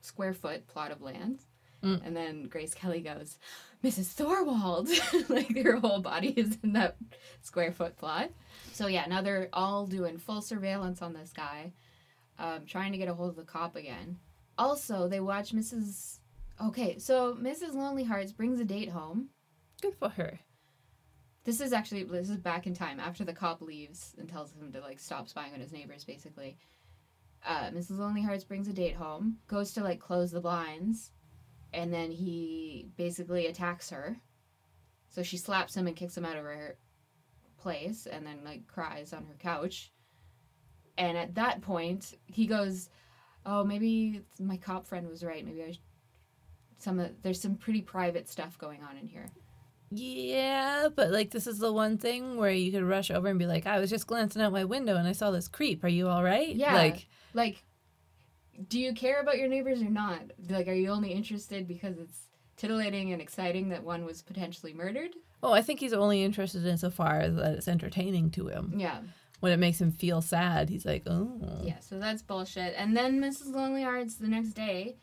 square 0.00 0.34
foot 0.34 0.66
plot 0.66 0.90
of 0.90 1.02
land." 1.02 1.40
Mm. 1.82 2.06
And 2.06 2.16
then 2.16 2.44
Grace 2.44 2.74
Kelly 2.74 3.00
goes, 3.00 3.38
"Mrs. 3.84 4.14
Thorwald," 4.14 4.88
like 5.28 5.56
her 5.56 5.76
whole 5.76 6.00
body 6.00 6.28
is 6.28 6.58
in 6.62 6.72
that 6.72 6.96
square 7.42 7.72
foot 7.72 7.96
plot. 7.96 8.30
So 8.72 8.86
yeah, 8.86 9.06
now 9.06 9.22
they're 9.22 9.48
all 9.52 9.86
doing 9.86 10.18
full 10.18 10.42
surveillance 10.42 11.02
on 11.02 11.12
this 11.12 11.32
guy, 11.32 11.72
um, 12.38 12.66
trying 12.66 12.92
to 12.92 12.98
get 12.98 13.08
a 13.08 13.14
hold 13.14 13.30
of 13.30 13.36
the 13.36 13.44
cop 13.44 13.76
again. 13.76 14.18
Also, 14.58 15.08
they 15.08 15.20
watch 15.20 15.54
Mrs. 15.54 16.18
Okay, 16.62 16.98
so 16.98 17.34
Mrs. 17.34 17.74
Lonely 17.74 18.04
Hearts 18.04 18.32
brings 18.32 18.60
a 18.60 18.64
date 18.64 18.88
home. 18.88 19.28
Good 19.82 19.94
for 19.98 20.08
her. 20.08 20.40
This 21.44 21.60
is 21.60 21.72
actually 21.72 22.02
this 22.04 22.30
is 22.30 22.38
back 22.38 22.66
in 22.66 22.74
time 22.74 22.98
after 22.98 23.24
the 23.24 23.32
cop 23.32 23.60
leaves 23.62 24.14
and 24.18 24.28
tells 24.28 24.52
him 24.52 24.72
to 24.72 24.80
like 24.80 24.98
stop 24.98 25.28
spying 25.28 25.54
on 25.54 25.60
his 25.60 25.72
neighbors. 25.72 26.04
Basically, 26.04 26.56
uh, 27.46 27.70
Mrs. 27.70 27.98
Lonely 27.98 28.22
Hearts 28.22 28.44
brings 28.44 28.68
a 28.68 28.72
date 28.72 28.96
home, 28.96 29.38
goes 29.46 29.72
to 29.72 29.82
like 29.82 30.00
close 30.00 30.30
the 30.32 30.40
blinds, 30.40 31.12
and 31.72 31.92
then 31.92 32.10
he 32.10 32.88
basically 32.96 33.46
attacks 33.46 33.90
her. 33.90 34.16
So 35.10 35.22
she 35.22 35.36
slaps 35.36 35.74
him 35.76 35.86
and 35.86 35.96
kicks 35.96 36.16
him 36.16 36.24
out 36.24 36.36
of 36.36 36.44
her 36.44 36.76
place, 37.58 38.06
and 38.10 38.26
then 38.26 38.38
like 38.44 38.66
cries 38.66 39.12
on 39.12 39.24
her 39.26 39.36
couch. 39.38 39.92
and 40.98 41.16
at 41.18 41.34
that 41.34 41.60
point, 41.62 42.14
he 42.26 42.46
goes, 42.46 42.88
"Oh, 43.44 43.64
maybe 43.64 44.22
my 44.40 44.56
cop 44.56 44.86
friend 44.86 45.08
was 45.08 45.22
right. 45.22 45.44
Maybe 45.44 45.62
I 45.62 45.72
sh- 45.72 45.80
some 46.78 46.98
of, 46.98 47.10
there's 47.22 47.40
some 47.40 47.54
pretty 47.56 47.82
private 47.82 48.28
stuff 48.28 48.56
going 48.58 48.82
on 48.82 48.96
in 48.96 49.06
here." 49.06 49.30
Yeah, 49.90 50.88
but 50.94 51.10
like 51.10 51.30
this 51.30 51.46
is 51.46 51.58
the 51.58 51.72
one 51.72 51.96
thing 51.98 52.36
where 52.36 52.50
you 52.50 52.72
could 52.72 52.82
rush 52.82 53.10
over 53.10 53.28
and 53.28 53.38
be 53.38 53.46
like, 53.46 53.66
I 53.66 53.78
was 53.78 53.88
just 53.88 54.06
glancing 54.06 54.42
out 54.42 54.52
my 54.52 54.64
window 54.64 54.96
and 54.96 55.06
I 55.06 55.12
saw 55.12 55.30
this 55.30 55.46
creep. 55.48 55.84
Are 55.84 55.88
you 55.88 56.08
all 56.08 56.24
right? 56.24 56.54
Yeah. 56.54 56.74
Like, 56.74 57.06
Like, 57.36 57.62
do 58.68 58.80
you 58.80 58.94
care 58.94 59.20
about 59.20 59.38
your 59.38 59.48
neighbors 59.48 59.82
or 59.82 59.90
not? 59.90 60.22
Like, 60.48 60.66
are 60.66 60.72
you 60.72 60.88
only 60.90 61.12
interested 61.12 61.68
because 61.68 61.98
it's 61.98 62.18
titillating 62.56 63.12
and 63.12 63.20
exciting 63.20 63.68
that 63.68 63.84
one 63.84 64.04
was 64.04 64.22
potentially 64.22 64.72
murdered? 64.72 65.10
oh, 65.42 65.52
I 65.52 65.62
think 65.62 65.80
he's 65.80 65.92
only 65.92 66.24
interested 66.24 66.66
in 66.66 66.78
so 66.78 66.90
far 66.90 67.20
as 67.20 67.36
that 67.36 67.54
it's 67.54 67.68
entertaining 67.68 68.30
to 68.32 68.48
him. 68.48 68.74
Yeah. 68.76 69.00
When 69.40 69.52
it 69.52 69.58
makes 69.58 69.80
him 69.80 69.92
feel 69.92 70.22
sad, 70.22 70.70
he's 70.70 70.86
like, 70.86 71.02
oh. 71.06 71.60
Yeah, 71.62 71.78
so 71.80 71.98
that's 71.98 72.22
bullshit. 72.22 72.74
And 72.76 72.96
then 72.96 73.20
Mrs. 73.20 73.54
Lonely 73.54 73.82
Hearts 73.82 74.16
the 74.16 74.28
next 74.28 74.54
day, 74.54 74.96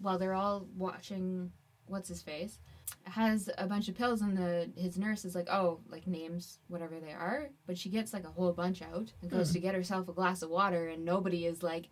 while 0.00 0.18
they're 0.18 0.34
all 0.34 0.66
watching 0.76 1.52
what's 1.86 2.08
his 2.08 2.22
face, 2.22 2.58
has 3.04 3.50
a 3.58 3.66
bunch 3.66 3.88
of 3.88 3.96
pills 3.96 4.20
and 4.20 4.36
the 4.36 4.70
his 4.76 4.98
nurse 4.98 5.24
is 5.24 5.34
like, 5.34 5.48
oh, 5.50 5.80
like 5.90 6.06
names 6.06 6.58
whatever 6.68 7.00
they 7.00 7.12
are, 7.12 7.50
but 7.66 7.78
she 7.78 7.88
gets 7.88 8.12
like 8.12 8.24
a 8.24 8.30
whole 8.30 8.52
bunch 8.52 8.82
out 8.82 9.12
and 9.22 9.30
goes 9.30 9.52
to 9.52 9.58
get 9.58 9.74
herself 9.74 10.08
a 10.08 10.12
glass 10.12 10.42
of 10.42 10.50
water 10.50 10.88
and 10.88 11.04
nobody 11.04 11.46
is 11.46 11.62
like 11.62 11.88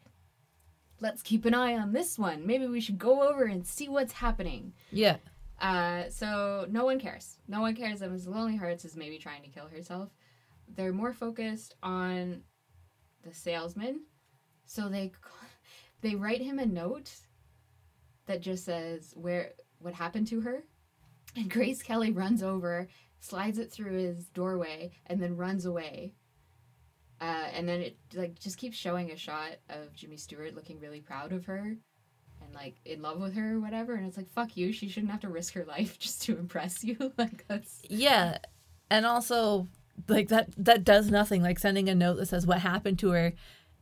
let's 1.01 1.23
keep 1.23 1.45
an 1.45 1.55
eye 1.55 1.75
on 1.75 1.93
this 1.93 2.19
one. 2.19 2.47
Maybe 2.47 2.67
we 2.67 2.81
should 2.81 2.99
go 2.99 3.29
over 3.29 3.45
and 3.45 3.67
see 3.67 3.89
what's 3.89 4.13
happening. 4.13 4.73
Yeah. 4.91 5.17
Uh, 5.61 6.05
so 6.09 6.67
no 6.71 6.85
one 6.85 6.99
cares. 6.99 7.39
No 7.49 7.61
one 7.61 7.75
cares 7.75 8.01
that 8.01 8.11
Mrs. 8.11 8.29
Lonely 8.29 8.57
Hearts 8.57 8.85
is 8.85 8.97
maybe 8.97 9.19
trying 9.19 9.43
to 9.43 9.49
kill 9.49 9.67
herself. 9.67 10.11
They're 10.69 10.93
more 10.93 11.13
focused 11.13 11.75
on 11.83 12.43
the 13.23 13.35
salesman. 13.35 14.03
So 14.67 14.89
they 14.89 15.13
they 16.01 16.15
write 16.15 16.41
him 16.41 16.59
a 16.59 16.67
note 16.67 17.11
that 18.27 18.41
just 18.41 18.65
says 18.65 19.13
where 19.15 19.53
what 19.79 19.95
happened 19.95 20.27
to 20.29 20.41
her. 20.41 20.65
And 21.37 21.51
Grace 21.51 21.83
Kelly 21.83 22.13
runs 22.13 22.43
over, 22.43 22.89
slides 23.21 23.59
it 23.59 23.73
through 23.73 23.99
his 23.99 24.27
doorway, 24.29 24.93
and 25.07 25.21
then 25.21 25.37
runs 25.37 25.67
away. 25.67 26.15
Uh, 27.21 27.47
and 27.55 27.69
then 27.69 27.81
it 27.81 27.97
like 28.15 28.39
just 28.39 28.59
keeps 28.59 28.77
showing 28.77 29.11
a 29.11 29.17
shot 29.17 29.53
of 29.71 29.95
Jimmy 29.95 30.17
Stewart 30.17 30.55
looking 30.55 30.81
really 30.81 31.01
proud 31.01 31.33
of 31.33 31.47
her 31.47 31.77
and 32.43 32.55
like 32.55 32.75
in 32.85 33.01
love 33.01 33.21
with 33.21 33.35
her 33.35 33.55
or 33.55 33.61
whatever 33.61 33.95
and 33.95 34.07
it's 34.07 34.17
like 34.17 34.29
fuck 34.29 34.57
you 34.57 34.73
she 34.73 34.89
shouldn't 34.89 35.13
have 35.13 35.21
to 35.21 35.29
risk 35.29 35.55
her 35.55 35.65
life 35.65 35.99
just 36.01 36.23
to 36.23 36.37
impress 36.37 36.83
you 36.85 37.13
like 37.17 37.47
that's 37.49 37.81
Yeah. 37.89 38.39
And 38.91 39.07
also, 39.07 39.69
like 40.09 40.29
that 40.29 40.51
that 40.57 40.85
does 40.85 41.11
nothing. 41.11 41.43
Like 41.43 41.59
sending 41.59 41.89
a 41.89 41.95
note 41.95 42.15
that 42.15 42.27
says 42.27 42.47
what 42.47 42.59
happened 42.59 42.99
to 43.01 43.11
her 43.11 43.33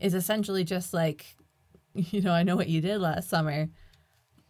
is 0.01 0.15
essentially 0.15 0.65
just 0.65 0.95
like, 0.95 1.37
you 1.95 2.21
know, 2.21 2.33
I 2.33 2.43
know 2.43 2.57
what 2.57 2.69
you 2.69 2.81
did 2.81 3.01
last 3.01 3.29
summer. 3.29 3.69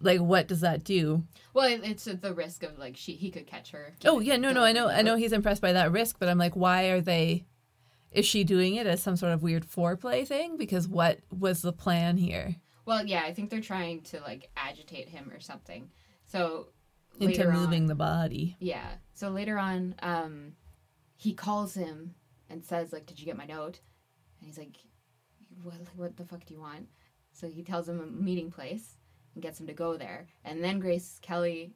Like, 0.03 0.21
what 0.21 0.49
does 0.49 0.61
that 0.61 0.85
do? 0.85 1.25
well 1.55 1.67
it's 1.85 2.07
at 2.09 2.23
the 2.23 2.33
risk 2.35 2.63
of 2.63 2.79
like 2.79 2.97
she 2.97 3.13
he 3.13 3.31
could 3.31 3.47
catch 3.47 3.71
her 3.73 3.95
Oh 4.05 4.21
yeah, 4.21 4.37
no, 4.37 4.53
no, 4.53 4.63
I 4.65 4.73
know, 4.73 4.89
I 4.89 5.03
know 5.03 5.17
he's 5.17 5.33
impressed 5.33 5.61
by 5.63 5.73
that 5.73 5.93
risk, 5.93 6.17
but 6.19 6.29
I'm 6.29 6.39
like, 6.39 6.57
why 6.57 6.85
are 6.89 7.01
they? 7.01 7.45
Is 8.11 8.27
she 8.27 8.45
doing 8.45 8.75
it 8.75 8.87
as 8.87 9.03
some 9.03 9.17
sort 9.17 9.33
of 9.33 9.43
weird 9.43 9.67
foreplay 9.67 10.27
thing? 10.27 10.57
Because 10.59 10.87
what 10.89 11.21
was 11.31 11.63
the 11.63 11.73
plan 11.73 12.17
here? 12.19 12.57
well 12.85 13.07
yeah 13.07 13.23
i 13.25 13.33
think 13.33 13.49
they're 13.49 13.61
trying 13.61 14.01
to 14.01 14.19
like 14.23 14.51
agitate 14.57 15.09
him 15.09 15.31
or 15.33 15.39
something 15.39 15.89
so 16.27 16.67
Into 17.21 17.49
moving 17.49 17.83
on- 17.83 17.87
the 17.87 17.95
body. 17.95 18.57
yeah 18.59 18.89
so 19.13 19.29
later 19.29 19.57
on 19.57 19.95
um 20.03 20.55
he 21.17 21.33
calls 21.33 21.75
him 21.75 22.17
and 22.51 22.65
says 22.65 22.93
like 22.93 23.07
did 23.07 23.21
you 23.21 23.25
get 23.27 23.37
my 23.37 23.45
note 23.47 23.79
and 24.41 24.49
he's 24.49 24.59
like 24.59 24.79
what, 25.63 25.75
what 25.95 26.17
the 26.17 26.25
fuck 26.25 26.45
do 26.45 26.55
you 26.55 26.61
want 26.61 26.89
so 27.33 27.49
he 27.49 27.63
tells 27.63 27.89
him 27.89 28.01
a 28.01 28.07
meeting 28.07 28.51
place 28.51 28.97
and 29.35 29.43
gets 29.43 29.59
him 29.61 29.67
to 29.67 29.73
go 29.73 29.97
there 29.97 30.27
and 30.45 30.63
then 30.63 30.79
grace 30.79 31.19
kelly 31.23 31.73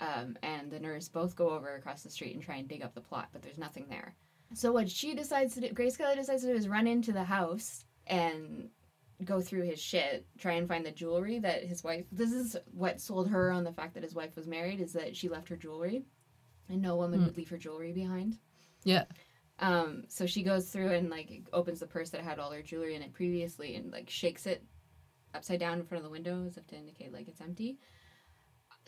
um, 0.00 0.36
and 0.42 0.70
the 0.70 0.80
nurse 0.80 1.08
both 1.08 1.36
go 1.36 1.50
over 1.50 1.74
across 1.76 2.02
the 2.02 2.10
street 2.10 2.34
and 2.34 2.42
try 2.42 2.56
and 2.56 2.68
dig 2.68 2.82
up 2.82 2.94
the 2.94 3.00
plot 3.00 3.28
but 3.32 3.42
there's 3.42 3.58
nothing 3.58 3.86
there 3.88 4.14
so 4.54 4.72
what 4.72 4.90
she 4.90 5.14
decides 5.14 5.54
to 5.54 5.60
do 5.60 5.68
grace 5.72 5.96
kelly 5.96 6.16
decides 6.16 6.42
to 6.42 6.48
do 6.48 6.54
is 6.56 6.68
run 6.68 6.86
into 6.86 7.12
the 7.12 7.24
house 7.24 7.84
and 8.06 8.68
go 9.24 9.40
through 9.40 9.62
his 9.62 9.80
shit 9.80 10.26
try 10.38 10.54
and 10.54 10.66
find 10.68 10.84
the 10.84 10.90
jewelry 10.90 11.38
that 11.38 11.62
his 11.62 11.84
wife 11.84 12.04
this 12.10 12.32
is 12.32 12.56
what 12.72 13.00
sold 13.00 13.28
her 13.28 13.52
on 13.52 13.62
the 13.62 13.72
fact 13.72 13.94
that 13.94 14.02
his 14.02 14.14
wife 14.14 14.34
was 14.34 14.48
married 14.48 14.80
is 14.80 14.92
that 14.92 15.14
she 15.16 15.28
left 15.28 15.48
her 15.48 15.56
jewelry 15.56 16.04
and 16.68 16.82
no 16.82 16.96
woman 16.96 17.20
Hmm. 17.20 17.26
would 17.26 17.36
leave 17.36 17.50
her 17.50 17.58
jewelry 17.58 17.92
behind 17.92 18.38
Yeah. 18.84 19.04
um, 19.60 20.02
so 20.08 20.26
she 20.26 20.42
goes 20.42 20.68
through 20.70 20.88
and 20.90 21.08
like 21.08 21.30
opens 21.52 21.78
the 21.78 21.86
purse 21.86 22.10
that 22.10 22.22
had 22.22 22.40
all 22.40 22.50
her 22.50 22.62
jewelry 22.62 22.96
in 22.96 23.02
it 23.02 23.12
previously 23.12 23.76
and 23.76 23.92
like 23.92 24.10
shakes 24.10 24.46
it 24.46 24.64
upside 25.34 25.60
down 25.60 25.78
in 25.78 25.84
front 25.86 26.00
of 26.00 26.04
the 26.04 26.10
window 26.12 26.44
as 26.46 26.56
if 26.56 26.66
to 26.68 26.76
indicate 26.76 27.12
like 27.12 27.28
it's 27.28 27.40
empty. 27.40 27.78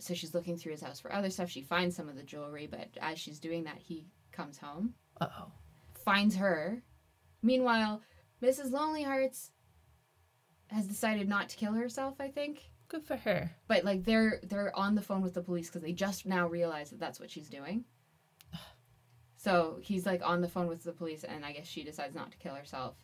So 0.01 0.13
she's 0.15 0.35
looking 0.35 0.57
through 0.57 0.73
his 0.73 0.83
house 0.83 0.99
for 1.01 1.13
other 1.13 1.31
stuff. 1.31 1.51
She 1.51 1.63
finds 1.63 1.95
some 1.95 2.09
of 2.09 2.17
the 2.17 2.23
jewelry, 2.23 2.67
but 2.67 2.89
as 3.01 3.19
she's 3.19 3.39
doing 3.39 3.65
that, 3.65 3.79
he 3.79 4.07
comes 4.33 4.59
home, 4.59 4.95
Uh 5.21 5.29
oh. 5.41 5.53
finds 6.05 6.35
her. 6.37 6.83
Meanwhile, 7.43 8.03
Mrs. 8.43 8.73
Lonely 8.73 9.03
Hearts 9.05 9.51
has 10.69 10.87
decided 10.89 11.29
not 11.29 11.49
to 11.51 11.57
kill 11.57 11.75
herself. 11.75 12.15
I 12.21 12.29
think, 12.29 12.71
Good 12.89 13.05
for 13.05 13.17
her. 13.17 13.51
but 13.69 13.85
like 13.85 14.05
they're 14.05 14.41
they're 14.43 14.77
on 14.77 14.95
the 14.97 15.03
phone 15.03 15.23
with 15.23 15.35
the 15.35 15.43
police 15.43 15.69
because 15.69 15.83
they 15.83 15.93
just 15.93 16.27
now 16.27 16.49
realize 16.49 16.91
that 16.91 16.99
that's 16.99 17.21
what 17.21 17.31
she's 17.31 17.49
doing. 17.49 17.85
So 19.37 19.79
he's 19.83 20.07
like 20.07 20.23
on 20.25 20.41
the 20.41 20.49
phone 20.49 20.69
with 20.69 20.83
the 20.85 20.93
police, 20.93 21.23
and 21.23 21.45
I 21.45 21.53
guess 21.53 21.67
she 21.67 21.85
decides 21.85 22.15
not 22.15 22.31
to 22.33 22.39
kill 22.39 22.55
herself. 22.55 22.97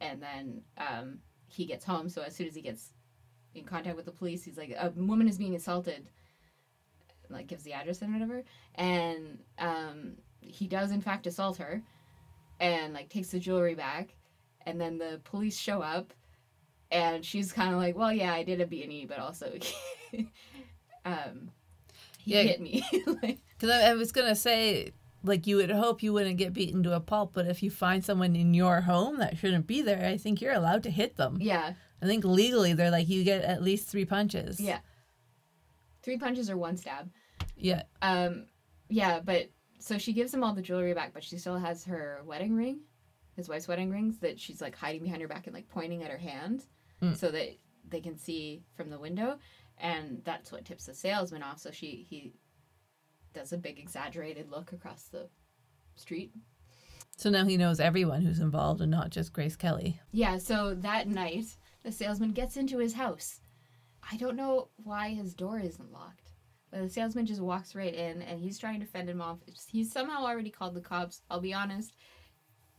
And 0.00 0.22
then 0.22 0.62
um, 0.78 1.18
he 1.48 1.66
gets 1.66 1.84
home. 1.84 2.08
So 2.08 2.22
as 2.22 2.34
soon 2.36 2.46
as 2.48 2.54
he 2.54 2.60
gets 2.62 2.92
in 3.54 3.64
contact 3.64 3.96
with 3.96 4.04
the 4.04 4.12
police, 4.12 4.44
he's 4.44 4.58
like, 4.58 4.70
"A 4.78 4.90
woman 4.96 5.28
is 5.28 5.38
being 5.38 5.54
assaulted." 5.54 6.06
Like 7.30 7.46
gives 7.46 7.62
the 7.62 7.74
address 7.74 8.00
and 8.00 8.12
whatever, 8.12 8.42
and 8.76 9.38
um, 9.58 10.12
he 10.40 10.66
does 10.66 10.90
in 10.92 11.02
fact 11.02 11.26
assault 11.26 11.58
her, 11.58 11.82
and 12.58 12.94
like 12.94 13.10
takes 13.10 13.28
the 13.28 13.38
jewelry 13.38 13.74
back, 13.74 14.14
and 14.64 14.80
then 14.80 14.96
the 14.96 15.20
police 15.24 15.58
show 15.58 15.82
up, 15.82 16.14
and 16.90 17.22
she's 17.22 17.52
kind 17.52 17.74
of 17.74 17.78
like, 17.80 17.96
"Well, 17.98 18.12
yeah, 18.14 18.32
I 18.32 18.44
did 18.44 18.62
a 18.62 18.66
B 18.66 18.82
and 18.82 18.90
E, 18.92 19.04
but 19.06 19.18
also, 19.18 19.52
um, 21.04 21.50
he 22.18 22.32
Yeah. 22.34 22.42
hit 22.44 22.60
me." 22.62 22.82
like, 23.22 23.38
Because 23.58 23.70
I, 23.70 23.90
I 23.90 23.94
was 23.94 24.10
gonna 24.10 24.34
say, 24.34 24.92
like, 25.24 25.46
you 25.46 25.56
would 25.56 25.70
hope 25.70 26.02
you 26.02 26.12
wouldn't 26.12 26.36
get 26.38 26.52
beaten 26.52 26.82
to 26.84 26.94
a 26.94 27.00
pulp, 27.00 27.32
but 27.34 27.46
if 27.46 27.62
you 27.62 27.70
find 27.70 28.04
someone 28.04 28.36
in 28.36 28.54
your 28.54 28.82
home 28.82 29.18
that 29.18 29.36
shouldn't 29.38 29.66
be 29.66 29.82
there, 29.82 30.04
I 30.06 30.16
think 30.16 30.40
you're 30.40 30.52
allowed 30.52 30.82
to 30.84 30.90
hit 30.90 31.16
them. 31.16 31.38
yeah, 31.40 31.72
I 32.00 32.06
think 32.06 32.24
legally 32.24 32.72
they're 32.74 32.90
like 32.92 33.08
you 33.08 33.24
get 33.24 33.42
at 33.42 33.62
least 33.62 33.88
three 33.88 34.04
punches. 34.04 34.60
yeah. 34.60 34.78
Three 36.02 36.16
punches 36.18 36.48
or 36.48 36.56
one 36.56 36.76
stab. 36.76 37.10
Yeah. 37.56 37.82
Um, 38.02 38.46
yeah, 38.88 39.20
but 39.20 39.50
so 39.80 39.98
she 39.98 40.12
gives 40.12 40.32
him 40.32 40.42
all 40.44 40.54
the 40.54 40.62
jewelry 40.62 40.94
back, 40.94 41.12
but 41.12 41.22
she 41.24 41.36
still 41.38 41.58
has 41.58 41.84
her 41.84 42.20
wedding 42.24 42.54
ring, 42.54 42.80
his 43.36 43.48
wife's 43.48 43.68
wedding 43.68 43.90
rings 43.90 44.18
that 44.18 44.38
she's 44.40 44.60
like 44.60 44.76
hiding 44.76 45.02
behind 45.02 45.20
her 45.22 45.28
back 45.28 45.46
and 45.46 45.54
like 45.54 45.68
pointing 45.68 46.02
at 46.02 46.10
her 46.10 46.18
hand 46.18 46.64
Mm. 47.02 47.16
so 47.16 47.30
that 47.30 47.56
they 47.88 48.00
can 48.00 48.16
see 48.18 48.64
from 48.76 48.90
the 48.90 48.98
window, 48.98 49.38
and 49.78 50.20
that's 50.24 50.50
what 50.50 50.64
tips 50.64 50.86
the 50.86 50.94
salesman 50.94 51.44
off. 51.44 51.60
So 51.60 51.70
she 51.70 52.04
he 52.10 52.32
does 53.34 53.52
a 53.52 53.58
big 53.58 53.78
exaggerated 53.78 54.50
look 54.50 54.72
across 54.72 55.04
the 55.04 55.28
street. 55.96 56.32
So 57.16 57.30
now 57.30 57.44
he 57.44 57.56
knows 57.56 57.80
everyone 57.80 58.22
who's 58.22 58.38
involved 58.38 58.80
and 58.80 58.90
not 58.90 59.10
just 59.10 59.32
Grace 59.32 59.56
Kelly. 59.56 60.00
Yeah, 60.12 60.38
so 60.38 60.74
that 60.74 61.08
night 61.08 61.46
the 61.82 61.90
salesman 61.90 62.32
gets 62.32 62.56
into 62.56 62.78
his 62.78 62.94
house. 62.94 63.40
I 64.10 64.16
don't 64.16 64.36
know 64.36 64.68
why 64.76 65.10
his 65.10 65.34
door 65.34 65.58
isn't 65.58 65.92
locked. 65.92 66.30
But 66.70 66.82
the 66.82 66.90
salesman 66.90 67.26
just 67.26 67.40
walks 67.40 67.74
right 67.74 67.94
in 67.94 68.22
and 68.22 68.40
he's 68.40 68.58
trying 68.58 68.80
to 68.80 68.86
fend 68.86 69.08
him 69.08 69.22
off. 69.22 69.38
He's 69.68 69.90
somehow 69.90 70.24
already 70.24 70.50
called 70.50 70.74
the 70.74 70.80
cops. 70.80 71.22
I'll 71.30 71.40
be 71.40 71.54
honest. 71.54 71.94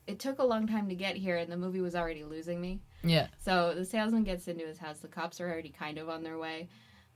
It 0.08 0.20
took 0.20 0.40
a 0.40 0.44
long 0.44 0.68
time 0.68 0.90
to 0.90 0.96
get 0.96 1.16
here 1.16 1.38
and 1.38 1.52
the 1.52 1.58
movie 1.58 1.82
was 1.82 1.96
already 1.96 2.24
losing 2.24 2.62
me. 2.62 2.82
Yeah. 3.04 3.28
So 3.44 3.74
the 3.76 3.86
salesman 3.86 4.24
gets 4.24 4.48
into 4.48 4.66
his 4.66 4.78
house. 4.78 5.00
The 5.00 5.08
cops 5.08 5.42
are 5.42 5.50
already 5.50 5.70
kind 5.70 5.98
of 5.98 6.08
on 6.08 6.24
their 6.24 6.38
way. 6.38 6.70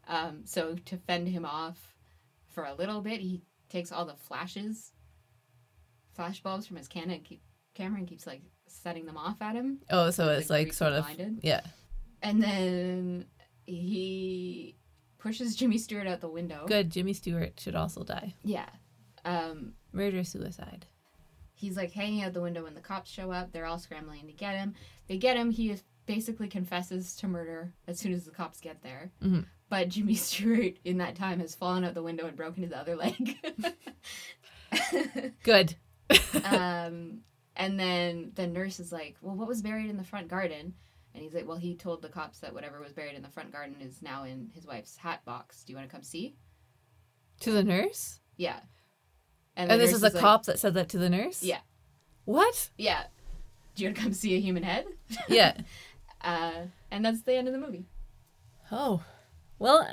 Um, 0.07 0.41
so 0.45 0.75
to 0.85 0.97
fend 0.97 1.27
him 1.27 1.45
off 1.45 1.92
for 2.53 2.63
a 2.63 2.73
little 2.73 3.01
bit, 3.01 3.19
he 3.21 3.41
takes 3.69 3.91
all 3.91 4.05
the 4.05 4.15
flashes, 4.15 4.91
flash 6.13 6.41
bulbs 6.41 6.67
from 6.67 6.77
his 6.77 6.87
Canon 6.87 7.21
keep, 7.21 7.41
camera 7.73 7.99
and 7.99 8.07
keeps 8.07 8.27
like 8.27 8.41
setting 8.67 9.05
them 9.05 9.17
off 9.17 9.41
at 9.41 9.55
him. 9.55 9.79
Oh, 9.89 10.09
so 10.11 10.29
it's 10.29 10.49
Like, 10.49 10.67
like 10.67 10.73
sort 10.73 10.93
of 10.93 11.05
blinded? 11.05 11.39
yeah. 11.43 11.61
And 12.21 12.41
then 12.41 13.25
he 13.65 14.75
pushes 15.17 15.55
Jimmy 15.55 15.77
Stewart 15.77 16.07
out 16.07 16.21
the 16.21 16.29
window. 16.29 16.65
Good. 16.67 16.89
Jimmy 16.91 17.13
Stewart 17.13 17.59
should 17.59 17.75
also 17.75 18.03
die. 18.03 18.33
Yeah. 18.43 18.69
Um, 19.25 19.73
Murder 19.91 20.23
suicide. 20.23 20.85
he's 21.53 21.77
like 21.77 21.91
hanging 21.91 22.23
out 22.23 22.33
the 22.33 22.41
window 22.41 22.63
when 22.63 22.75
the 22.75 22.81
cops 22.81 23.09
show 23.09 23.31
up. 23.31 23.51
They're 23.51 23.65
all 23.65 23.79
scrambling 23.79 24.25
to 24.27 24.33
get 24.33 24.55
him. 24.55 24.73
They 25.07 25.17
get 25.17 25.37
him. 25.37 25.51
He 25.51 25.75
basically 26.05 26.47
confesses 26.49 27.15
to 27.17 27.27
murder 27.27 27.73
as 27.87 27.99
soon 27.99 28.13
as 28.13 28.25
the 28.25 28.31
cops 28.31 28.59
get 28.59 28.81
there. 28.83 29.11
Mhm. 29.21 29.45
But 29.73 29.89
Jimmy 29.89 30.13
Stewart, 30.27 30.75
in 30.85 30.99
that 30.99 31.15
time, 31.15 31.39
has 31.39 31.55
fallen 31.55 31.83
out 31.83 31.95
the 31.95 32.03
window 32.03 32.27
and 32.27 32.37
broken 32.37 32.61
his 32.61 32.71
other 32.71 32.95
leg. 32.95 33.35
Good. 35.43 35.75
um, 36.45 37.21
And 37.55 37.79
then 37.79 38.33
the 38.35 38.45
nurse 38.45 38.79
is 38.79 38.91
like, 38.91 39.15
"Well, 39.23 39.35
what 39.35 39.47
was 39.47 39.63
buried 39.63 39.89
in 39.89 39.97
the 39.97 40.03
front 40.03 40.27
garden?" 40.27 40.75
And 41.15 41.23
he's 41.23 41.33
like, 41.33 41.47
"Well, 41.47 41.57
he 41.57 41.73
told 41.75 42.03
the 42.03 42.09
cops 42.09 42.37
that 42.41 42.53
whatever 42.53 42.79
was 42.79 42.93
buried 42.93 43.15
in 43.15 43.23
the 43.23 43.29
front 43.29 43.51
garden 43.51 43.77
is 43.81 44.03
now 44.03 44.25
in 44.25 44.51
his 44.53 44.63
wife's 44.67 44.95
hat 44.95 45.25
box. 45.25 45.63
Do 45.63 45.73
you 45.73 45.77
want 45.77 45.89
to 45.89 45.95
come 45.95 46.03
see?" 46.03 46.35
To 47.39 47.51
the 47.51 47.63
nurse? 47.63 48.19
Yeah. 48.37 48.59
And, 49.55 49.71
the 49.71 49.77
this 49.77 49.91
is 49.91 50.03
a 50.03 50.09
like, 50.09 50.17
cop 50.19 50.45
that 50.45 50.59
said 50.59 50.75
that 50.75 50.89
to 50.89 50.99
the 50.99 51.09
nurse? 51.09 51.41
Yeah. 51.41 51.61
What? 52.25 52.69
Yeah. 52.77 53.05
Do 53.73 53.81
you 53.81 53.89
want 53.89 53.97
to 53.97 54.03
come 54.03 54.13
see 54.13 54.35
a 54.35 54.39
human 54.39 54.61
head? 54.61 54.85
Yeah. 55.27 55.57
Uh, 56.21 56.67
and 56.89 57.03
that's 57.03 57.23
the 57.23 57.35
end 57.35 57.49
of 57.49 57.53
the 57.53 57.59
movie. 57.59 57.85
oh. 58.71 59.03
Well, 59.59 59.87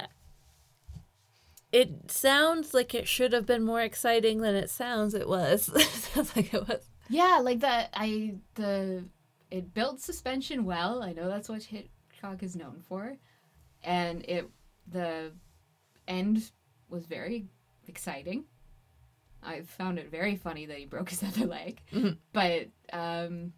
it 1.72 2.10
sounds 2.10 2.74
like 2.74 2.94
it 2.94 3.06
should 3.06 3.32
have 3.32 3.46
been 3.46 3.62
more 3.62 3.80
exciting 3.82 4.40
than 4.40 4.54
it 4.54 4.70
sounds 4.70 5.14
it 5.14 5.28
was. 5.28 5.64
sounds 6.12 6.34
like 6.36 6.52
it 6.52 6.68
was. 6.68 6.88
Yeah, 7.08 7.40
like 7.42 7.60
that. 7.60 7.90
I 7.94 8.34
the 8.54 9.04
it 9.50 9.72
built 9.74 10.00
suspension 10.00 10.64
well. 10.64 11.02
I 11.02 11.12
know 11.12 11.28
that's 11.28 11.48
what 11.48 11.62
Hitchcock 11.64 12.42
is 12.42 12.56
known 12.56 12.82
for, 12.88 13.16
and 13.84 14.24
it 14.28 14.48
the 14.90 15.32
end 16.08 16.50
was 16.88 17.06
very 17.06 17.46
exciting. 17.86 18.44
I 19.42 19.62
found 19.62 19.98
it 19.98 20.10
very 20.10 20.36
funny 20.36 20.66
that 20.66 20.76
he 20.78 20.86
broke 20.86 21.10
his 21.10 21.22
other 21.22 21.46
leg, 21.46 21.80
Mhm. 21.92 22.18
but 22.32 22.68
um, 22.92 23.52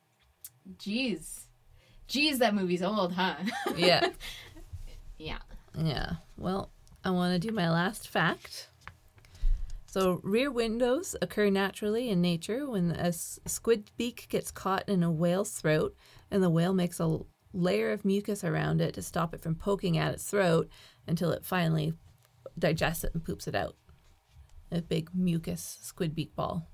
geez, 0.79 1.47
geez, 2.07 2.39
that 2.39 2.55
movie's 2.55 2.83
old, 2.83 3.13
huh? 3.15 3.37
Yeah. 3.77 4.11
yeah. 5.19 5.39
Yeah. 5.77 6.15
Well, 6.37 6.71
I 7.05 7.11
want 7.11 7.41
to 7.41 7.49
do 7.49 7.55
my 7.55 7.71
last 7.71 8.09
fact. 8.09 8.69
So, 9.87 10.21
rear 10.23 10.51
windows 10.51 11.15
occur 11.21 11.51
naturally 11.51 12.09
in 12.09 12.21
nature 12.23 12.67
when 12.69 12.93
a 12.93 13.13
squid 13.13 13.91
beak 13.99 14.27
gets 14.31 14.51
caught 14.51 14.89
in 14.89 15.03
a 15.03 15.11
whale's 15.11 15.51
throat 15.51 15.95
and 16.31 16.43
the 16.43 16.49
whale 16.51 16.73
makes 16.73 16.99
a 16.99 17.19
layer 17.53 17.93
of 17.93 18.05
mucus 18.05 18.43
around 18.43 18.81
it 18.81 18.95
to 18.95 19.03
stop 19.03 19.35
it 19.35 19.43
from 19.43 19.55
poking 19.55 19.99
at 19.99 20.15
its 20.15 20.25
throat 20.25 20.71
until 21.07 21.31
it 21.31 21.45
finally 21.45 21.93
digests 22.59 23.05
it 23.05 23.13
and 23.13 23.23
poops 23.25 23.47
it 23.47 23.55
out. 23.55 23.77
A 24.71 24.81
big 24.81 25.11
mucus 25.15 25.79
squid 25.83 26.15
beak 26.15 26.35
ball. 26.35 26.67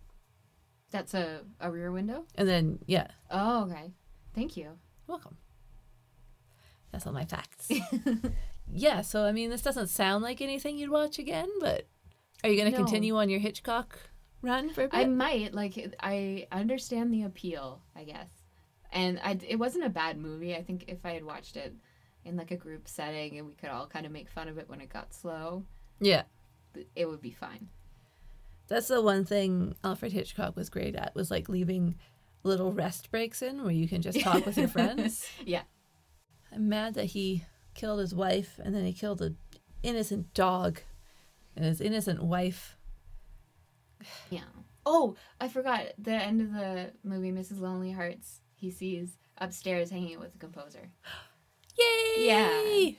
That's 0.93 1.13
a, 1.15 1.41
a 1.61 1.71
rear 1.73 1.91
window. 1.91 2.25
And 2.37 2.49
then, 2.49 2.79
yeah, 2.87 3.09
Oh, 3.31 3.65
okay. 3.65 3.91
Thank 4.35 4.57
you. 4.57 4.79
welcome. 5.09 5.37
That's 6.93 7.07
all 7.07 7.13
my 7.13 7.25
facts. 7.25 7.69
yeah, 8.73 9.01
so 9.01 9.25
I 9.25 9.33
mean, 9.33 9.51
this 9.51 9.63
doesn't 9.63 9.89
sound 9.89 10.23
like 10.23 10.41
anything 10.41 10.79
you'd 10.79 10.91
watch 10.91 11.19
again, 11.19 11.49
but 11.61 11.87
are 12.45 12.51
you 12.51 12.57
going 12.57 12.71
to 12.73 12.79
No. 12.79 12.85
continue 12.85 13.17
on 13.17 13.29
your 13.29 13.41
Hitchcock 13.41 13.99
run 14.43 14.71
for 14.71 14.85
a 14.85 14.89
bit? 14.89 14.97
I 14.97 15.05
might 15.07 15.55
like. 15.55 15.95
I 16.01 16.47
understand 16.53 17.13
the 17.13 17.23
appeal, 17.25 17.81
I 17.97 18.05
guess, 18.05 18.29
and 18.93 19.19
I, 19.23 19.39
it 19.47 19.57
wasn't 19.57 19.85
a 19.85 19.91
bad 19.91 20.19
movie. 20.19 20.55
I 20.55 20.63
think 20.63 20.85
if 20.89 21.05
I 21.05 21.13
had 21.13 21.25
watched 21.25 21.57
it 21.57 21.75
in 22.25 22.37
like 22.37 22.51
a 22.51 22.57
group 22.57 22.89
setting 22.89 23.39
and 23.39 23.47
we 23.47 23.55
could 23.55 23.71
all 23.71 23.87
kind 23.87 24.05
of 24.07 24.13
make 24.13 24.29
fun 24.29 24.49
of 24.49 24.59
it 24.59 24.69
when 24.69 24.81
it 24.81 24.89
got 24.91 25.15
slow, 25.15 25.65
yeah, 26.01 26.23
it 26.95 27.09
would 27.09 27.23
be 27.23 27.31
fine. 27.33 27.69
that's 28.69 28.89
the 28.89 29.01
one 29.01 29.25
thing 29.25 29.75
Alfred 29.83 30.13
Hitchcock 30.13 30.55
was 30.57 30.69
great 30.69 30.95
at 30.95 31.15
was 31.15 31.31
like 31.31 31.49
leaving 31.49 31.95
little 32.45 32.73
rest 32.73 33.11
breaks 33.11 33.41
in 33.43 33.63
where 33.63 33.73
you 33.73 33.89
can 33.89 34.01
just 34.03 34.21
talk 34.21 34.45
with 34.47 34.57
your 34.59 34.69
friends. 34.77 35.27
Yeah. 35.45 35.63
I'm 36.53 36.69
mad 36.69 36.95
that 36.95 37.07
he 37.07 37.45
killed 37.79 38.01
his 38.01 38.15
wife 38.15 38.59
and 38.63 38.75
then 38.75 38.85
he 38.85 38.93
killed 38.93 39.23
an 39.23 39.37
innocent 39.83 40.35
dog 40.35 40.81
and 41.57 41.65
his 41.65 41.81
innocent 41.81 42.23
wife. 42.23 42.77
Yeah. 44.31 44.45
Oh, 44.87 45.17
I 45.41 45.49
forgot 45.49 45.87
the 45.99 46.13
end 46.13 46.41
of 46.41 46.53
the 46.53 46.93
movie, 47.03 47.33
Mrs. 47.33 47.61
Lonely 47.61 47.91
Hearts. 47.91 48.41
He 48.55 48.71
sees 48.71 49.19
upstairs 49.39 49.91
hanging 49.91 50.15
out 50.15 50.21
with 50.21 50.33
the 50.33 50.39
composer. 50.39 50.91
Yay! 51.79 52.25
Yeah. 52.27 52.91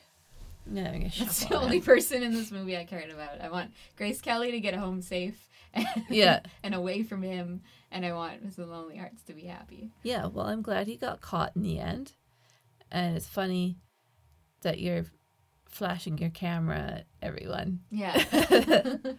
No, 0.65 0.83
I'm 0.83 0.93
gonna 0.99 1.11
That's 1.17 1.45
the 1.45 1.55
up. 1.55 1.63
only 1.63 1.79
person 1.81 2.21
in 2.21 2.33
this 2.33 2.51
movie 2.51 2.77
I 2.77 2.83
cared 2.85 3.09
about. 3.09 3.41
I 3.41 3.49
want 3.49 3.71
Grace 3.97 4.21
Kelly 4.21 4.51
to 4.51 4.59
get 4.59 4.75
home 4.75 5.01
safe. 5.01 5.47
And, 5.73 5.87
Yeah. 6.09 6.41
and 6.63 6.75
away 6.75 7.03
from 7.03 7.21
him, 7.21 7.61
and 7.91 8.05
I 8.05 8.13
want 8.13 8.45
Mrs. 8.45 8.67
Lonely 8.69 8.97
Hearts 8.97 9.23
to 9.23 9.33
be 9.33 9.45
happy. 9.45 9.91
Yeah, 10.03 10.27
well, 10.27 10.45
I'm 10.47 10.61
glad 10.61 10.87
he 10.87 10.95
got 10.97 11.21
caught 11.21 11.53
in 11.55 11.63
the 11.63 11.79
end. 11.79 12.11
And 12.91 13.15
it's 13.15 13.27
funny 13.27 13.77
that 14.61 14.79
you're 14.79 15.05
flashing 15.65 16.17
your 16.17 16.29
camera 16.29 16.77
at 16.77 17.05
everyone. 17.21 17.81
Yeah. 17.91 18.23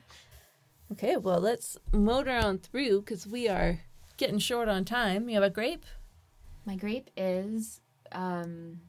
Okay, 0.92 1.16
well, 1.16 1.38
let's 1.38 1.78
motor 1.92 2.32
on 2.32 2.58
through 2.58 3.02
because 3.02 3.24
we 3.24 3.48
are 3.48 3.78
getting 4.16 4.40
short 4.40 4.68
on 4.68 4.84
time. 4.84 5.28
You 5.28 5.36
have 5.36 5.44
a 5.44 5.50
grape? 5.50 5.86
My 6.66 6.74
grape 6.74 7.10
is. 7.16 7.80
Um, 8.10 8.80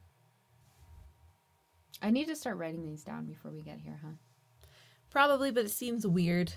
I 2.02 2.10
need 2.10 2.28
to 2.28 2.36
start 2.36 2.58
writing 2.58 2.84
these 2.84 3.04
down 3.04 3.26
before 3.26 3.52
we 3.52 3.62
get 3.62 3.80
here, 3.80 4.00
huh? 4.04 4.14
Probably, 5.12 5.52
but 5.52 5.66
it 5.66 5.72
seems 5.72 6.08
weird. 6.08 6.54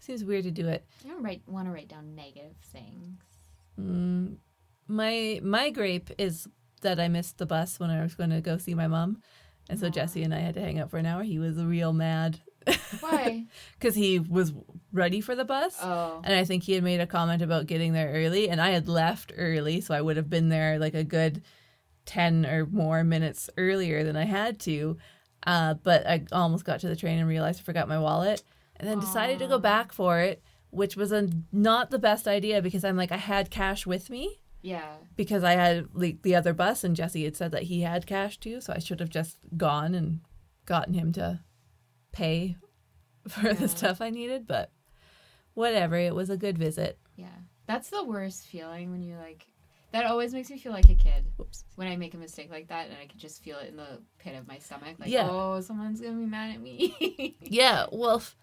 Seems 0.00 0.24
weird 0.24 0.44
to 0.44 0.52
do 0.52 0.68
it. 0.68 0.86
I 1.04 1.08
don't 1.08 1.22
write 1.22 1.42
want 1.48 1.66
to 1.66 1.72
write 1.72 1.88
down 1.88 2.14
negative 2.14 2.56
things. 2.72 3.20
Mm, 3.78 4.36
my 4.86 5.40
my 5.42 5.70
grape 5.70 6.10
is 6.16 6.46
that 6.80 7.00
I 7.00 7.08
missed 7.08 7.38
the 7.38 7.46
bus 7.46 7.78
when 7.80 7.90
I 7.90 8.02
was 8.02 8.14
going 8.14 8.30
to 8.30 8.40
go 8.40 8.58
see 8.58 8.74
my 8.74 8.86
mom, 8.86 9.22
and 9.68 9.78
so 9.78 9.86
Aw. 9.86 9.90
Jesse 9.90 10.22
and 10.22 10.34
I 10.34 10.38
had 10.38 10.54
to 10.54 10.60
hang 10.60 10.78
out 10.78 10.90
for 10.90 10.98
an 10.98 11.06
hour. 11.06 11.22
He 11.22 11.38
was 11.38 11.56
real 11.62 11.92
mad 11.92 12.40
Why? 13.00 13.46
because 13.78 13.94
he 13.94 14.18
was 14.18 14.52
ready 14.92 15.20
for 15.20 15.34
the 15.34 15.44
bus. 15.44 15.76
oh, 15.82 16.20
And 16.24 16.34
I 16.34 16.44
think 16.44 16.64
he 16.64 16.72
had 16.72 16.84
made 16.84 17.00
a 17.00 17.06
comment 17.06 17.42
about 17.42 17.66
getting 17.66 17.92
there 17.92 18.12
early, 18.12 18.48
and 18.48 18.60
I 18.60 18.70
had 18.70 18.88
left 18.88 19.32
early, 19.36 19.80
so 19.80 19.94
I 19.94 20.00
would 20.00 20.16
have 20.16 20.30
been 20.30 20.48
there 20.48 20.78
like 20.78 20.94
a 20.94 21.04
good 21.04 21.42
10 22.06 22.46
or 22.46 22.66
more 22.66 23.04
minutes 23.04 23.50
earlier 23.56 24.04
than 24.04 24.16
I 24.16 24.24
had 24.24 24.58
to. 24.60 24.98
Uh, 25.46 25.74
but 25.74 26.06
I 26.06 26.24
almost 26.32 26.64
got 26.64 26.80
to 26.80 26.88
the 26.88 26.96
train 26.96 27.18
and 27.18 27.28
realized 27.28 27.60
I 27.60 27.62
forgot 27.62 27.88
my 27.88 27.98
wallet, 27.98 28.42
and 28.76 28.88
then 28.88 29.00
decided 29.00 29.38
to 29.40 29.48
go 29.48 29.58
back 29.58 29.92
for 29.92 30.20
it, 30.20 30.42
which 30.70 30.96
was 30.96 31.12
a, 31.12 31.28
not 31.52 31.90
the 31.90 31.98
best 31.98 32.26
idea 32.28 32.62
because 32.62 32.84
I'm 32.84 32.96
like, 32.96 33.12
I 33.12 33.16
had 33.16 33.50
cash 33.50 33.86
with 33.86 34.10
me 34.10 34.39
yeah. 34.62 34.94
because 35.16 35.42
I 35.44 35.52
had 35.52 35.88
like 35.94 36.22
the 36.22 36.34
other 36.36 36.52
bus, 36.54 36.84
and 36.84 36.94
Jesse 36.96 37.24
had 37.24 37.36
said 37.36 37.52
that 37.52 37.64
he 37.64 37.82
had 37.82 38.06
cash 38.06 38.38
too, 38.38 38.60
so 38.60 38.72
I 38.74 38.78
should 38.78 39.00
have 39.00 39.10
just 39.10 39.36
gone 39.56 39.94
and 39.94 40.20
gotten 40.66 40.94
him 40.94 41.12
to 41.12 41.40
pay 42.12 42.56
for 43.28 43.46
Yeah. 43.48 43.52
the 43.54 43.68
stuff 43.68 44.00
I 44.00 44.10
needed, 44.10 44.46
but 44.46 44.70
whatever. 45.54 45.96
It 45.96 46.14
was 46.14 46.30
a 46.30 46.36
good 46.36 46.58
visit. 46.58 46.98
Yeah. 47.16 47.26
That's 47.66 47.90
the 47.90 48.04
worst 48.04 48.46
feeling 48.46 48.90
when 48.90 49.02
you 49.02 49.16
like. 49.16 49.46
That 49.92 50.06
always 50.06 50.32
makes 50.32 50.48
me 50.50 50.58
feel 50.58 50.70
like 50.72 50.88
a 50.88 50.94
kid 50.94 51.24
Whoops. 51.36 51.64
when 51.74 51.88
I 51.88 51.96
make 51.96 52.14
a 52.14 52.16
mistake 52.16 52.48
like 52.50 52.68
that, 52.68 52.86
and 52.88 52.96
I 53.02 53.06
can 53.06 53.18
just 53.18 53.42
feel 53.42 53.58
it 53.58 53.68
in 53.70 53.76
the 53.76 54.00
pit 54.18 54.36
of 54.36 54.46
my 54.46 54.58
stomach. 54.58 54.96
Like, 55.00 55.08
Yeah. 55.10 55.28
oh, 55.28 55.60
someone's 55.60 56.00
gonna 56.00 56.14
be 56.16 56.26
mad 56.26 56.54
at 56.54 56.60
me. 56.60 57.36
Yeah, 57.40 57.86
well, 57.90 58.16
f- 58.18 58.36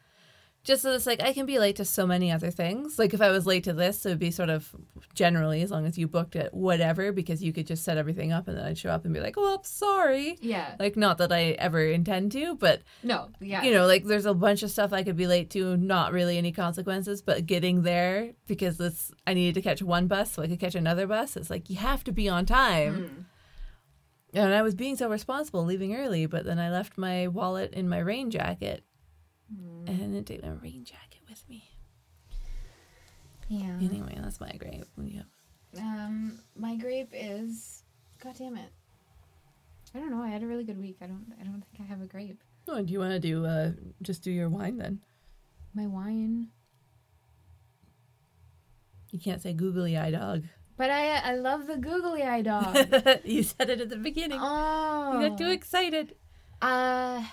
just 0.67 0.81
so 0.81 0.91
it's 0.91 1.05
like 1.07 1.21
I 1.23 1.31
can 1.31 1.45
be 1.45 1.59
late 1.59 1.77
to 1.77 1.85
so 1.85 2.05
many 2.05 2.29
other 2.29 2.51
things. 2.51 2.99
Like 2.99 3.13
if 3.13 3.21
I 3.21 3.29
was 3.29 3.45
late 3.45 3.63
to 3.63 3.73
this, 3.73 4.05
it 4.05 4.09
would 4.09 4.19
be 4.19 4.31
sort 4.31 4.49
of 4.49 4.75
generally 5.15 5.61
as 5.61 5.71
long 5.71 5.85
as 5.85 5.97
you 5.97 6.09
booked 6.09 6.35
it, 6.35 6.53
whatever, 6.53 7.13
because 7.13 7.41
you 7.41 7.53
could 7.53 7.65
just 7.65 7.85
set 7.85 7.97
everything 7.97 8.33
up 8.33 8.49
and 8.49 8.57
then 8.57 8.65
I'd 8.65 8.77
show 8.77 8.89
up 8.89 9.05
and 9.05 9.13
be 9.13 9.21
like, 9.21 9.35
"Oh, 9.37 9.55
I'm 9.55 9.63
sorry." 9.63 10.37
yeah. 10.41 10.75
Like 10.77 10.97
not 10.97 11.19
that 11.19 11.31
I 11.31 11.51
ever 11.51 11.79
intend 11.85 12.33
to, 12.33 12.55
but 12.55 12.81
No. 13.01 13.29
Yeah. 13.39 13.63
you 13.63 13.71
know, 13.71 13.87
like 13.87 14.03
there's 14.03 14.25
a 14.25 14.33
bunch 14.33 14.61
of 14.61 14.69
stuff 14.69 14.91
I 14.91 15.03
could 15.03 15.15
be 15.15 15.25
late 15.25 15.49
to, 15.51 15.77
not 15.77 16.11
really 16.11 16.37
any 16.37 16.51
consequences, 16.51 17.21
but 17.21 17.45
getting 17.45 17.83
there 17.83 18.33
because 18.45 18.77
this 18.77 19.13
I 19.25 19.33
needed 19.35 19.55
to 19.55 19.61
catch 19.61 19.81
one 19.81 20.07
bus 20.07 20.33
so 20.33 20.43
I 20.43 20.47
could 20.47 20.59
catch 20.59 20.75
another 20.75 21.07
bus. 21.07 21.37
It's 21.37 21.49
like 21.49 21.69
you 21.69 21.77
have 21.77 22.03
to 22.03 22.11
be 22.11 22.27
on 22.27 22.45
time. 22.45 22.95
Mm. 22.97 23.25
And 24.33 24.53
I 24.53 24.61
was 24.61 24.75
being 24.75 24.97
so 24.97 25.09
responsible 25.09 25.63
leaving 25.63 25.95
early, 25.95 26.25
but 26.25 26.43
then 26.43 26.59
I 26.59 26.69
left 26.69 26.97
my 26.97 27.27
wallet 27.27 27.73
in 27.73 27.87
my 27.87 27.99
rain 27.99 28.29
jacket 28.29 28.83
Mm. 29.53 29.87
and 29.87 30.17
I 30.17 30.21
take 30.21 30.43
my 30.43 30.51
rain 30.51 30.83
jacket 30.83 31.21
with 31.29 31.43
me. 31.49 31.63
Yeah. 33.47 33.77
Anyway, 33.81 34.17
that's 34.21 34.41
my 34.41 34.51
grape. 34.57 34.85
Yeah. 35.01 35.21
Um, 35.77 36.39
my 36.55 36.75
grape 36.75 37.11
is. 37.13 37.83
God 38.21 38.35
damn 38.37 38.57
it. 38.57 38.69
I 39.95 39.99
don't 39.99 40.11
know. 40.11 40.21
I 40.21 40.27
had 40.27 40.43
a 40.43 40.47
really 40.47 40.65
good 40.65 40.79
week. 40.79 40.97
I 41.01 41.05
don't. 41.05 41.25
I 41.39 41.43
don't 41.43 41.63
think 41.71 41.79
I 41.79 41.83
have 41.89 42.01
a 42.01 42.05
grape. 42.07 42.43
Oh, 42.67 42.81
do 42.81 42.91
you 42.91 42.99
want 42.99 43.13
to 43.13 43.19
do 43.19 43.45
uh 43.45 43.71
just 44.01 44.21
do 44.23 44.31
your 44.31 44.49
wine 44.49 44.77
then? 44.77 44.99
My 45.73 45.87
wine. 45.87 46.49
You 49.11 49.19
can't 49.19 49.41
say 49.41 49.53
googly 49.53 49.97
eye 49.97 50.11
dog. 50.11 50.43
But 50.75 50.89
I 50.89 51.15
I 51.17 51.35
love 51.35 51.67
the 51.67 51.77
googly 51.77 52.23
eye 52.23 52.41
dog. 52.41 52.75
you 53.23 53.43
said 53.43 53.69
it 53.69 53.79
at 53.79 53.89
the 53.89 53.95
beginning. 53.95 54.39
oh. 54.41 55.19
You 55.19 55.29
got 55.29 55.37
too 55.37 55.49
excited. 55.49 56.15
Uh, 56.61 57.23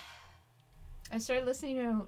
I 1.15 1.17
started 1.19 1.45
listening 1.45 1.77
to 1.77 2.05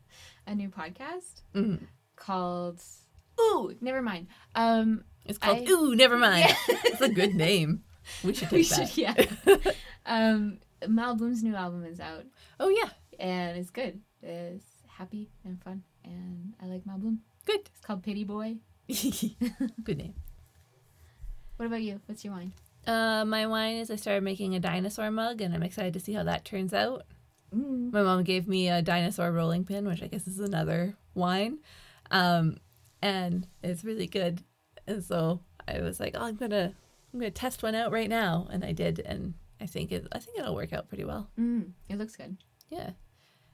a 0.46 0.54
new 0.54 0.70
podcast 0.70 1.42
Mhm. 1.54 1.86
called. 2.16 2.82
Ooh, 3.38 3.74
never 3.82 4.00
mind. 4.00 4.28
Um, 4.54 5.04
It's 5.26 5.36
called 5.38 5.58
I- 5.58 5.70
Ooh, 5.70 5.94
never 5.94 6.16
mind. 6.16 6.48
Yeah. 6.48 6.56
it's 6.86 7.02
a 7.02 7.10
good 7.10 7.34
name. 7.34 7.84
We 8.24 8.32
should 8.32 8.50
we 8.52 8.64
take 8.64 8.78
that. 8.78 8.88
should, 8.88 8.98
yeah. 9.66 9.72
um, 10.06 10.58
Mal 10.88 11.16
Blum's 11.16 11.42
new 11.42 11.54
album 11.54 11.84
is 11.84 12.00
out, 12.00 12.24
Oh 12.58 12.68
yeah, 12.70 12.88
and 13.18 13.58
it's 13.58 13.68
good. 13.70 14.00
It's 14.22 14.64
happy 14.86 15.28
and 15.44 15.62
fun, 15.62 15.82
and 16.04 16.54
I 16.62 16.66
like 16.66 16.86
Mal 16.86 16.96
Blum. 16.98 17.20
good. 17.44 17.60
It's 17.60 17.80
called 17.84 18.02
Pity 18.02 18.24
Boy. 18.24 18.56
Good 18.88 19.98
name. 19.98 20.14
What 21.56 21.66
about 21.66 21.82
you? 21.82 22.00
What's 22.06 22.24
your 22.24 22.32
wine? 22.34 22.52
Uh, 22.86 23.24
my 23.26 23.46
wine 23.46 23.76
is 23.76 23.90
I 23.90 23.96
started 23.96 24.22
making 24.22 24.54
a 24.54 24.60
dinosaur 24.60 25.10
mug, 25.10 25.40
and 25.42 25.54
I'm 25.54 25.62
excited 25.62 25.92
to 25.94 26.00
see 26.00 26.12
how 26.14 26.22
that 26.22 26.44
turns 26.44 26.72
out. 26.72 27.04
Mm. 27.54 27.92
My 27.92 28.02
mom 28.02 28.22
gave 28.24 28.48
me 28.48 28.68
a 28.68 28.82
dinosaur 28.82 29.30
rolling 29.32 29.64
pin, 29.64 29.86
which 29.86 30.02
I 30.02 30.06
guess 30.06 30.26
is 30.26 30.40
another 30.40 30.96
wine, 31.14 31.58
um, 32.10 32.56
and 33.02 33.46
it's 33.62 33.84
really 33.84 34.06
good. 34.06 34.42
And 34.86 35.02
so 35.02 35.40
I 35.66 35.80
was 35.80 36.00
like, 36.00 36.14
"Oh, 36.16 36.24
I'm 36.24 36.36
gonna, 36.36 36.72
I'm 37.12 37.20
gonna 37.20 37.30
test 37.30 37.62
one 37.62 37.74
out 37.74 37.92
right 37.92 38.08
now," 38.08 38.48
and 38.50 38.64
I 38.64 38.72
did, 38.72 39.00
and 39.00 39.34
I 39.60 39.66
think 39.66 39.92
it, 39.92 40.06
I 40.12 40.18
think 40.18 40.38
it'll 40.38 40.54
work 40.54 40.72
out 40.72 40.88
pretty 40.88 41.04
well. 41.04 41.30
Mm. 41.38 41.72
It 41.88 41.98
looks 41.98 42.16
good. 42.16 42.36
Yeah, 42.70 42.90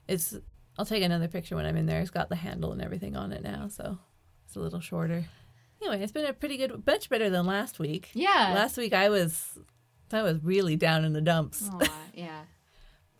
it's. 0.08 0.36
I'll 0.78 0.86
take 0.86 1.02
another 1.02 1.28
picture 1.28 1.54
when 1.54 1.66
I'm 1.66 1.76
in 1.76 1.86
there. 1.86 2.00
It's 2.00 2.10
got 2.10 2.30
the 2.30 2.36
handle 2.36 2.72
and 2.72 2.80
everything 2.80 3.14
on 3.14 3.32
it 3.32 3.42
now, 3.42 3.68
so 3.68 3.98
it's 4.46 4.56
a 4.56 4.60
little 4.60 4.80
shorter. 4.80 5.26
Anyway, 5.82 6.02
it's 6.02 6.12
been 6.12 6.26
a 6.26 6.32
pretty 6.32 6.56
good, 6.56 6.86
much 6.86 7.08
better 7.08 7.28
than 7.28 7.44
last 7.44 7.78
week. 7.78 8.10
Yeah. 8.14 8.52
Last 8.54 8.76
week 8.76 8.92
I 8.92 9.08
was, 9.08 9.58
I 10.12 10.22
was 10.22 10.38
really 10.42 10.76
down 10.76 11.04
in 11.04 11.12
the 11.12 11.20
dumps, 11.20 11.68
Aw, 11.72 11.88
yeah. 12.14 12.42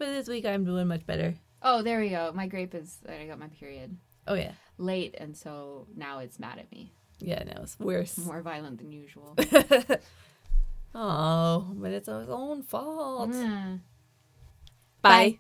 But 0.03 0.13
this 0.13 0.27
week 0.27 0.45
I'm 0.45 0.65
doing 0.65 0.89
much 0.89 1.07
better. 1.07 1.37
Oh, 1.63 1.83
there 1.83 2.01
we 2.01 2.09
go. 2.09 2.33
My 2.35 2.49
grape 2.49 2.75
is. 2.75 2.99
I 3.09 3.27
got 3.27 3.39
my 3.39 3.47
period 3.47 3.97
Oh 4.27 4.35
yeah, 4.35 4.51
late, 4.79 5.15
and 5.17 5.37
so 5.37 5.87
now 5.95 6.19
it's 6.19 6.41
mad 6.41 6.59
at 6.59 6.73
me. 6.73 6.93
yeah. 7.21 7.45
No, 7.45 7.63
it's 7.63 7.79
worse. 7.79 8.19
More 8.19 8.43
violent 8.43 8.79
than 8.79 8.91
usual. 8.91 9.37
Oh, 10.95 11.73
but 11.75 11.91
it's 11.93 12.07
his 12.07 12.29
own 12.29 12.63
fault. 12.65 13.31
Mm. 13.31 13.81
Bye. 15.01 15.39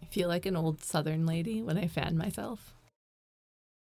I 0.00 0.06
feel 0.10 0.28
like 0.28 0.46
an 0.46 0.56
old 0.56 0.80
southern 0.84 1.26
lady 1.26 1.60
when 1.60 1.76
I 1.76 1.88
fan 1.88 2.16
myself. 2.16 2.71